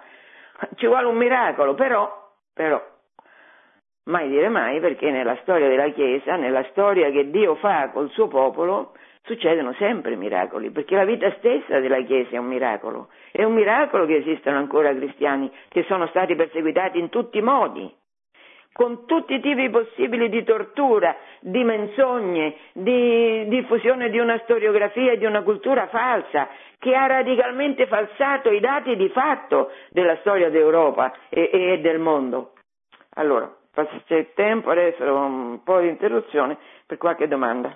ci 0.76 0.88
vuole 0.88 1.08
un 1.08 1.18
miracolo, 1.18 1.74
però, 1.74 2.32
però 2.54 2.82
mai 4.06 4.30
dire 4.30 4.48
mai 4.48 4.80
perché 4.80 5.12
nella 5.12 5.38
storia 5.42 5.68
della 5.68 5.90
Chiesa, 5.90 6.38
nella 6.38 6.64
storia 6.70 7.12
che 7.12 7.30
Dio 7.30 7.56
fa 7.56 7.90
col 7.90 8.10
suo 8.12 8.30
popolo, 8.30 8.94
succedono 9.24 9.74
sempre 9.74 10.16
miracoli, 10.16 10.72
perché 10.72 10.96
la 10.96 11.04
vita 11.06 11.30
stessa 11.38 11.82
della 11.82 12.02
Chiesa 12.04 12.32
è 12.32 12.38
un 12.38 12.48
miracolo. 12.48 13.10
È 13.32 13.44
un 13.44 13.54
miracolo 13.54 14.06
che 14.06 14.16
esistano 14.18 14.58
ancora 14.58 14.96
cristiani 14.96 15.52
che 15.68 15.84
sono 15.84 16.08
stati 16.08 16.34
perseguitati 16.36 16.98
in 16.98 17.10
tutti 17.10 17.38
i 17.38 17.42
modi, 17.42 17.94
con 18.74 19.06
tutti 19.06 19.34
i 19.34 19.42
tipi 19.42 19.70
possibili 19.70 20.30
di 20.30 20.44
tortura, 20.44 21.16
di 21.40 21.64
menzogne, 21.64 22.56
di 22.74 23.48
diffusione 23.48 24.10
di 24.10 24.18
una 24.18 24.40
storiografia 24.44 25.12
e 25.12 25.18
di 25.18 25.26
una 25.26 25.42
cultura 25.42 25.88
falsa, 25.88 26.48
che 26.80 26.96
ha 26.96 27.06
radicalmente 27.06 27.86
falsato 27.88 28.50
i 28.50 28.60
dati 28.60 28.96
di 28.96 29.10
fatto 29.10 29.72
della 29.90 30.16
storia 30.18 30.50
d'Europa 30.50 31.14
e, 31.30 31.50
e 31.52 31.80
del 31.80 32.00
mondo. 32.00 32.54
Allora, 33.16 33.54
c'è 34.06 34.34
tempo, 34.34 34.70
adesso 34.70 35.04
un 35.04 35.62
po' 35.64 35.80
di 35.80 35.90
interruzione 35.90 36.58
per 36.86 36.98
qualche 36.98 37.28
domanda. 37.28 37.76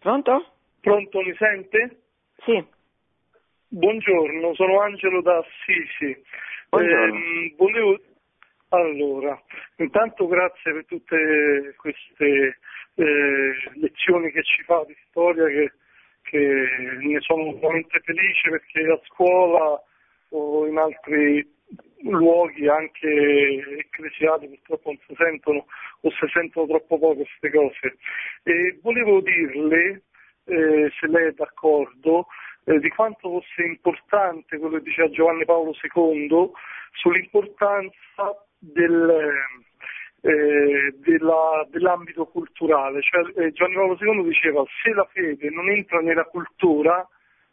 Pronto? 0.00 0.52
Pronto, 0.80 1.20
mi 1.20 1.34
sente? 1.36 2.00
Sì. 2.38 2.64
Buongiorno, 3.68 4.54
sono 4.54 4.80
Angelo 4.80 5.20
da 5.20 5.36
Assisi. 5.36 6.22
Buongiorno. 6.70 7.14
Eh, 7.14 7.54
volevo... 7.58 8.00
Allora, 8.70 9.38
intanto 9.76 10.26
grazie 10.26 10.72
per 10.72 10.86
tutte 10.86 11.74
queste 11.76 12.58
eh, 12.94 13.52
lezioni 13.74 14.30
che 14.30 14.42
ci 14.42 14.62
fa 14.62 14.84
di 14.86 14.96
storia 15.08 15.44
che, 15.46 15.72
che 16.22 16.38
ne 17.02 17.20
sono 17.20 17.52
veramente 17.58 18.00
felice 18.00 18.48
perché 18.48 18.80
a 18.90 19.00
scuola 19.04 19.82
o 20.30 20.66
in 20.66 20.78
altri 20.78 21.46
luoghi 22.02 22.68
anche 22.68 23.08
ecclesiali 23.78 24.48
purtroppo 24.48 24.90
non 24.90 24.98
si 25.06 25.14
sentono 25.16 25.66
o 26.00 26.10
si 26.10 26.26
sentono 26.32 26.66
troppo 26.66 26.98
poco 26.98 27.14
queste 27.16 27.50
cose. 27.50 27.96
E 28.42 28.78
volevo 28.82 29.20
dirle, 29.20 30.02
eh, 30.44 30.90
se 30.98 31.06
lei 31.06 31.28
è 31.28 31.32
d'accordo, 31.32 32.26
eh, 32.64 32.78
di 32.78 32.88
quanto 32.90 33.28
fosse 33.28 33.62
importante 33.62 34.58
quello 34.58 34.78
che 34.78 34.84
diceva 34.84 35.10
Giovanni 35.10 35.44
Paolo 35.44 35.72
II 35.72 36.50
sull'importanza 36.92 38.46
del, 38.58 39.32
eh, 40.20 40.94
della, 40.98 41.66
dell'ambito 41.70 42.26
culturale. 42.26 43.00
Cioè, 43.02 43.44
eh, 43.44 43.52
Giovanni 43.52 43.76
Paolo 43.76 43.98
II 44.00 44.24
diceva 44.24 44.64
se 44.82 44.92
la 44.92 45.08
fede 45.12 45.50
non 45.50 45.68
entra 45.70 46.00
nella 46.00 46.24
cultura 46.24 47.06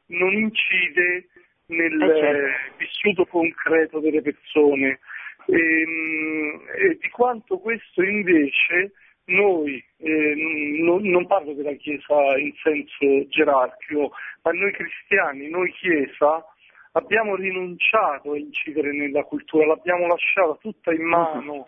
non 0.08 0.32
incide 0.34 1.28
nel 1.68 2.02
Eh, 2.02 2.20
certo. 2.20 2.76
vissuto 2.78 3.26
concreto 3.26 4.00
delle 4.00 4.22
persone 4.22 5.00
e, 5.48 5.86
mh, 5.86 6.62
e 6.76 6.98
di 7.00 7.10
quanto 7.10 7.58
questo 7.60 8.02
invece 8.04 8.94
noi, 9.26 9.84
eh, 9.98 10.34
non, 10.82 11.02
non 11.04 11.28
parlo 11.28 11.54
della 11.54 11.74
Chiesa 11.74 12.38
in 12.38 12.54
senso 12.64 13.28
gerarchico, 13.28 14.14
ma 14.44 14.52
noi 14.52 14.72
cristiani, 14.72 15.50
noi 15.50 15.70
Chiesa, 15.74 16.46
abbiamo 16.94 17.36
rinunciato 17.36 18.32
a 18.32 18.38
incidere 18.38 18.94
nella 18.94 19.24
cultura, 19.24 19.66
l'abbiamo 19.66 20.08
lasciata 20.08 20.58
tutta 20.62 20.94
in 20.94 21.04
mano, 21.04 21.66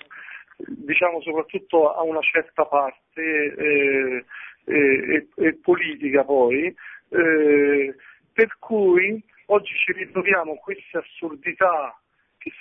diciamo 0.57 1.21
soprattutto 1.21 1.93
a 1.93 2.01
una 2.03 2.21
certa 2.21 2.63
parte 2.65 3.21
eh, 3.53 4.25
eh, 4.65 5.53
politica 5.61 6.23
poi, 6.23 6.73
eh, 7.09 7.95
per 8.33 8.55
cui 8.59 9.21
oggi 9.49 9.73
ci 9.75 9.93
ritroviamo 9.93 10.55
queste 10.55 10.97
assurdità 10.97 11.97
che 12.37 12.51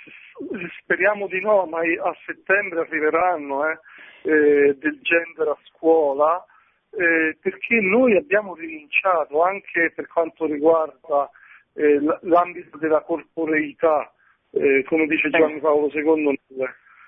speriamo 0.81 1.27
di 1.27 1.41
no, 1.41 1.65
ma 1.65 1.79
a 1.79 2.15
settembre 2.25 2.81
arriveranno, 2.81 3.67
eh, 3.67 3.79
eh, 4.23 4.75
del 4.77 4.99
gender 5.01 5.47
a 5.47 5.57
scuola, 5.65 6.43
eh, 6.91 7.37
perché 7.41 7.79
noi 7.79 8.15
abbiamo 8.15 8.55
rinunciato 8.55 9.41
anche 9.41 9.91
per 9.95 10.07
quanto 10.07 10.45
riguarda 10.45 11.29
eh, 11.73 11.99
l'ambito 12.21 12.77
della 12.77 13.01
corporeità, 13.01 14.11
eh, 14.51 14.83
come 14.85 15.05
dice 15.07 15.29
Giovanni 15.29 15.59
Paolo 15.59 15.89
II. 15.93 16.39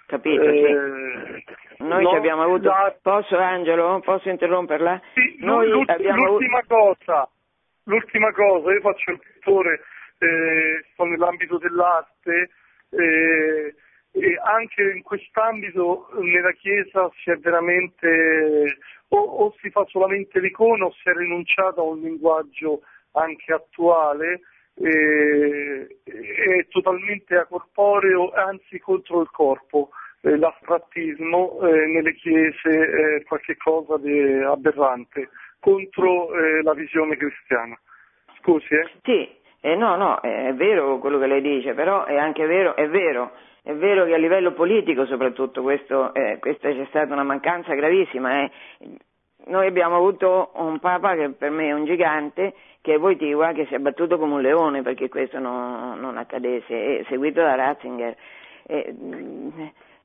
Capito, 0.06 0.44
sì. 0.44 1.84
Noi 1.84 2.04
no, 2.04 2.12
abbiamo 2.12 2.44
avuto... 2.44 2.68
La... 2.68 2.94
Posso 3.02 3.38
Angelo? 3.38 4.02
Posso 4.02 4.30
interromperla? 4.30 5.02
Sì, 5.14 5.38
Noi 5.40 5.70
l'ultima, 5.70 5.98
abbiamo... 5.98 6.26
l'ultima 6.26 6.62
cosa, 6.68 7.30
l'ultima 7.86 8.32
cosa, 8.34 8.74
io 8.74 8.82
faccio 8.82 9.12
il 9.12 9.20
pittore, 9.42 9.82
eh, 10.20 10.86
sto 10.94 11.06
nell'ambito 11.06 11.58
dell'arte, 11.58 12.50
eh, 12.92 13.76
e 14.14 14.40
anche 14.44 14.84
in 14.84 15.02
quest'ambito 15.02 16.10
nella 16.20 16.52
Chiesa 16.52 17.10
si 17.24 17.32
è 17.32 17.38
veramente 17.38 18.78
o, 19.08 19.18
o 19.18 19.56
si 19.62 19.70
fa 19.70 19.86
solamente 19.88 20.40
l'icona 20.40 20.86
o 20.86 20.92
si 20.92 21.08
è 21.10 21.14
rinunciato 21.14 21.80
a 21.80 21.86
un 21.86 22.02
linguaggio 22.02 22.82
anche 23.14 23.54
attuale 23.54 24.42
eh, 24.76 25.98
è 26.04 26.68
totalmente 26.70 27.36
acorporeo, 27.36 28.32
anzi 28.32 28.80
contro 28.80 29.22
il 29.22 29.30
corpo. 29.30 29.92
Eh, 30.24 30.38
l'astrattismo 30.38 31.62
eh, 31.62 31.88
nelle 31.88 32.14
chiese 32.14 33.18
è 33.18 33.24
qualcosa 33.24 33.98
di 33.98 34.20
aberrante, 34.44 35.30
contro 35.60 36.34
eh, 36.34 36.62
la 36.62 36.74
visione 36.74 37.18
cristiana. 37.18 37.80
Scusi, 38.42 38.74
eh? 38.74 38.90
Sì, 39.04 39.30
eh, 39.62 39.76
no, 39.76 39.96
no, 39.96 40.20
è 40.20 40.54
vero 40.56 40.98
quello 40.98 41.20
che 41.20 41.28
lei 41.28 41.42
dice, 41.42 41.74
però 41.74 42.06
è 42.06 42.18
anche 42.18 42.46
vero, 42.46 42.76
è 42.76 42.88
vero, 42.90 43.32
è 43.62 43.74
vero 43.74 44.06
che 44.06 44.16
a 44.16 44.18
livello 44.18 44.54
politico 44.54 45.06
soprattutto 45.06 45.62
questo, 45.62 46.14
eh, 46.14 46.38
questa 46.40 46.70
c'è 46.70 46.86
stata 46.90 47.14
una 47.14 47.24
mancanza 47.24 47.74
gravissima. 47.76 48.42
Eh. 48.42 48.52
Noi 49.46 49.68
abbiamo 49.68 49.96
avuto 49.96 50.52
un 50.56 50.80
Papa 50.80 51.16
che 51.16 51.30
per 51.30 51.52
me 51.52 51.68
è 51.68 51.74
un 51.74 51.86
gigante, 51.86 52.54
che 52.82 52.96
è 52.96 52.98
Wojtyła, 52.98 53.52
che 53.54 53.68
si 53.68 53.76
è 53.76 53.80
battuto 53.80 54.18
come 54.18 54.34
un 54.34 54.42
leone 54.42 54.82
perché 54.82 55.10
questo 55.10 55.38
no, 55.38 55.96
non 55.96 56.18
accadesse, 56.18 57.06
seguito 57.08 57.42
da 57.42 57.56
Ratzinger. 57.56 58.16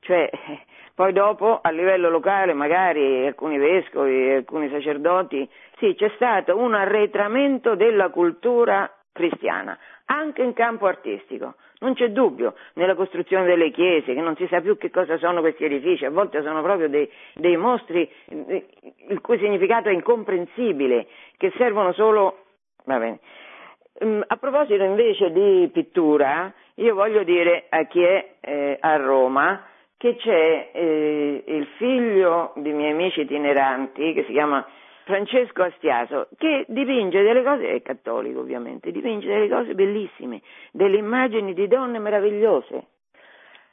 Cioè, 0.07 0.29
poi 0.95 1.11
dopo 1.11 1.59
a 1.61 1.69
livello 1.69 2.09
locale 2.09 2.53
magari 2.53 3.27
alcuni 3.27 3.57
vescovi, 3.57 4.31
alcuni 4.31 4.69
sacerdoti, 4.69 5.47
sì, 5.77 5.93
c'è 5.95 6.09
stato 6.15 6.57
un 6.57 6.73
arretramento 6.73 7.75
della 7.75 8.09
cultura 8.09 8.89
cristiana, 9.11 9.77
anche 10.05 10.41
in 10.41 10.53
campo 10.53 10.87
artistico. 10.87 11.55
Non 11.79 11.93
c'è 11.93 12.09
dubbio, 12.09 12.55
nella 12.73 12.95
costruzione 12.95 13.45
delle 13.45 13.69
chiese, 13.69 14.15
che 14.15 14.21
non 14.21 14.35
si 14.35 14.47
sa 14.47 14.61
più 14.61 14.77
che 14.77 14.89
cosa 14.89 15.17
sono 15.17 15.41
questi 15.41 15.65
edifici, 15.65 16.05
a 16.05 16.09
volte 16.09 16.41
sono 16.41 16.63
proprio 16.63 16.89
dei, 16.89 17.07
dei 17.35 17.55
mostri 17.57 18.09
il 18.29 19.21
cui 19.21 19.37
significato 19.37 19.89
è 19.89 19.91
incomprensibile, 19.91 21.07
che 21.37 21.51
servono 21.57 21.91
solo... 21.91 22.45
Mm, 22.89 24.21
a 24.25 24.37
proposito 24.37 24.83
invece 24.83 25.31
di 25.31 25.69
pittura, 25.71 26.51
io 26.75 26.95
voglio 26.95 27.23
dire 27.23 27.65
a 27.69 27.83
chi 27.85 28.01
è 28.01 28.35
eh, 28.39 28.77
a 28.79 28.95
Roma 28.95 29.63
che 29.97 30.15
c'è 30.15 30.69
eh, 30.73 31.43
il 31.45 31.65
figlio 31.77 32.53
di 32.55 32.71
miei 32.71 32.91
amici 32.91 33.21
itineranti 33.21 34.13
che 34.13 34.23
si 34.25 34.31
chiama 34.31 34.65
Francesco 35.05 35.63
Astiaso, 35.63 36.27
che 36.37 36.65
dipinge 36.67 37.23
delle 37.23 37.41
cose, 37.41 37.73
è 37.73 37.81
cattolico 37.81 38.41
ovviamente, 38.41 38.91
dipinge 38.91 39.27
delle 39.27 39.49
cose 39.49 39.73
bellissime, 39.73 40.41
delle 40.71 40.97
immagini 40.97 41.53
di 41.53 41.67
donne 41.67 41.97
meravigliose. 41.97 42.87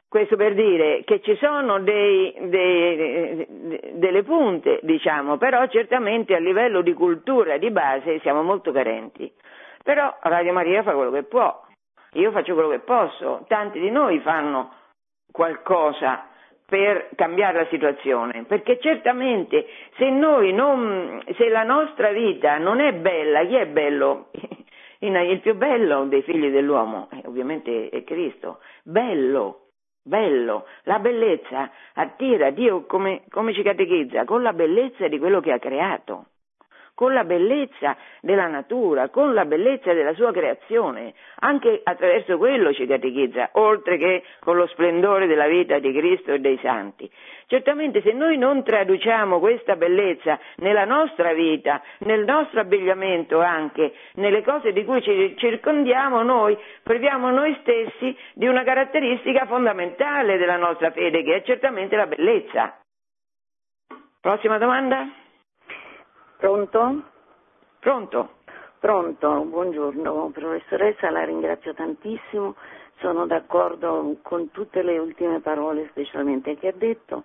Questo 0.08 0.36
per 0.36 0.54
dire 0.54 1.02
che 1.04 1.20
ci 1.20 1.36
sono 1.36 1.80
dei, 1.80 2.32
dei, 2.42 3.46
delle 3.94 4.22
punte, 4.22 4.78
diciamo, 4.82 5.38
però 5.38 5.66
certamente 5.66 6.36
a 6.36 6.38
livello 6.38 6.82
di 6.82 6.92
cultura 6.92 7.58
di 7.58 7.70
base 7.72 8.20
siamo 8.20 8.42
molto 8.42 8.70
carenti. 8.70 9.30
Però 9.82 10.16
Radio 10.22 10.52
Maria 10.52 10.84
fa 10.84 10.92
quello 10.92 11.10
che 11.10 11.24
può, 11.24 11.66
io 12.12 12.30
faccio 12.30 12.54
quello 12.54 12.68
che 12.68 12.78
posso, 12.78 13.44
tanti 13.48 13.80
di 13.80 13.90
noi 13.90 14.20
fanno 14.20 14.70
qualcosa 15.34 16.28
per 16.64 17.08
cambiare 17.16 17.64
la 17.64 17.66
situazione, 17.66 18.44
perché 18.44 18.78
certamente 18.78 19.66
se, 19.96 20.08
non, 20.08 21.20
se 21.36 21.48
la 21.48 21.64
nostra 21.64 22.12
vita 22.12 22.56
non 22.58 22.78
è 22.78 22.92
bella, 22.92 23.44
chi 23.44 23.56
è 23.56 23.66
bello? 23.66 24.30
Il 25.00 25.40
più 25.40 25.56
bello 25.56 26.04
dei 26.04 26.22
figli 26.22 26.50
dell'uomo, 26.50 27.08
ovviamente 27.24 27.88
è 27.88 28.04
Cristo, 28.04 28.60
bello, 28.84 29.70
bello, 30.02 30.66
la 30.84 31.00
bellezza 31.00 31.68
attira 31.94 32.50
Dio 32.50 32.86
come, 32.86 33.24
come 33.28 33.52
ci 33.52 33.62
catechizza, 33.62 34.24
con 34.24 34.40
la 34.42 34.52
bellezza 34.52 35.08
di 35.08 35.18
quello 35.18 35.40
che 35.40 35.50
ha 35.50 35.58
creato 35.58 36.26
con 36.94 37.12
la 37.12 37.24
bellezza 37.24 37.96
della 38.20 38.46
natura, 38.46 39.08
con 39.08 39.34
la 39.34 39.44
bellezza 39.44 39.92
della 39.92 40.14
sua 40.14 40.32
creazione. 40.32 41.12
Anche 41.40 41.80
attraverso 41.82 42.38
quello 42.38 42.72
ci 42.72 42.86
catechizza, 42.86 43.50
oltre 43.52 43.98
che 43.98 44.22
con 44.40 44.56
lo 44.56 44.66
splendore 44.68 45.26
della 45.26 45.46
vita 45.46 45.78
di 45.78 45.92
Cristo 45.92 46.32
e 46.32 46.38
dei 46.38 46.58
santi. 46.62 47.10
Certamente 47.46 48.00
se 48.00 48.12
noi 48.12 48.38
non 48.38 48.62
traduciamo 48.62 49.38
questa 49.38 49.76
bellezza 49.76 50.38
nella 50.56 50.84
nostra 50.84 51.32
vita, 51.32 51.82
nel 52.00 52.24
nostro 52.24 52.60
abbigliamento 52.60 53.40
anche, 53.40 53.92
nelle 54.14 54.42
cose 54.42 54.72
di 54.72 54.84
cui 54.84 55.02
ci 55.02 55.34
circondiamo, 55.36 56.22
noi 56.22 56.56
priviamo 56.82 57.30
noi 57.30 57.56
stessi 57.60 58.16
di 58.34 58.46
una 58.46 58.62
caratteristica 58.62 59.46
fondamentale 59.46 60.38
della 60.38 60.56
nostra 60.56 60.90
fede, 60.90 61.22
che 61.22 61.36
è 61.36 61.42
certamente 61.42 61.96
la 61.96 62.06
bellezza. 62.06 62.78
Prossima 64.20 64.56
domanda? 64.56 65.23
Pronto? 66.36 67.02
Pronto? 67.78 68.28
Pronto, 68.78 69.44
buongiorno 69.44 70.30
professoressa, 70.30 71.10
la 71.10 71.24
ringrazio 71.24 71.72
tantissimo, 71.72 72.54
sono 72.98 73.26
d'accordo 73.26 74.16
con 74.20 74.50
tutte 74.50 74.82
le 74.82 74.98
ultime 74.98 75.40
parole 75.40 75.86
specialmente 75.88 76.56
che 76.58 76.68
ha 76.68 76.72
detto 76.72 77.24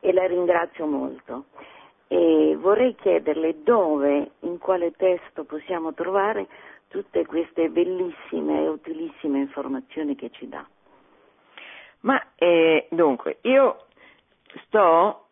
e 0.00 0.12
la 0.12 0.26
ringrazio 0.26 0.86
molto. 0.86 1.44
E 2.06 2.56
vorrei 2.60 2.94
chiederle 2.96 3.62
dove, 3.62 4.32
in 4.40 4.58
quale 4.58 4.90
testo 4.92 5.44
possiamo 5.44 5.94
trovare 5.94 6.48
tutte 6.88 7.24
queste 7.24 7.70
bellissime 7.70 8.64
e 8.64 8.68
utilissime 8.68 9.38
informazioni 9.38 10.16
che 10.16 10.30
ci 10.30 10.48
dà. 10.48 10.66
Ma 12.00 12.20
eh, 12.34 12.88
dunque, 12.90 13.38
io 13.42 13.86
sto 14.66 15.28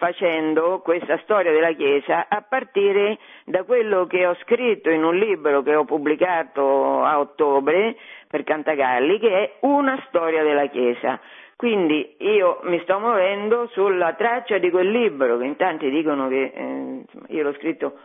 facendo 0.00 0.80
questa 0.80 1.18
storia 1.18 1.52
della 1.52 1.72
Chiesa 1.72 2.24
a 2.26 2.40
partire 2.40 3.18
da 3.44 3.64
quello 3.64 4.06
che 4.06 4.26
ho 4.26 4.34
scritto 4.40 4.88
in 4.88 5.04
un 5.04 5.14
libro 5.14 5.62
che 5.62 5.74
ho 5.74 5.84
pubblicato 5.84 7.04
a 7.04 7.18
ottobre 7.18 7.96
per 8.26 8.42
Cantagalli, 8.42 9.18
che 9.18 9.28
è 9.28 9.56
una 9.60 10.02
storia 10.08 10.42
della 10.42 10.68
Chiesa. 10.68 11.20
Quindi 11.54 12.16
io 12.20 12.60
mi 12.62 12.80
sto 12.80 12.98
muovendo 12.98 13.68
sulla 13.72 14.14
traccia 14.14 14.56
di 14.56 14.70
quel 14.70 14.90
libro, 14.90 15.36
che 15.36 15.44
in 15.44 15.56
tanti 15.56 15.90
dicono 15.90 16.28
che 16.28 16.50
eh, 16.54 17.04
io 17.28 17.42
l'ho 17.42 17.52
scritto 17.52 17.98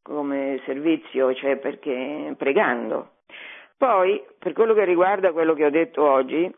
come 0.00 0.58
servizio, 0.64 1.34
cioè 1.34 1.56
perché 1.56 2.34
pregando. 2.38 3.10
Poi, 3.76 4.24
per 4.38 4.54
quello 4.54 4.72
che 4.72 4.86
riguarda 4.86 5.32
quello 5.32 5.52
che 5.52 5.66
ho 5.66 5.70
detto 5.70 6.02
oggi, 6.02 6.50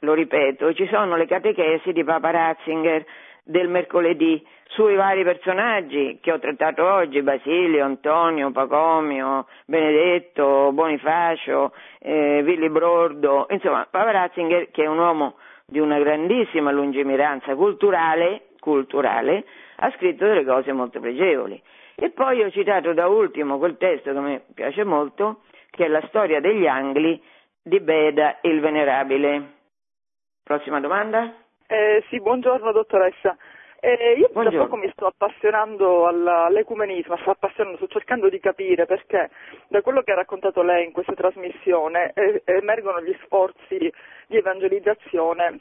lo 0.00 0.12
ripeto, 0.12 0.74
ci 0.74 0.86
sono 0.88 1.16
le 1.16 1.26
catechesi 1.26 1.92
di 1.92 2.04
Papa 2.04 2.30
Ratzinger, 2.30 3.06
del 3.48 3.68
mercoledì 3.68 4.46
sui 4.68 4.94
vari 4.94 5.24
personaggi 5.24 6.18
che 6.20 6.32
ho 6.32 6.38
trattato 6.38 6.84
oggi, 6.84 7.22
Basilio, 7.22 7.82
Antonio, 7.82 8.50
Pacomio, 8.50 9.46
Benedetto, 9.64 10.70
Bonifacio, 10.72 11.72
eh, 12.00 12.42
Willy 12.44 12.68
Brordo, 12.68 13.46
insomma 13.48 13.86
Papa 13.90 14.10
Ratzinger 14.10 14.70
che 14.70 14.84
è 14.84 14.86
un 14.86 14.98
uomo 14.98 15.36
di 15.64 15.78
una 15.78 15.98
grandissima 15.98 16.70
lungimiranza 16.70 17.54
culturale, 17.54 18.48
culturale, 18.60 19.46
ha 19.76 19.90
scritto 19.92 20.26
delle 20.26 20.44
cose 20.44 20.72
molto 20.72 21.00
pregevoli. 21.00 21.60
E 21.94 22.10
poi 22.10 22.42
ho 22.42 22.50
citato 22.50 22.92
da 22.92 23.06
ultimo 23.06 23.56
quel 23.56 23.78
testo 23.78 24.12
che 24.12 24.20
mi 24.20 24.40
piace 24.54 24.84
molto, 24.84 25.40
che 25.70 25.86
è 25.86 25.88
la 25.88 26.04
storia 26.08 26.40
degli 26.40 26.66
Angli 26.66 27.18
di 27.62 27.80
Beda 27.80 28.38
il 28.42 28.60
Venerabile. 28.60 29.54
Prossima 30.42 30.80
domanda? 30.80 31.32
Eh, 31.70 32.02
sì, 32.08 32.18
buongiorno 32.18 32.72
dottoressa. 32.72 33.36
Eh, 33.80 34.14
io 34.16 34.30
da 34.32 34.50
poco 34.50 34.76
mi 34.76 34.90
sto 34.90 35.04
appassionando 35.04 36.06
all'ecumenismo, 36.06 37.18
sto 37.18 37.32
appassionando, 37.32 37.76
sto 37.76 37.88
cercando 37.88 38.30
di 38.30 38.40
capire 38.40 38.86
perché 38.86 39.28
da 39.68 39.82
quello 39.82 40.00
che 40.00 40.12
ha 40.12 40.14
raccontato 40.14 40.62
lei 40.62 40.86
in 40.86 40.92
questa 40.92 41.12
trasmissione 41.12 42.12
eh, 42.14 42.40
emergono 42.46 43.02
gli 43.02 43.14
sforzi 43.22 43.92
di 44.26 44.36
evangelizzazione 44.36 45.60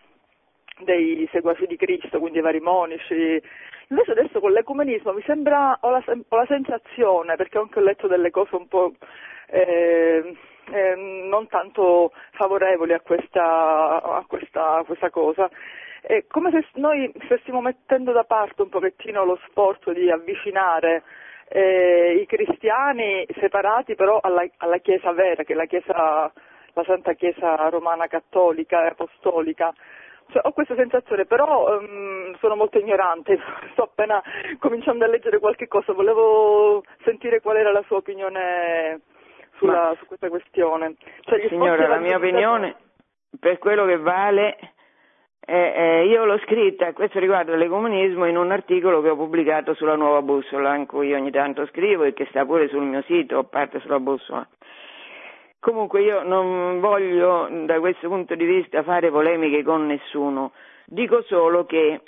dei 0.79 1.27
seguaci 1.29 1.67
di 1.67 1.75
Cristo, 1.75 2.19
quindi 2.19 2.37
i 2.37 2.41
vari 2.41 2.61
monici. 2.61 3.41
Invece 3.89 4.11
adesso 4.11 4.39
con 4.39 4.53
l'ecumenismo 4.53 5.11
mi 5.11 5.23
sembra, 5.23 5.77
ho 5.81 5.89
la, 5.89 6.01
ho 6.05 6.35
la 6.37 6.45
sensazione, 6.45 7.35
perché 7.35 7.57
anche 7.57 7.79
ho 7.79 7.83
letto 7.83 8.07
delle 8.07 8.31
cose 8.31 8.55
un 8.55 8.67
po' 8.69 8.93
eh, 9.47 10.37
eh, 10.71 10.95
non 10.95 11.47
tanto 11.47 12.13
favorevoli 12.31 12.93
a 12.93 13.01
questa, 13.01 14.01
a 14.01 14.23
questa, 14.25 14.77
a 14.77 14.83
questa 14.85 15.09
cosa. 15.09 15.49
È 16.07 16.23
come 16.29 16.51
se 16.51 16.65
noi 16.75 17.11
stessimo 17.25 17.59
mettendo 17.59 18.13
da 18.13 18.23
parte 18.23 18.61
un 18.61 18.69
pochettino 18.69 19.25
lo 19.25 19.37
sforzo 19.49 19.91
di 19.91 20.09
avvicinare 20.09 21.03
eh, 21.49 22.19
i 22.21 22.25
cristiani 22.25 23.27
separati 23.37 23.93
però 23.95 24.17
alla, 24.21 24.45
alla, 24.59 24.77
Chiesa 24.77 25.11
vera, 25.11 25.43
che 25.43 25.51
è 25.51 25.55
la, 25.57 25.65
chiesa, 25.65 26.31
la 26.71 26.83
Santa 26.85 27.11
Chiesa 27.11 27.67
Romana 27.67 28.07
Cattolica 28.07 28.85
e 28.85 28.87
Apostolica. 28.87 29.73
Cioè, 30.29 30.43
ho 30.45 30.53
questa 30.53 30.75
sensazione, 30.75 31.25
però 31.25 31.77
um, 31.77 32.37
sono 32.37 32.55
molto 32.55 32.77
ignorante, 32.77 33.37
sto 33.73 33.83
appena 33.83 34.23
cominciando 34.59 35.03
a 35.03 35.09
leggere 35.09 35.39
qualche 35.39 35.67
cosa, 35.67 35.91
volevo 35.91 36.85
sentire 37.03 37.41
qual 37.41 37.57
era 37.57 37.73
la 37.73 37.83
sua 37.85 37.97
opinione 37.97 39.01
sulla, 39.57 39.93
su 39.99 40.05
questa 40.05 40.29
questione. 40.29 40.95
Cioè, 41.19 41.49
signora, 41.49 41.85
la 41.85 41.99
mia 41.99 42.15
opinione, 42.15 42.77
per 43.37 43.57
quello 43.57 43.85
che 43.85 43.97
vale, 43.97 44.57
eh, 45.49 45.73
eh, 45.75 46.05
io 46.07 46.25
l'ho 46.25 46.37
scritta, 46.39 46.91
questo 46.91 47.19
riguarda 47.19 47.55
l'ecomunismo, 47.55 48.25
in 48.25 48.35
un 48.35 48.51
articolo 48.51 49.01
che 49.01 49.07
ho 49.07 49.15
pubblicato 49.15 49.73
sulla 49.75 49.95
Nuova 49.95 50.21
Bussola, 50.21 50.75
in 50.75 50.85
cui 50.85 51.13
ogni 51.13 51.31
tanto 51.31 51.65
scrivo 51.67 52.03
e 52.03 52.11
che 52.11 52.25
sta 52.29 52.45
pure 52.45 52.67
sul 52.67 52.83
mio 52.83 53.01
sito, 53.03 53.37
a 53.37 53.43
parte 53.45 53.79
sulla 53.79 54.01
Bussola. 54.01 54.45
Comunque 55.59 56.01
io 56.01 56.21
non 56.23 56.81
voglio 56.81 57.47
da 57.63 57.79
questo 57.79 58.09
punto 58.09 58.35
di 58.35 58.43
vista 58.43 58.83
fare 58.83 59.09
polemiche 59.09 59.63
con 59.63 59.85
nessuno, 59.85 60.51
dico 60.85 61.21
solo 61.21 61.65
che 61.65 62.01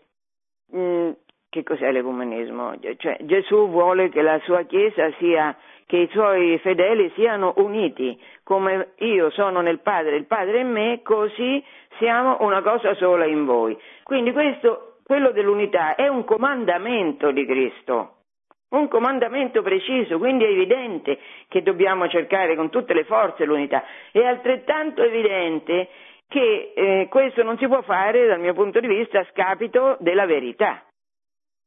mh, 0.72 0.80
mm, 0.80 1.10
che 1.50 1.64
cos'è 1.64 1.92
l'ecumenismo? 1.92 2.74
Cioè, 2.98 3.18
Gesù 3.22 3.70
vuole 3.70 4.10
che 4.10 4.22
la 4.22 4.40
sua 4.44 4.64
Chiesa 4.64 5.10
sia, 5.18 5.56
che 5.90 5.98
i 5.98 6.10
suoi 6.12 6.60
fedeli 6.60 7.12
siano 7.16 7.54
uniti, 7.58 8.16
come 8.44 8.90
io 8.98 9.32
sono 9.32 9.60
nel 9.62 9.80
Padre, 9.80 10.18
il 10.18 10.28
Padre 10.28 10.60
in 10.60 10.70
me, 10.70 11.02
così 11.02 11.66
siamo 11.98 12.38
una 12.42 12.62
cosa 12.62 12.94
sola 12.94 13.26
in 13.26 13.44
voi. 13.44 13.76
Quindi 14.04 14.32
questo, 14.32 14.98
quello 15.04 15.32
dell'unità, 15.32 15.96
è 15.96 16.08
un 16.08 16.26
comandamento 16.26 17.32
di 17.32 17.44
Cristo, 17.44 18.18
un 18.70 18.88
comandamento 18.88 19.64
preciso, 19.64 20.20
quindi 20.20 20.44
è 20.44 20.50
evidente 20.50 21.18
che 21.48 21.64
dobbiamo 21.64 22.08
cercare 22.08 22.56
con 22.56 22.70
tutte 22.70 22.94
le 22.94 23.06
forze 23.06 23.46
l'unità. 23.46 23.84
È 24.12 24.24
altrettanto 24.24 25.02
evidente 25.02 25.90
che 26.28 26.72
eh, 26.76 27.08
questo 27.10 27.42
non 27.42 27.58
si 27.58 27.66
può 27.66 27.82
fare 27.82 28.28
dal 28.28 28.40
mio 28.40 28.54
punto 28.54 28.80
di 28.80 28.86
vista 28.86 29.22
a 29.22 29.28
scapito 29.32 29.98
della 30.02 30.28
verità 30.28 30.84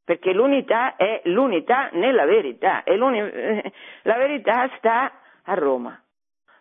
perché 0.04 0.32
l'unità 0.32 0.96
è 0.96 1.20
l'unità 1.24 1.90
nella 1.92 2.24
verità 2.24 2.82
e 2.82 2.96
la 4.02 4.16
verità 4.16 4.68
sta 4.76 5.12
a 5.44 5.54
Roma, 5.54 6.00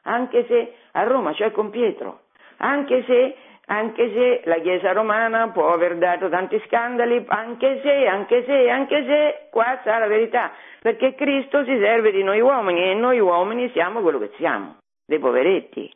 anche 0.04 0.46
se 0.48 0.74
a 0.94 1.04
Roma, 1.04 1.34
cioè 1.34 1.52
con 1.52 1.70
Pietro, 1.70 2.22
anche 2.58 3.04
se, 3.06 3.36
anche 3.66 4.12
se 4.14 4.42
la 4.46 4.60
Chiesa 4.60 4.92
romana 4.92 5.50
può 5.50 5.70
aver 5.70 5.98
dato 5.98 6.30
tanti 6.30 6.62
scandali, 6.68 7.24
anche 7.28 7.82
se, 7.82 8.08
anche 8.08 8.44
se, 8.46 8.70
anche 8.70 9.06
se, 9.06 9.48
qua 9.50 9.78
sta 9.82 9.98
la 9.98 10.08
verità, 10.08 10.52
perché 10.82 11.16
Cristo 11.16 11.64
si 11.64 11.78
serve 11.78 12.12
di 12.12 12.24
noi 12.24 12.42
uomini 12.42 12.92
e 12.92 12.94
noi 12.94 13.20
uomini 13.20 13.70
siamo 13.72 14.02
quello 14.02 14.20
che 14.20 14.32
siamo, 14.38 14.78
dei 15.06 15.20
poveretti. 15.20 15.92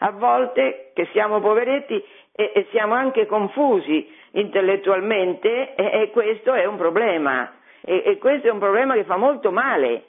A 0.00 0.12
volte 0.12 0.92
che 0.94 1.08
siamo 1.12 1.40
poveretti 1.40 2.02
e, 2.32 2.52
e 2.54 2.66
siamo 2.70 2.94
anche 2.94 3.26
confusi 3.26 4.16
intellettualmente 4.32 5.74
e, 5.74 6.02
e 6.02 6.10
questo 6.10 6.52
è 6.54 6.64
un 6.64 6.76
problema. 6.76 7.52
E, 7.80 8.02
e 8.04 8.18
questo 8.18 8.48
è 8.48 8.50
un 8.50 8.58
problema 8.58 8.94
che 8.94 9.04
fa 9.04 9.16
molto 9.16 9.50
male 9.50 10.07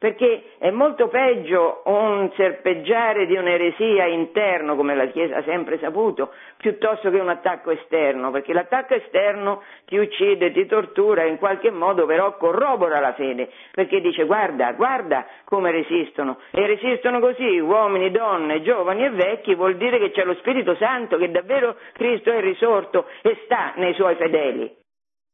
perché 0.00 0.54
è 0.56 0.70
molto 0.70 1.08
peggio 1.08 1.82
un 1.84 2.30
serpeggiare 2.34 3.26
di 3.26 3.36
un'eresia 3.36 4.06
interno, 4.06 4.74
come 4.74 4.94
la 4.94 5.04
Chiesa 5.08 5.36
ha 5.36 5.42
sempre 5.42 5.78
saputo, 5.78 6.32
piuttosto 6.56 7.10
che 7.10 7.18
un 7.18 7.28
attacco 7.28 7.70
esterno, 7.70 8.30
perché 8.30 8.54
l'attacco 8.54 8.94
esterno 8.94 9.62
ti 9.84 9.98
uccide, 9.98 10.52
ti 10.52 10.64
tortura, 10.64 11.24
in 11.24 11.36
qualche 11.36 11.70
modo 11.70 12.06
però 12.06 12.34
corrobora 12.38 12.98
la 12.98 13.12
fede, 13.12 13.50
perché 13.72 14.00
dice 14.00 14.24
guarda, 14.24 14.72
guarda 14.72 15.26
come 15.44 15.70
resistono, 15.70 16.38
e 16.50 16.66
resistono 16.66 17.20
così 17.20 17.58
uomini, 17.58 18.10
donne, 18.10 18.62
giovani 18.62 19.04
e 19.04 19.10
vecchi, 19.10 19.54
vuol 19.54 19.76
dire 19.76 19.98
che 19.98 20.12
c'è 20.12 20.24
lo 20.24 20.32
Spirito 20.36 20.76
Santo, 20.76 21.18
che 21.18 21.30
davvero 21.30 21.76
Cristo 21.92 22.32
è 22.32 22.40
risorto 22.40 23.04
e 23.20 23.38
sta 23.44 23.74
nei 23.76 23.92
suoi 23.92 24.14
fedeli. 24.14 24.79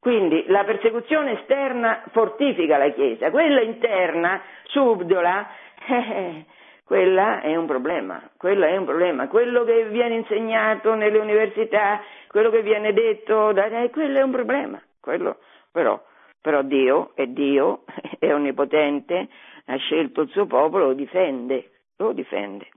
Quindi 0.06 0.44
la 0.46 0.62
persecuzione 0.62 1.40
esterna 1.40 2.04
fortifica 2.12 2.78
la 2.78 2.90
Chiesa, 2.90 3.32
quella 3.32 3.60
interna 3.60 4.40
subdola, 4.66 5.48
eh, 5.88 6.44
quella 6.84 7.40
è 7.40 7.56
un 7.56 7.66
problema, 7.66 8.22
quella 8.36 8.68
è 8.68 8.76
un 8.76 8.84
problema. 8.84 9.26
Quello 9.26 9.64
che 9.64 9.88
viene 9.88 10.14
insegnato 10.14 10.94
nelle 10.94 11.18
università, 11.18 12.00
quello 12.28 12.50
che 12.50 12.62
viene 12.62 12.92
detto, 12.92 13.50
eh, 13.50 13.90
quello 13.90 14.18
è 14.20 14.22
un 14.22 14.30
problema. 14.30 14.80
Quello, 15.00 15.38
però, 15.72 16.00
però 16.40 16.62
Dio 16.62 17.10
è 17.16 17.26
Dio, 17.26 17.82
è 18.20 18.32
onnipotente, 18.32 19.26
ha 19.64 19.76
scelto 19.76 20.20
il 20.20 20.28
suo 20.28 20.46
popolo, 20.46 20.86
lo 20.86 20.94
difende, 20.94 21.70
lo 21.96 22.12
difende. 22.12 22.68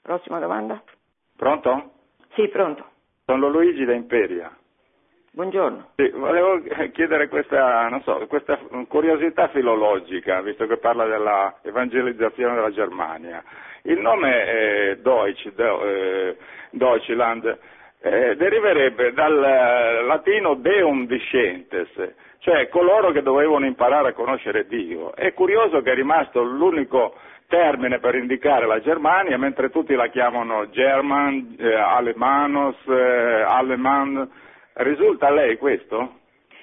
Prossima 0.00 0.38
domanda? 0.38 0.80
Pronto? 1.36 1.94
Sì, 2.34 2.46
pronto. 2.46 2.84
Sono 3.24 3.48
Luigi 3.48 3.84
da 3.84 3.92
Imperia. 3.92 4.56
Buongiorno. 5.36 5.88
Sì, 5.96 6.08
volevo 6.14 6.62
chiedere 6.94 7.28
questa, 7.28 7.90
so, 8.04 8.24
questa, 8.26 8.58
curiosità 8.88 9.48
filologica, 9.48 10.40
visto 10.40 10.66
che 10.66 10.78
parla 10.78 11.04
della 11.04 11.58
evangelizzazione 11.60 12.54
della 12.54 12.70
Germania. 12.70 13.44
Il 13.82 14.00
nome 14.00 14.48
eh, 14.48 14.96
Deutsch, 15.02 15.52
eh, 15.54 16.36
Deutschland 16.70 17.58
eh, 18.00 18.34
deriverebbe 18.36 19.12
dal 19.12 20.06
latino 20.06 20.54
deum 20.54 21.06
discentes, 21.06 21.90
cioè 22.38 22.70
coloro 22.70 23.10
che 23.10 23.20
dovevano 23.20 23.66
imparare 23.66 24.08
a 24.08 24.14
conoscere 24.14 24.66
Dio. 24.66 25.14
È 25.14 25.34
curioso 25.34 25.82
che 25.82 25.92
è 25.92 25.94
rimasto 25.94 26.42
l'unico 26.42 27.14
termine 27.46 27.98
per 27.98 28.14
indicare 28.14 28.64
la 28.64 28.80
Germania, 28.80 29.36
mentre 29.36 29.68
tutti 29.68 29.94
la 29.94 30.06
chiamano 30.06 30.70
German, 30.70 31.56
eh, 31.58 31.74
Alemanos, 31.74 32.76
eh, 32.88 33.42
Aleman 33.42 34.44
Risulta 34.78 35.28
a 35.28 35.30
lei 35.30 35.56
questo? 35.56 36.20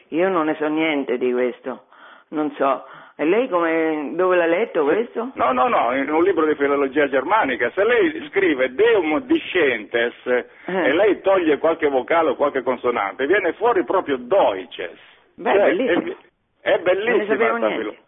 Io 0.10 0.30
non 0.30 0.46
ne 0.46 0.56
so 0.56 0.68
niente 0.68 1.18
di 1.18 1.32
questo, 1.32 1.86
non 2.30 2.52
so. 2.56 2.86
E 3.16 3.26
lei 3.26 3.48
come, 3.48 4.12
dove 4.16 4.36
l'ha 4.36 4.46
letto 4.46 4.84
questo? 4.84 5.32
No, 5.36 5.52
no, 5.52 5.68
no, 5.68 5.96
in 5.96 6.10
un 6.10 6.24
libro 6.24 6.46
di 6.46 6.56
filologia 6.56 7.08
germanica. 7.08 7.72
Se 7.72 7.84
lei 7.84 8.28
scrive 8.30 8.74
Deum 8.74 9.20
discentes 9.22 10.14
eh. 10.26 10.46
e 10.66 10.94
lei 10.94 11.22
toglie 11.22 11.58
qualche 11.58 11.88
vocale 11.90 12.30
o 12.30 12.36
qualche 12.36 12.64
consonante, 12.64 13.28
viene 13.28 13.54
fuori 13.54 13.84
proprio 13.84 14.18
Deutsches. 14.18 14.98
Beh, 15.36 15.52
cioè, 15.52 15.64
bellissimo. 15.64 16.16
È, 16.60 16.72
è 16.72 16.80
bellissima 16.80 17.50
questa 17.50 17.70
filologia. 17.70 18.02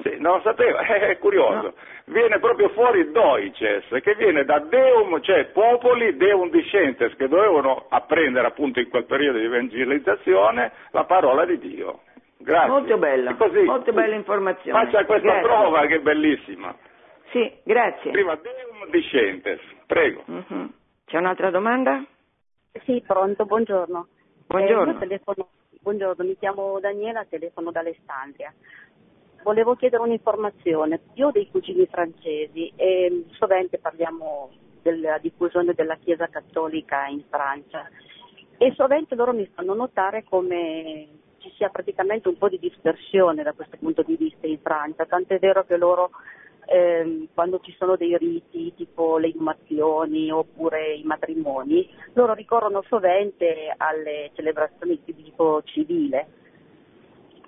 Sì, 0.00 0.16
non 0.18 0.40
sapevo, 0.40 0.78
è 0.80 1.18
curioso. 1.18 1.60
No. 1.62 1.74
Viene 2.06 2.38
proprio 2.38 2.70
fuori 2.70 3.10
Deutsches, 3.10 3.84
che 4.02 4.14
viene 4.14 4.44
da 4.44 4.58
Deum, 4.60 5.20
cioè 5.20 5.46
popoli, 5.46 6.16
Deum 6.16 6.48
discentes, 6.50 7.14
che 7.16 7.28
dovevano 7.28 7.86
apprendere 7.90 8.46
appunto 8.46 8.80
in 8.80 8.88
quel 8.88 9.04
periodo 9.04 9.38
di 9.38 9.44
evangelizzazione 9.44 10.72
la 10.92 11.04
parola 11.04 11.44
di 11.44 11.58
Dio. 11.58 12.00
Grazie. 12.38 12.70
Molto 12.70 12.96
bella, 12.96 13.34
così, 13.34 13.60
molto 13.60 13.92
bella 13.92 14.14
informazione. 14.14 14.84
Faccia 14.84 15.04
questa 15.04 15.28
grazie. 15.28 15.42
prova 15.48 15.86
che 15.86 15.94
è 15.96 16.00
bellissima. 16.00 16.74
Sì, 17.30 17.52
grazie. 17.62 18.10
Prima 18.10 18.34
Deum 18.36 18.90
discentes, 18.90 19.60
prego. 19.86 20.24
Uh-huh. 20.26 20.70
C'è 21.04 21.18
un'altra 21.18 21.50
domanda? 21.50 22.02
Sì, 22.84 23.02
pronto, 23.06 23.44
buongiorno. 23.44 24.06
Buongiorno. 24.46 24.92
Eh, 24.92 24.98
telefono, 24.98 25.48
buongiorno, 25.82 26.24
mi 26.24 26.36
chiamo 26.38 26.80
Daniela, 26.80 27.24
telefono 27.28 27.70
dall'Alessandria. 27.70 28.52
Volevo 29.42 29.74
chiedere 29.74 30.02
un'informazione. 30.02 31.00
Io 31.14 31.28
ho 31.28 31.30
dei 31.32 31.50
cugini 31.50 31.86
francesi 31.86 32.72
e 32.76 33.24
sovente 33.32 33.78
parliamo 33.78 34.50
della 34.82 35.18
diffusione 35.18 35.74
della 35.74 35.96
Chiesa 35.96 36.28
cattolica 36.28 37.06
in 37.06 37.24
Francia. 37.28 37.88
E 38.56 38.72
sovente 38.76 39.16
loro 39.16 39.32
mi 39.32 39.48
fanno 39.52 39.74
notare 39.74 40.22
come 40.22 41.08
ci 41.38 41.52
sia 41.56 41.70
praticamente 41.70 42.28
un 42.28 42.38
po' 42.38 42.48
di 42.48 42.60
dispersione 42.60 43.42
da 43.42 43.52
questo 43.52 43.76
punto 43.78 44.02
di 44.02 44.16
vista 44.16 44.46
in 44.46 44.60
Francia, 44.60 45.06
tant'è 45.06 45.40
vero 45.40 45.64
che 45.64 45.76
loro 45.76 46.10
ehm, 46.66 47.26
quando 47.34 47.58
ci 47.64 47.74
sono 47.76 47.96
dei 47.96 48.16
riti 48.16 48.72
tipo 48.76 49.18
le 49.18 49.28
inumazioni 49.28 50.30
oppure 50.30 50.94
i 50.94 51.02
matrimoni, 51.02 51.88
loro 52.12 52.34
ricorrono 52.34 52.84
sovente 52.86 53.74
alle 53.76 54.30
celebrazioni 54.34 55.00
di 55.04 55.16
tipo 55.16 55.62
civile 55.64 56.28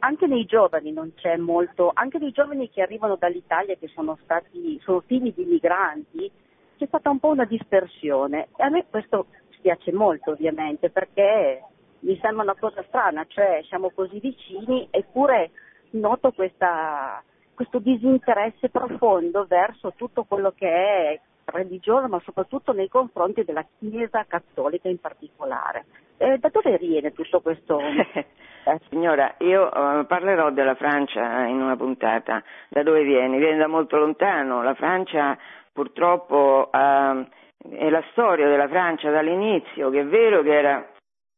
anche 0.05 0.27
nei 0.27 0.45
giovani 0.45 0.93
non 0.93 1.15
c'è 1.15 1.37
molto, 1.39 1.91
anche 1.95 2.19
nei 2.19 2.31
giovani 2.31 2.69
che 2.69 2.83
arrivano 2.83 3.17
dall'Italia 3.17 3.75
che 3.77 3.89
sono 3.89 4.19
stati, 4.23 4.79
sono 4.83 5.01
figli 5.01 5.33
di 5.35 5.45
migranti, 5.47 6.31
c'è 6.77 6.87
stata 6.87 7.09
un 7.09 7.19
po' 7.19 7.29
una 7.29 7.47
dispersione. 7.47 8.49
E 8.57 8.65
a 8.65 8.69
me 8.69 8.85
questo 8.91 9.27
spiace 9.57 9.93
molto 9.93 10.33
ovviamente 10.33 10.91
perché 10.91 11.63
mi 12.01 12.19
sembra 12.21 12.43
una 12.43 12.55
cosa 12.55 12.85
strana, 12.87 13.25
cioè 13.27 13.63
siamo 13.67 13.91
così 13.95 14.19
vicini 14.21 14.87
eppure 14.91 15.53
noto 15.93 16.33
questa, 16.33 17.23
questo 17.55 17.79
disinteresse 17.79 18.69
profondo 18.69 19.47
verso 19.49 19.95
tutto 19.97 20.25
quello 20.25 20.53
che 20.55 20.69
è 20.69 21.21
religiosa, 21.55 22.09
ma 22.09 22.21
soprattutto 22.25 22.73
nei 22.73 22.89
confronti 22.89 23.45
della 23.45 23.67
Chiesa 23.79 24.25
cattolica 24.27 24.89
in 24.89 24.99
particolare. 24.99 25.87
Eh, 26.17 26.39
da 26.39 26.49
dove 26.49 26.79
viene 26.79 27.13
tutto 27.13 27.41
questo? 27.41 27.81
Eh, 28.67 28.81
signora, 28.89 29.35
io 29.41 29.65
uh, 29.67 30.07
parlerò 30.07 30.51
della 30.51 30.75
Francia 30.75 31.45
in 31.45 31.61
una 31.61 31.77
puntata. 31.77 32.43
Da 32.71 32.83
dove 32.83 33.03
viene? 33.03 33.37
Viene 33.37 33.59
da 33.59 33.67
molto 33.67 33.99
lontano. 33.99 34.63
La 34.63 34.73
Francia 34.73 35.37
purtroppo 35.71 36.71
uh, 36.73 37.27
è 37.69 37.91
la 37.91 38.03
storia 38.13 38.49
della 38.49 38.67
Francia 38.67 39.11
dall'inizio, 39.11 39.91
che 39.91 40.01
è 40.01 40.07
vero 40.07 40.43
che 40.43 40.55
era... 40.57 40.91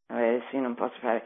Vabbè, 0.06 0.40
sì, 0.50 0.58
non 0.60 0.74
posso 0.76 0.94
fare... 1.00 1.24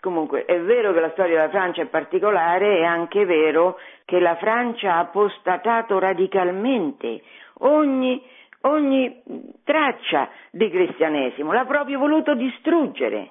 Comunque, 0.00 0.44
è 0.44 0.60
vero 0.60 0.92
che 0.92 0.98
la 0.98 1.10
storia 1.10 1.36
della 1.36 1.50
Francia 1.50 1.82
è 1.82 1.86
particolare, 1.86 2.78
è 2.78 2.84
anche 2.84 3.24
vero 3.24 3.78
che 4.04 4.18
la 4.18 4.34
Francia 4.34 4.94
ha 4.94 4.98
apostatato 4.98 6.00
radicalmente 6.00 7.22
ogni, 7.60 8.22
ogni 8.62 9.22
traccia 9.64 10.28
di 10.50 10.68
cristianesimo, 10.70 11.52
l'ha 11.52 11.64
proprio 11.64 11.98
voluto 11.98 12.34
distruggere. 12.34 13.30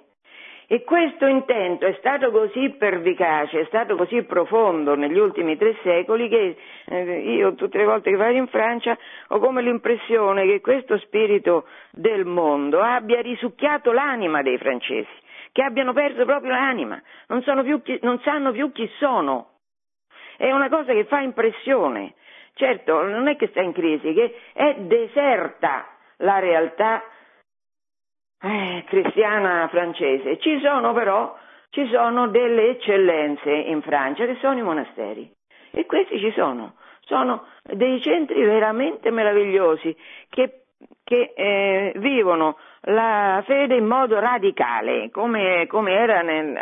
E 0.67 0.83
questo 0.83 1.27
intento 1.27 1.85
è 1.85 1.93
stato 1.99 2.31
così 2.31 2.71
pervicace, 2.71 3.61
è 3.61 3.65
stato 3.65 3.95
così 3.95 4.23
profondo 4.23 4.95
negli 4.95 5.19
ultimi 5.19 5.57
tre 5.57 5.75
secoli 5.83 6.27
che 6.27 6.57
eh, 6.87 7.19
io 7.19 7.53
tutte 7.53 7.77
le 7.77 7.85
volte 7.85 8.09
che 8.09 8.15
vado 8.17 8.35
in 8.35 8.47
Francia 8.47 8.97
ho 9.27 9.37
come 9.37 9.61
l'impressione 9.61 10.47
che 10.47 10.61
questo 10.61 10.97
spirito 10.97 11.67
del 11.91 12.25
mondo 12.25 12.81
abbia 12.81 13.21
risucchiato 13.21 13.91
l'anima 13.91 14.41
dei 14.41 14.57
francesi, 14.57 15.07
che 15.51 15.61
abbiano 15.61 15.93
perso 15.93 16.25
proprio 16.25 16.49
l'anima, 16.49 16.99
non, 17.27 17.43
chi, 17.83 17.99
non 18.01 18.19
sanno 18.21 18.51
più 18.51 18.71
chi 18.71 18.89
sono. 18.97 19.51
È 20.35 20.51
una 20.51 20.69
cosa 20.69 20.93
che 20.93 21.05
fa 21.05 21.19
impressione. 21.19 22.15
Certo, 22.57 23.03
non 23.03 23.27
è 23.27 23.35
che 23.35 23.47
sta 23.47 23.61
in 23.61 23.73
crisi, 23.73 24.13
che 24.13 24.33
è 24.53 24.75
deserta 24.79 25.87
la 26.19 26.39
realtà 26.39 27.03
eh, 28.41 28.83
cristiana 28.87 29.67
francese. 29.67 30.37
Ci 30.37 30.61
sono 30.61 30.93
però 30.93 31.35
ci 31.69 31.85
sono 31.91 32.29
delle 32.29 32.69
eccellenze 32.69 33.51
in 33.51 33.81
Francia 33.81 34.25
che 34.25 34.37
sono 34.39 34.57
i 34.57 34.61
monasteri 34.61 35.29
e 35.71 35.85
questi 35.85 36.17
ci 36.19 36.31
sono, 36.31 36.75
sono 37.01 37.47
dei 37.61 38.01
centri 38.01 38.41
veramente 38.45 39.11
meravigliosi 39.11 39.93
che, 40.29 40.61
che 41.03 41.33
eh, 41.35 41.91
vivono 41.97 42.57
la 42.83 43.43
fede 43.45 43.75
in 43.75 43.85
modo 43.85 44.17
radicale, 44.19 45.09
come, 45.11 45.67
come 45.67 45.91
era 45.91 46.21
nel, 46.21 46.57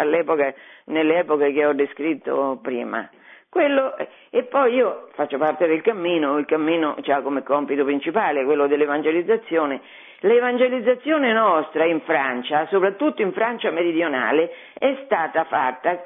nelle 0.86 1.18
epoche 1.20 1.54
che 1.54 1.66
ho 1.68 1.74
descritto 1.74 2.58
prima. 2.60 3.08
Quello, 3.54 3.96
e 4.32 4.44
poi 4.44 4.74
io 4.74 5.10
faccio 5.14 5.38
parte 5.38 5.68
del 5.68 5.84
cammino, 5.84 6.40
il 6.40 6.46
cammino 6.46 6.96
ha 7.06 7.22
come 7.22 7.44
compito 7.44 7.86
principale 7.86 8.44
quello 8.46 8.66
dell'evangelizzazione 8.66 9.80
L'evangelizzazione 10.26 11.34
nostra 11.34 11.84
in 11.84 12.00
Francia, 12.02 12.66
soprattutto 12.68 13.22
in 13.22 13.34
Francia 13.34 13.72
meridionale, 13.72 14.54
è 14.74 15.02
stata 15.04 15.44
fatta, 15.44 16.02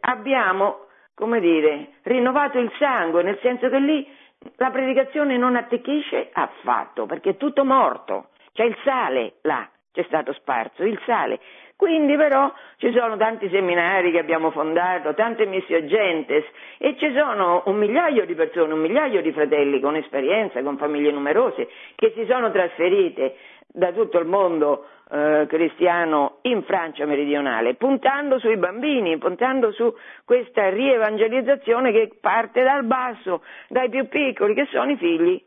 abbiamo, 0.00 0.86
come 1.14 1.38
dire, 1.38 1.88
rinnovato 2.04 2.58
il 2.58 2.72
sangue, 2.78 3.22
nel 3.22 3.38
senso 3.42 3.68
che 3.68 3.78
lì 3.78 4.10
la 4.56 4.70
predicazione 4.70 5.36
non 5.36 5.54
attecchisce 5.54 6.30
affatto, 6.32 7.04
perché 7.04 7.30
è 7.30 7.36
tutto 7.36 7.62
morto, 7.62 8.30
c'è 8.54 8.64
il 8.64 8.76
sale 8.84 9.34
là, 9.42 9.68
c'è 9.92 10.02
stato 10.04 10.32
sparso, 10.32 10.82
il 10.82 10.98
sale. 11.04 11.38
Quindi 11.78 12.16
però 12.16 12.52
ci 12.78 12.90
sono 12.90 13.16
tanti 13.16 13.48
seminari 13.50 14.10
che 14.10 14.18
abbiamo 14.18 14.50
fondato, 14.50 15.14
tante 15.14 15.46
missiogentes 15.46 16.44
e 16.76 16.96
ci 16.98 17.14
sono 17.14 17.62
un 17.66 17.76
migliaio 17.76 18.26
di 18.26 18.34
persone, 18.34 18.72
un 18.72 18.80
migliaio 18.80 19.22
di 19.22 19.30
fratelli 19.30 19.78
con 19.78 19.94
esperienza, 19.94 20.60
con 20.60 20.76
famiglie 20.76 21.12
numerose, 21.12 21.68
che 21.94 22.12
si 22.16 22.26
sono 22.28 22.50
trasferite 22.50 23.36
da 23.68 23.92
tutto 23.92 24.18
il 24.18 24.26
mondo 24.26 24.86
eh, 25.08 25.46
cristiano 25.48 26.38
in 26.42 26.64
Francia 26.64 27.06
meridionale, 27.06 27.74
puntando 27.74 28.40
sui 28.40 28.56
bambini, 28.56 29.16
puntando 29.18 29.70
su 29.70 29.94
questa 30.24 30.70
rievangelizzazione 30.70 31.92
che 31.92 32.10
parte 32.20 32.64
dal 32.64 32.86
basso, 32.86 33.44
dai 33.68 33.88
più 33.88 34.08
piccoli, 34.08 34.52
che 34.52 34.66
sono 34.72 34.90
i 34.90 34.96
figli, 34.96 35.40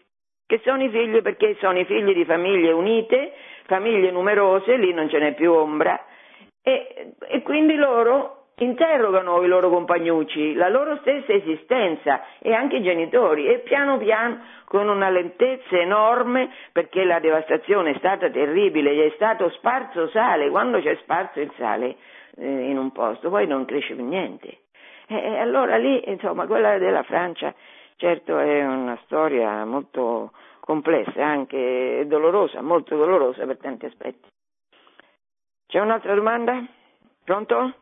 che 0.45 0.61
sono 0.63 0.81
i 0.81 0.89
figli 0.89 1.21
perché 1.21 1.57
sono 1.59 1.77
i 1.77 1.83
figli 1.83 2.13
di 2.13 2.23
famiglie 2.23 2.71
unite, 2.71 3.33
famiglie 3.65 4.11
numerose, 4.11 4.77
lì 4.77 4.93
non 4.93 5.09
ce 5.09 5.19
n'è 5.19 5.33
più 5.33 5.51
ombra, 5.51 6.05
e, 6.61 7.13
e 7.27 7.41
quindi 7.41 7.75
loro 7.75 8.41
interrogano 8.55 9.41
i 9.41 9.47
loro 9.47 9.69
compagnucci, 9.69 10.53
la 10.53 10.69
loro 10.69 10.97
stessa 10.97 11.33
esistenza 11.33 12.21
e 12.39 12.53
anche 12.53 12.77
i 12.77 12.83
genitori 12.83 13.47
e 13.47 13.59
piano 13.59 13.97
piano 13.97 14.39
con 14.65 14.87
una 14.87 15.09
lentezza 15.09 15.77
enorme 15.77 16.49
perché 16.71 17.03
la 17.03 17.19
devastazione 17.19 17.91
è 17.91 17.97
stata 17.97 18.29
terribile, 18.29 19.05
è 19.05 19.11
stato 19.15 19.49
sparso 19.49 20.07
sale, 20.09 20.49
quando 20.49 20.79
c'è 20.79 20.95
sparso 21.01 21.39
il 21.39 21.51
sale 21.57 21.95
eh, 22.37 22.69
in 22.69 22.77
un 22.77 22.91
posto 22.91 23.29
poi 23.29 23.47
non 23.47 23.65
cresce 23.65 23.95
più 23.95 24.05
niente. 24.05 24.59
E, 25.07 25.15
e 25.15 25.37
allora 25.39 25.77
lì, 25.77 26.09
insomma, 26.09 26.45
quella 26.45 26.77
della 26.77 27.03
Francia 27.03 27.53
certo 27.95 28.37
è 28.37 28.63
una 28.63 28.97
storia 29.05 29.65
molto 29.65 30.31
complessa, 30.59 31.25
anche 31.25 32.03
dolorosa, 32.07 32.61
molto 32.61 32.95
dolorosa 32.95 33.45
per 33.45 33.57
tanti 33.57 33.85
aspetti. 33.85 34.29
C'è 35.71 35.79
un'altra 35.79 36.13
domanda? 36.13 36.67
Pronto? 37.23 37.73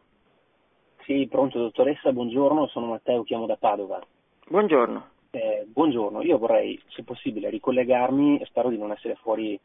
Sì, 1.06 1.26
pronto 1.28 1.58
dottoressa, 1.58 2.12
buongiorno, 2.12 2.68
sono 2.68 2.86
Matteo, 2.86 3.24
chiamo 3.24 3.48
da 3.48 3.56
Padova. 3.56 4.00
Buongiorno. 4.48 5.08
Eh, 5.32 5.66
buongiorno, 5.66 6.22
io 6.22 6.38
vorrei, 6.38 6.80
se 6.90 7.02
possibile, 7.02 7.50
ricollegarmi, 7.50 8.44
spero 8.46 8.70
di 8.70 8.78
non 8.78 8.92
essere 8.92 9.16
fuori, 9.16 9.60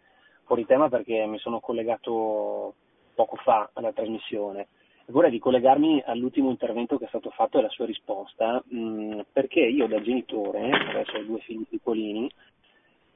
fuori 0.45 0.65
tema 0.65 0.89
perché 0.89 1.27
mi 1.27 1.37
sono 1.37 1.61
collegato 1.61 2.73
poco 3.15 3.37
fa 3.37 3.69
alla 3.75 3.93
trasmissione. 3.93 4.69
Vorrei 5.09 5.33
ricollegarmi 5.33 6.05
all'ultimo 6.07 6.49
intervento 6.49 6.97
che 6.97 7.05
è 7.05 7.09
stato 7.09 7.29
fatto 7.29 7.59
e 7.59 7.61
alla 7.61 7.69
sua 7.69 7.85
risposta, 7.85 8.65
mh, 8.67 8.79
mm, 8.79 9.21
perché 9.33 9.61
io 9.61 9.87
da 9.87 10.01
genitore, 10.01 10.71
adesso 10.71 11.19
ho 11.19 11.25
due 11.25 11.41
figli 11.41 11.67
piccolini, 11.69 12.31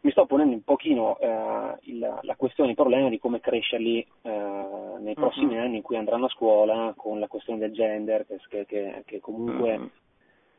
mi 0.00 0.10
sto 0.10 0.26
ponendo 0.26 0.54
un 0.54 0.62
pochino 0.62 1.18
eh, 1.18 1.76
il, 1.82 2.18
la 2.22 2.36
questione, 2.36 2.70
il 2.70 2.76
problema 2.76 3.08
di 3.08 3.18
come 3.18 3.40
crescerli 3.40 4.06
eh, 4.22 4.96
nei 5.00 5.14
prossimi 5.14 5.56
uh-huh. 5.56 5.62
anni 5.62 5.76
in 5.76 5.82
cui 5.82 5.96
andranno 5.96 6.26
a 6.26 6.30
scuola 6.30 6.94
con 6.96 7.18
la 7.18 7.26
questione 7.26 7.58
del 7.58 7.72
gender, 7.72 8.24
che, 8.26 8.64
che, 8.66 9.02
che 9.04 9.20
comunque, 9.20 9.74
uh-huh. 9.76 9.90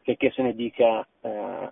che, 0.02 0.18
che, 0.18 0.32
se 0.32 0.42
ne 0.42 0.54
dica, 0.54 1.08
eh, 1.22 1.72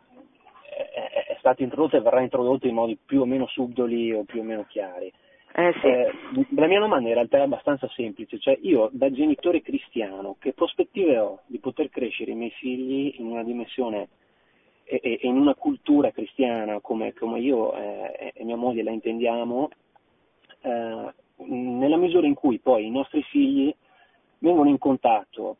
è, 0.77 1.25
è 1.27 1.35
stata 1.39 1.63
introdotta 1.63 1.97
e 1.97 2.01
verrà 2.01 2.21
introdotta 2.21 2.67
in 2.67 2.75
modi 2.75 2.97
più 3.03 3.21
o 3.21 3.25
meno 3.25 3.47
subdoli 3.47 4.13
o 4.13 4.23
più 4.23 4.39
o 4.39 4.43
meno 4.43 4.65
chiari. 4.67 5.11
Eh, 5.53 5.73
sì. 5.81 5.87
eh, 5.87 6.11
la 6.55 6.67
mia 6.67 6.79
domanda 6.79 7.07
in 7.07 7.15
realtà 7.15 7.37
è 7.37 7.41
abbastanza 7.41 7.87
semplice, 7.89 8.37
cioè 8.37 8.57
io 8.61 8.89
da 8.91 9.11
genitore 9.11 9.61
cristiano 9.61 10.35
che 10.39 10.53
prospettive 10.53 11.17
ho 11.17 11.39
di 11.47 11.57
poter 11.59 11.89
crescere 11.89 12.31
i 12.31 12.35
miei 12.35 12.51
figli 12.51 13.15
in 13.17 13.25
una 13.25 13.43
dimensione 13.43 14.07
e, 14.87 14.99
e 15.03 15.19
in 15.27 15.37
una 15.37 15.53
cultura 15.53 16.11
cristiana 16.11 16.79
come, 16.79 17.13
come 17.13 17.39
io 17.39 17.75
eh, 17.75 18.31
e 18.33 18.43
mia 18.45 18.55
moglie 18.55 18.83
la 18.83 18.91
intendiamo, 18.91 19.69
eh, 20.61 21.13
nella 21.35 21.97
misura 21.97 22.25
in 22.25 22.33
cui 22.33 22.59
poi 22.59 22.85
i 22.85 22.91
nostri 22.91 23.21
figli 23.23 23.73
vengono 24.39 24.69
in 24.69 24.77
contatto 24.77 25.57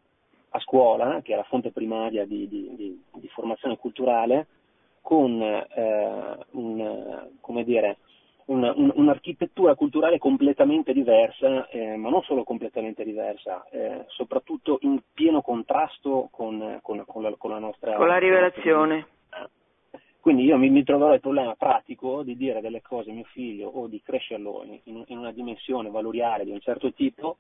a 0.50 0.60
scuola, 0.60 1.22
che 1.22 1.34
è 1.34 1.36
la 1.36 1.44
fonte 1.44 1.72
primaria 1.72 2.26
di, 2.26 2.48
di, 2.48 2.74
di, 2.76 3.04
di 3.16 3.28
formazione 3.28 3.78
culturale, 3.78 4.48
con 5.02 5.42
eh, 5.42 6.38
un, 6.52 7.64
dire, 7.64 7.98
un, 8.46 8.64
un, 8.76 8.92
un'architettura 8.96 9.76
culturale 9.76 10.18
completamente 10.18 10.94
diversa, 10.94 11.68
eh, 11.70 11.96
ma 11.96 12.10
non 12.10 12.22
solo 12.24 12.44
completamente 12.44 13.04
diversa, 13.04 13.66
eh, 13.70 14.06
soprattutto 14.08 14.80
in 14.82 15.00
pieno 15.14 15.42
contrasto 15.42 16.30
con, 16.32 16.80
con, 16.82 17.04
con, 17.06 17.22
la, 17.24 17.34
con 17.38 17.52
la, 17.52 17.60
nostra... 17.60 17.96
Con 17.96 18.08
la 18.08 18.18
rivelazione. 18.18 19.08
Quindi 20.28 20.44
io 20.44 20.58
mi, 20.58 20.70
mi, 20.70 20.84
troverò 20.84 21.14
il 21.14 21.22
problema 21.22 21.56
pratico 21.56 22.22
di 22.22 22.36
dire 22.36 22.60
delle 22.60 22.82
cose 22.82 23.12
a 23.12 23.14
mio 23.14 23.24
figlio 23.32 23.70
o 23.70 23.88
di 23.88 24.02
crescerlo 24.02 24.62
in, 24.84 25.06
in, 25.08 25.18
una 25.18 25.32
dimensione 25.32 25.90
valoriale 25.90 26.44
di 26.44 26.52
un 26.52 26.60
certo 26.60 26.92
tipo 26.92 27.38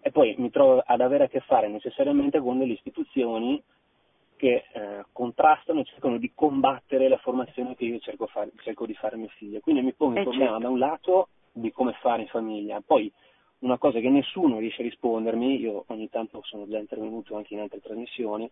e 0.00 0.10
poi 0.10 0.34
mi 0.38 0.50
trovo 0.50 0.82
ad 0.84 1.00
avere 1.00 1.22
a 1.22 1.28
che 1.28 1.38
fare 1.38 1.68
necessariamente 1.68 2.40
con 2.40 2.58
delle 2.58 2.72
istituzioni 2.72 3.62
che 4.34 4.64
eh, 4.72 5.04
contrastano 5.12 5.78
e 5.78 5.84
cercano 5.84 6.18
di 6.18 6.32
combattere 6.34 7.08
la 7.08 7.16
formazione 7.18 7.76
che 7.76 7.84
io 7.84 8.00
cerco, 8.00 8.26
fare, 8.26 8.50
cerco 8.64 8.86
di 8.86 8.94
fare 8.94 9.14
a 9.14 9.18
mio 9.18 9.30
figlio. 9.36 9.60
Quindi 9.60 9.82
mi 9.82 9.92
pongo 9.92 10.14
il 10.14 10.22
eh 10.22 10.22
problema 10.24 10.50
certo. 10.50 10.64
da 10.64 10.68
un 10.68 10.78
lato 10.80 11.28
di 11.52 11.70
come 11.70 11.92
fare 12.00 12.22
in 12.22 12.28
famiglia, 12.28 12.82
poi 12.84 13.08
una 13.60 13.78
cosa 13.78 14.00
che 14.00 14.10
nessuno 14.10 14.58
riesce 14.58 14.80
a 14.82 14.84
rispondermi, 14.84 15.60
io 15.60 15.84
ogni 15.86 16.10
tanto 16.10 16.40
sono 16.42 16.66
già 16.66 16.78
intervenuto 16.78 17.36
anche 17.36 17.54
in 17.54 17.60
altre 17.60 17.80
trasmissioni, 17.80 18.50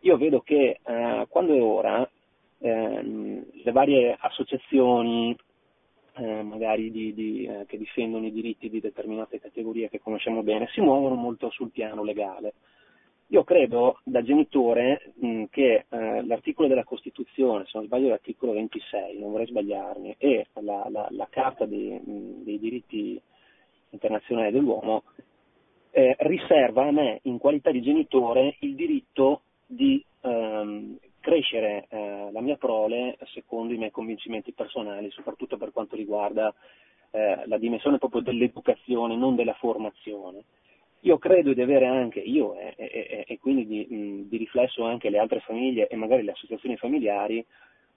io 0.00 0.16
vedo 0.16 0.40
che 0.40 0.80
eh, 0.82 1.26
quando 1.28 1.54
è 1.54 1.60
ora 1.60 2.08
ehm, 2.64 3.44
le 3.62 3.72
varie 3.72 4.16
associazioni 4.18 5.36
eh, 6.16 6.42
magari 6.42 6.90
di, 6.90 7.12
di, 7.12 7.44
eh, 7.44 7.66
che 7.66 7.76
difendono 7.76 8.26
i 8.26 8.32
diritti 8.32 8.70
di 8.70 8.80
determinate 8.80 9.40
categorie 9.40 9.90
che 9.90 10.00
conosciamo 10.00 10.42
bene 10.42 10.68
si 10.72 10.80
muovono 10.80 11.14
molto 11.14 11.50
sul 11.50 11.70
piano 11.70 12.02
legale. 12.02 12.54
Io 13.28 13.42
credo 13.42 14.00
da 14.04 14.22
genitore 14.22 15.12
mh, 15.14 15.44
che 15.50 15.84
eh, 15.88 16.24
l'articolo 16.24 16.68
della 16.68 16.84
Costituzione, 16.84 17.64
se 17.64 17.72
non 17.74 17.86
sbaglio 17.86 18.08
l'articolo 18.08 18.52
26, 18.52 19.18
non 19.18 19.32
vorrei 19.32 19.46
sbagliarmi, 19.46 20.14
e 20.18 20.46
la, 20.60 20.86
la, 20.90 21.08
la 21.10 21.26
Carta 21.30 21.66
dei, 21.66 22.00
mh, 22.02 22.44
dei, 22.44 22.58
diritti 22.58 23.20
internazionali 23.90 24.52
dell'uomo 24.52 25.04
eh, 25.90 26.16
riserva 26.20 26.86
a 26.86 26.92
me, 26.92 27.20
in 27.22 27.38
qualità 27.38 27.70
di 27.70 27.82
genitore, 27.82 28.56
il 28.60 28.74
diritto 28.74 29.42
di 29.66 30.04
ehm, 30.20 30.98
crescere 31.24 31.86
eh, 31.88 32.28
la 32.30 32.42
mia 32.42 32.56
prole 32.56 33.16
secondo 33.32 33.72
i 33.72 33.78
miei 33.78 33.90
convincimenti 33.90 34.52
personali, 34.52 35.10
soprattutto 35.10 35.56
per 35.56 35.72
quanto 35.72 35.96
riguarda 35.96 36.54
eh, 37.12 37.44
la 37.46 37.56
dimensione 37.56 37.96
proprio 37.96 38.20
dell'educazione, 38.20 39.16
non 39.16 39.34
della 39.34 39.54
formazione. 39.54 40.44
Io 41.00 41.16
credo 41.16 41.54
di 41.54 41.62
avere 41.62 41.86
anche, 41.86 42.20
io 42.20 42.54
e, 42.58 42.74
e, 42.76 43.24
e 43.26 43.38
quindi 43.38 43.66
di, 43.66 43.86
mh, 43.88 44.28
di, 44.28 44.36
riflesso 44.36 44.84
anche 44.84 45.08
le 45.08 45.18
altre 45.18 45.40
famiglie 45.40 45.88
e 45.88 45.96
magari 45.96 46.22
le 46.22 46.32
associazioni 46.32 46.76
familiari, 46.76 47.42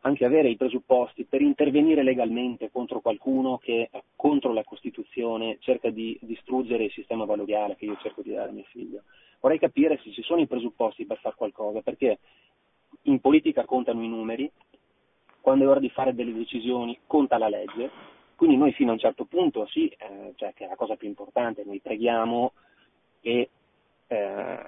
anche 0.01 0.23
avere 0.23 0.47
i 0.47 0.55
presupposti 0.55 1.25
per 1.25 1.41
intervenire 1.41 2.03
legalmente 2.03 2.69
contro 2.71 3.01
qualcuno 3.01 3.57
che 3.57 3.89
contro 4.15 4.53
la 4.53 4.63
Costituzione 4.63 5.57
cerca 5.59 5.89
di 5.89 6.17
distruggere 6.21 6.85
il 6.85 6.91
sistema 6.91 7.25
valoriale 7.25 7.75
che 7.75 7.85
io 7.85 7.97
cerco 8.01 8.21
di 8.21 8.31
dare 8.31 8.49
a 8.49 8.53
mio 8.53 8.65
figlio. 8.69 9.03
Vorrei 9.41 9.59
capire 9.59 9.99
se 10.01 10.11
ci 10.11 10.21
sono 10.21 10.41
i 10.41 10.47
presupposti 10.47 11.05
per 11.05 11.19
fare 11.19 11.35
qualcosa, 11.35 11.81
perché 11.81 12.19
in 13.07 13.19
politica 13.19 13.65
contano 13.65 14.03
i 14.03 14.07
numeri, 14.07 14.49
quando 15.41 15.63
è 15.63 15.67
ora 15.67 15.79
di 15.79 15.89
fare 15.89 16.13
delle 16.13 16.33
decisioni 16.33 16.99
conta 17.07 17.37
la 17.37 17.49
legge, 17.49 17.89
quindi 18.35 18.57
noi 18.57 18.73
fino 18.73 18.91
a 18.91 18.93
un 18.93 18.99
certo 18.99 19.25
punto 19.25 19.65
sì, 19.67 19.87
eh, 19.87 20.33
cioè 20.35 20.53
che 20.53 20.65
è 20.65 20.67
la 20.67 20.75
cosa 20.75 20.95
più 20.95 21.07
importante, 21.07 21.63
noi 21.65 21.79
preghiamo 21.79 22.51
e 23.21 23.49
eh, 24.07 24.59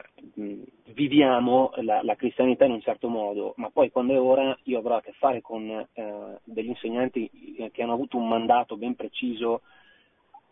viviamo 0.94 1.72
la, 1.76 2.02
la, 2.04 2.16
cristianità 2.16 2.66
in 2.66 2.72
un 2.72 2.82
certo 2.82 3.08
modo, 3.10 3.54
ma 3.58 3.70
poi 3.70 3.92
quando 3.92 4.14
è 4.14 4.20
ora 4.20 4.58
io 4.64 4.80
avrò 4.80 4.96
a 4.96 5.02
che 5.02 5.14
fare 5.14 5.42
con 5.42 5.70
eh, 5.70 6.40
degli 6.44 6.68
insegnanti 6.68 7.70
che 7.72 7.84
hanno 7.84 7.94
avuto 7.94 8.18
un 8.18 8.28
mandato 8.28 8.76
ben 8.76 8.96
preciso 8.96 9.62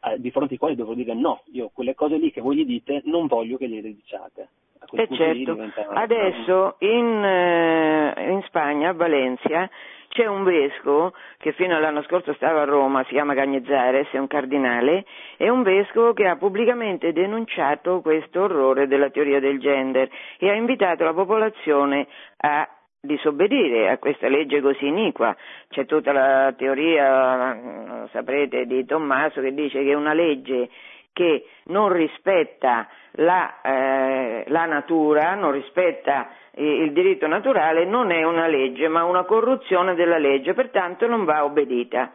eh, 0.01 0.19
di 0.19 0.31
fronte 0.31 0.53
ai 0.53 0.59
quali 0.59 0.75
dovrò 0.75 0.93
dire 0.93 1.13
no, 1.13 1.41
io 1.51 1.69
quelle 1.73 1.95
cose 1.95 2.17
lì 2.17 2.31
che 2.31 2.41
voi 2.41 2.57
gli 2.57 2.65
dite 2.65 3.01
non 3.05 3.27
voglio 3.27 3.57
che 3.57 3.67
gliele 3.67 3.93
diciate. 3.93 4.49
Eh 4.91 5.07
certo. 5.11 5.57
Adesso 5.93 6.75
in, 6.79 7.23
eh, 7.23 8.31
in 8.31 8.41
Spagna, 8.47 8.89
a 8.89 8.93
Valencia, 8.93 9.69
c'è 10.09 10.25
un 10.25 10.43
vescovo 10.43 11.13
che 11.37 11.51
fino 11.51 11.75
all'anno 11.75 12.01
scorso 12.03 12.33
stava 12.33 12.61
a 12.61 12.65
Roma, 12.65 13.03
si 13.03 13.11
chiama 13.11 13.35
Cagnezares, 13.35 14.07
è 14.11 14.17
un 14.17 14.27
cardinale, 14.27 15.05
è 15.37 15.49
un 15.49 15.61
vescovo 15.63 16.13
che 16.13 16.25
ha 16.27 16.37
pubblicamente 16.37 17.13
denunciato 17.13 18.01
questo 18.01 18.43
orrore 18.43 18.87
della 18.87 19.09
teoria 19.09 19.39
del 19.39 19.59
gender 19.59 20.09
e 20.39 20.49
ha 20.49 20.53
invitato 20.53 21.03
la 21.03 21.13
popolazione 21.13 22.07
a 22.37 22.67
disobbedire 22.99 23.89
a 23.89 23.97
questa 23.97 24.27
legge 24.27 24.61
così 24.61 24.87
iniqua. 24.87 25.35
C'è 25.69 25.85
tutta 25.85 26.11
la 26.11 26.53
teoria, 26.57 28.07
saprete, 28.11 28.65
di 28.65 28.85
Tommaso 28.85 29.41
che 29.41 29.53
dice 29.53 29.83
che 29.83 29.93
una 29.93 30.13
legge 30.13 30.69
che 31.13 31.45
non 31.65 31.91
rispetta 31.91 32.87
la, 33.13 33.61
eh, 33.61 34.06
la 34.47 34.65
natura, 34.65 35.35
non 35.35 35.51
rispetta 35.51 36.29
il 36.59 36.91
diritto 36.91 37.27
naturale 37.27 37.85
non 37.85 38.11
è 38.11 38.23
una 38.23 38.47
legge, 38.47 38.87
ma 38.87 39.03
una 39.03 39.23
corruzione 39.23 39.93
della 39.93 40.17
legge, 40.17 40.53
pertanto 40.53 41.05
non 41.05 41.23
va 41.23 41.43
obbedita. 41.43 42.11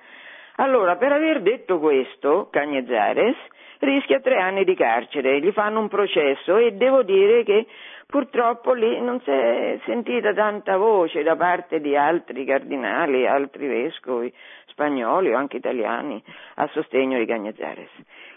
Allora, 0.57 0.97
per 0.97 1.13
aver 1.13 1.43
detto 1.43 1.79
questo, 1.79 2.49
Cagnezares 2.51 3.37
rischia 3.79 4.21
tre 4.21 4.39
anni 4.39 4.65
di 4.65 4.75
carcere, 4.75 5.41
gli 5.41 5.51
fanno 5.53 5.81
un 5.81 5.89
processo 5.89 6.57
e 6.57 6.73
devo 6.73 7.03
dire 7.03 7.43
che 7.43 7.67
purtroppo 8.07 8.73
lì 8.75 9.01
non 9.01 9.21
si 9.21 9.31
è 9.31 9.79
sentita 9.85 10.33
tanta 10.35 10.77
voce 10.77 11.23
da 11.23 11.35
parte 11.37 11.81
di 11.81 11.97
altri 11.97 12.45
cardinali, 12.45 13.27
altri 13.27 13.67
vescovi 13.67 14.33
spagnoli 14.67 15.33
o 15.33 15.37
anche 15.37 15.57
italiani 15.57 16.23
a 16.57 16.69
sostegno 16.69 17.19
di 17.19 17.27
Cagnezares. 17.27 17.91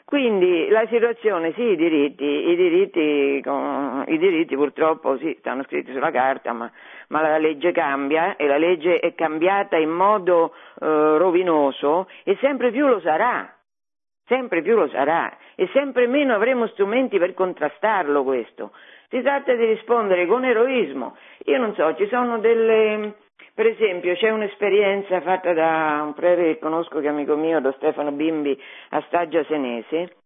Quindi 0.05 0.67
la 0.69 0.85
situazione, 0.87 1.51
sì, 1.53 1.63
i 1.63 1.75
diritti, 1.75 2.23
i 2.23 2.55
diritti, 2.55 2.99
i 2.99 4.17
diritti 4.19 4.55
purtroppo 4.55 5.17
sì, 5.17 5.35
stanno 5.39 5.63
scritti 5.63 5.91
sulla 5.91 6.11
carta, 6.11 6.53
ma, 6.53 6.71
ma, 7.07 7.21
la 7.21 7.39
legge 7.39 7.71
cambia 7.71 8.35
e 8.35 8.45
la 8.45 8.57
legge 8.57 8.99
è 8.99 9.15
cambiata 9.15 9.77
in 9.77 9.89
modo 9.89 10.53
eh, 10.79 11.17
rovinoso 11.17 12.07
e 12.23 12.37
sempre 12.39 12.69
più 12.69 12.85
lo 12.85 12.99
sarà, 12.99 13.51
sempre 14.27 14.61
più 14.61 14.75
lo 14.75 14.87
sarà 14.89 15.35
e 15.55 15.67
sempre 15.73 16.05
meno 16.05 16.35
avremo 16.35 16.67
strumenti 16.67 17.17
per 17.17 17.33
contrastarlo 17.33 18.23
questo. 18.23 18.73
Si 19.09 19.19
tratta 19.23 19.55
di 19.55 19.65
rispondere 19.65 20.27
con 20.27 20.45
eroismo. 20.45 21.17
Io 21.45 21.57
non 21.57 21.73
so, 21.73 21.95
ci 21.95 22.07
sono 22.09 22.37
delle, 22.37 23.15
per 23.53 23.67
esempio 23.67 24.15
c'è 24.15 24.29
un'esperienza 24.31 25.21
fatta 25.21 25.53
da 25.53 26.01
un 26.03 26.13
prete 26.13 26.43
che 26.43 26.59
conosco 26.59 26.99
che 26.99 27.07
è 27.07 27.09
amico 27.09 27.35
mio, 27.35 27.61
da 27.61 27.71
Stefano 27.73 28.11
Bimbi 28.11 28.59
a 28.89 29.01
Staggia 29.07 29.43
Senese, 29.45 30.17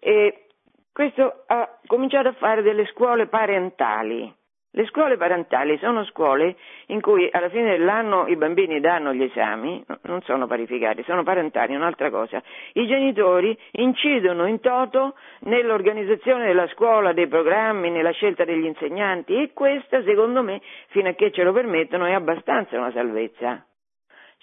e 0.00 0.46
questo 0.92 1.44
ha 1.46 1.78
cominciato 1.86 2.28
a 2.28 2.32
fare 2.32 2.62
delle 2.62 2.86
scuole 2.86 3.26
parentali 3.26 4.32
le 4.72 4.86
scuole 4.86 5.16
parentali 5.16 5.78
sono 5.78 6.04
scuole 6.04 6.56
in 6.86 7.00
cui 7.00 7.28
alla 7.32 7.48
fine 7.48 7.70
dell'anno 7.70 8.26
i 8.26 8.36
bambini 8.36 8.80
danno 8.80 9.14
gli 9.14 9.22
esami, 9.22 9.82
non 10.02 10.20
sono 10.22 10.46
parificati, 10.46 11.02
sono 11.04 11.22
parentali, 11.22 11.72
è 11.72 11.76
un'altra 11.76 12.10
cosa. 12.10 12.42
I 12.74 12.86
genitori 12.86 13.56
incidono 13.72 14.46
in 14.46 14.60
toto 14.60 15.14
nell'organizzazione 15.40 16.46
della 16.46 16.68
scuola, 16.68 17.12
dei 17.12 17.28
programmi, 17.28 17.90
nella 17.90 18.12
scelta 18.12 18.44
degli 18.44 18.66
insegnanti 18.66 19.34
e 19.34 19.52
questa, 19.54 20.02
secondo 20.02 20.42
me, 20.42 20.60
fino 20.88 21.08
a 21.08 21.12
che 21.12 21.32
ce 21.32 21.42
lo 21.42 21.52
permettono, 21.52 22.04
è 22.04 22.12
abbastanza 22.12 22.76
una 22.76 22.92
salvezza. 22.92 23.64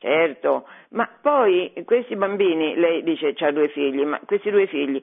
Certo, 0.06 0.68
ma 0.90 1.10
poi 1.19 1.73
questi 1.84 2.15
bambini, 2.15 2.76
lei 2.76 3.02
dice 3.02 3.34
ha 3.40 3.52
due 3.52 3.69
figli, 3.69 4.03
ma 4.03 4.19
questi 4.23 4.52
due 4.52 4.68
figli, 4.68 5.02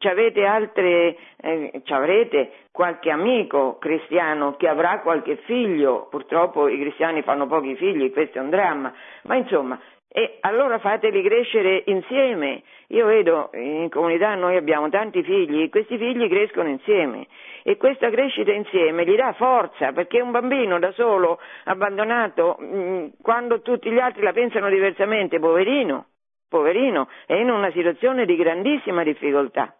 avete 0.00 0.44
altre, 0.44 1.16
eh, 1.40 1.82
avrete 1.88 2.50
qualche 2.70 3.10
amico 3.10 3.78
cristiano 3.78 4.54
che 4.56 4.68
avrà 4.68 5.00
qualche 5.00 5.36
figlio, 5.46 6.06
purtroppo 6.10 6.68
i 6.68 6.78
cristiani 6.78 7.22
fanno 7.22 7.46
pochi 7.46 7.74
figli, 7.76 8.12
questo 8.12 8.36
è 8.36 8.40
un 8.42 8.50
dramma, 8.50 8.92
ma 9.22 9.36
insomma, 9.36 9.80
e 10.14 10.36
allora 10.40 10.78
fateli 10.78 11.22
crescere 11.22 11.84
insieme. 11.86 12.62
Io 12.88 13.06
vedo 13.06 13.48
in 13.54 13.88
comunità 13.88 14.34
noi 14.34 14.56
abbiamo 14.56 14.90
tanti 14.90 15.22
figli 15.22 15.62
e 15.62 15.70
questi 15.70 15.96
figli 15.96 16.28
crescono 16.28 16.68
insieme 16.68 17.26
e 17.62 17.78
questa 17.78 18.10
crescita 18.10 18.52
insieme 18.52 19.06
gli 19.06 19.16
dà 19.16 19.32
forza 19.32 19.92
perché 19.92 20.20
un 20.20 20.30
bambino 20.30 20.78
da 20.78 20.92
solo, 20.92 21.40
abbandonato, 21.64 22.58
mm, 22.60 23.06
quando 23.22 23.62
tutti 23.62 23.90
gli 23.90 23.98
altri 23.98 24.22
la 24.22 24.32
pensano 24.32 24.68
diversamente, 24.68 25.38
poverino, 25.38 26.04
poverino, 26.46 27.08
è 27.24 27.34
in 27.34 27.48
una 27.48 27.70
situazione 27.70 28.26
di 28.26 28.36
grandissima 28.36 29.02
difficoltà. 29.04 29.74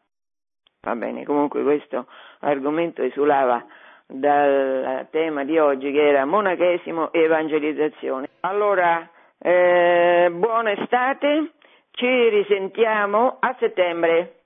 Va 0.81 0.97
bene, 0.97 1.25
comunque 1.25 1.63
questo 1.63 2.07
argomento 2.41 3.03
esulava 3.03 3.63
dal 4.07 5.07
tema 5.11 5.45
di 5.45 5.59
oggi 5.59 5.93
che 5.93 6.09
era 6.09 6.25
monachesimo 6.25 7.13
e 7.13 7.21
evangelizzazione. 7.21 8.29
Allora, 8.41 9.09
eh, 9.43 10.31
buona 10.31 10.73
estate, 10.73 11.53
ci 11.91 12.07
risentiamo 12.07 13.39
a 13.41 13.57
settembre. 13.59 14.45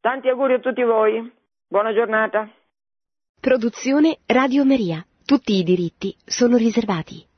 Tanti 0.00 0.28
auguri 0.28 0.54
a 0.54 0.58
tutti 0.58 0.82
voi, 0.82 1.30
buona 1.68 1.92
giornata. 1.92 2.48
Produzione 3.40 4.18
Radio 4.26 4.64
Maria. 4.64 5.04
Tutti 5.24 5.54
i 5.54 5.62
diritti 5.62 6.14
sono 6.24 6.56
riservati. 6.56 7.29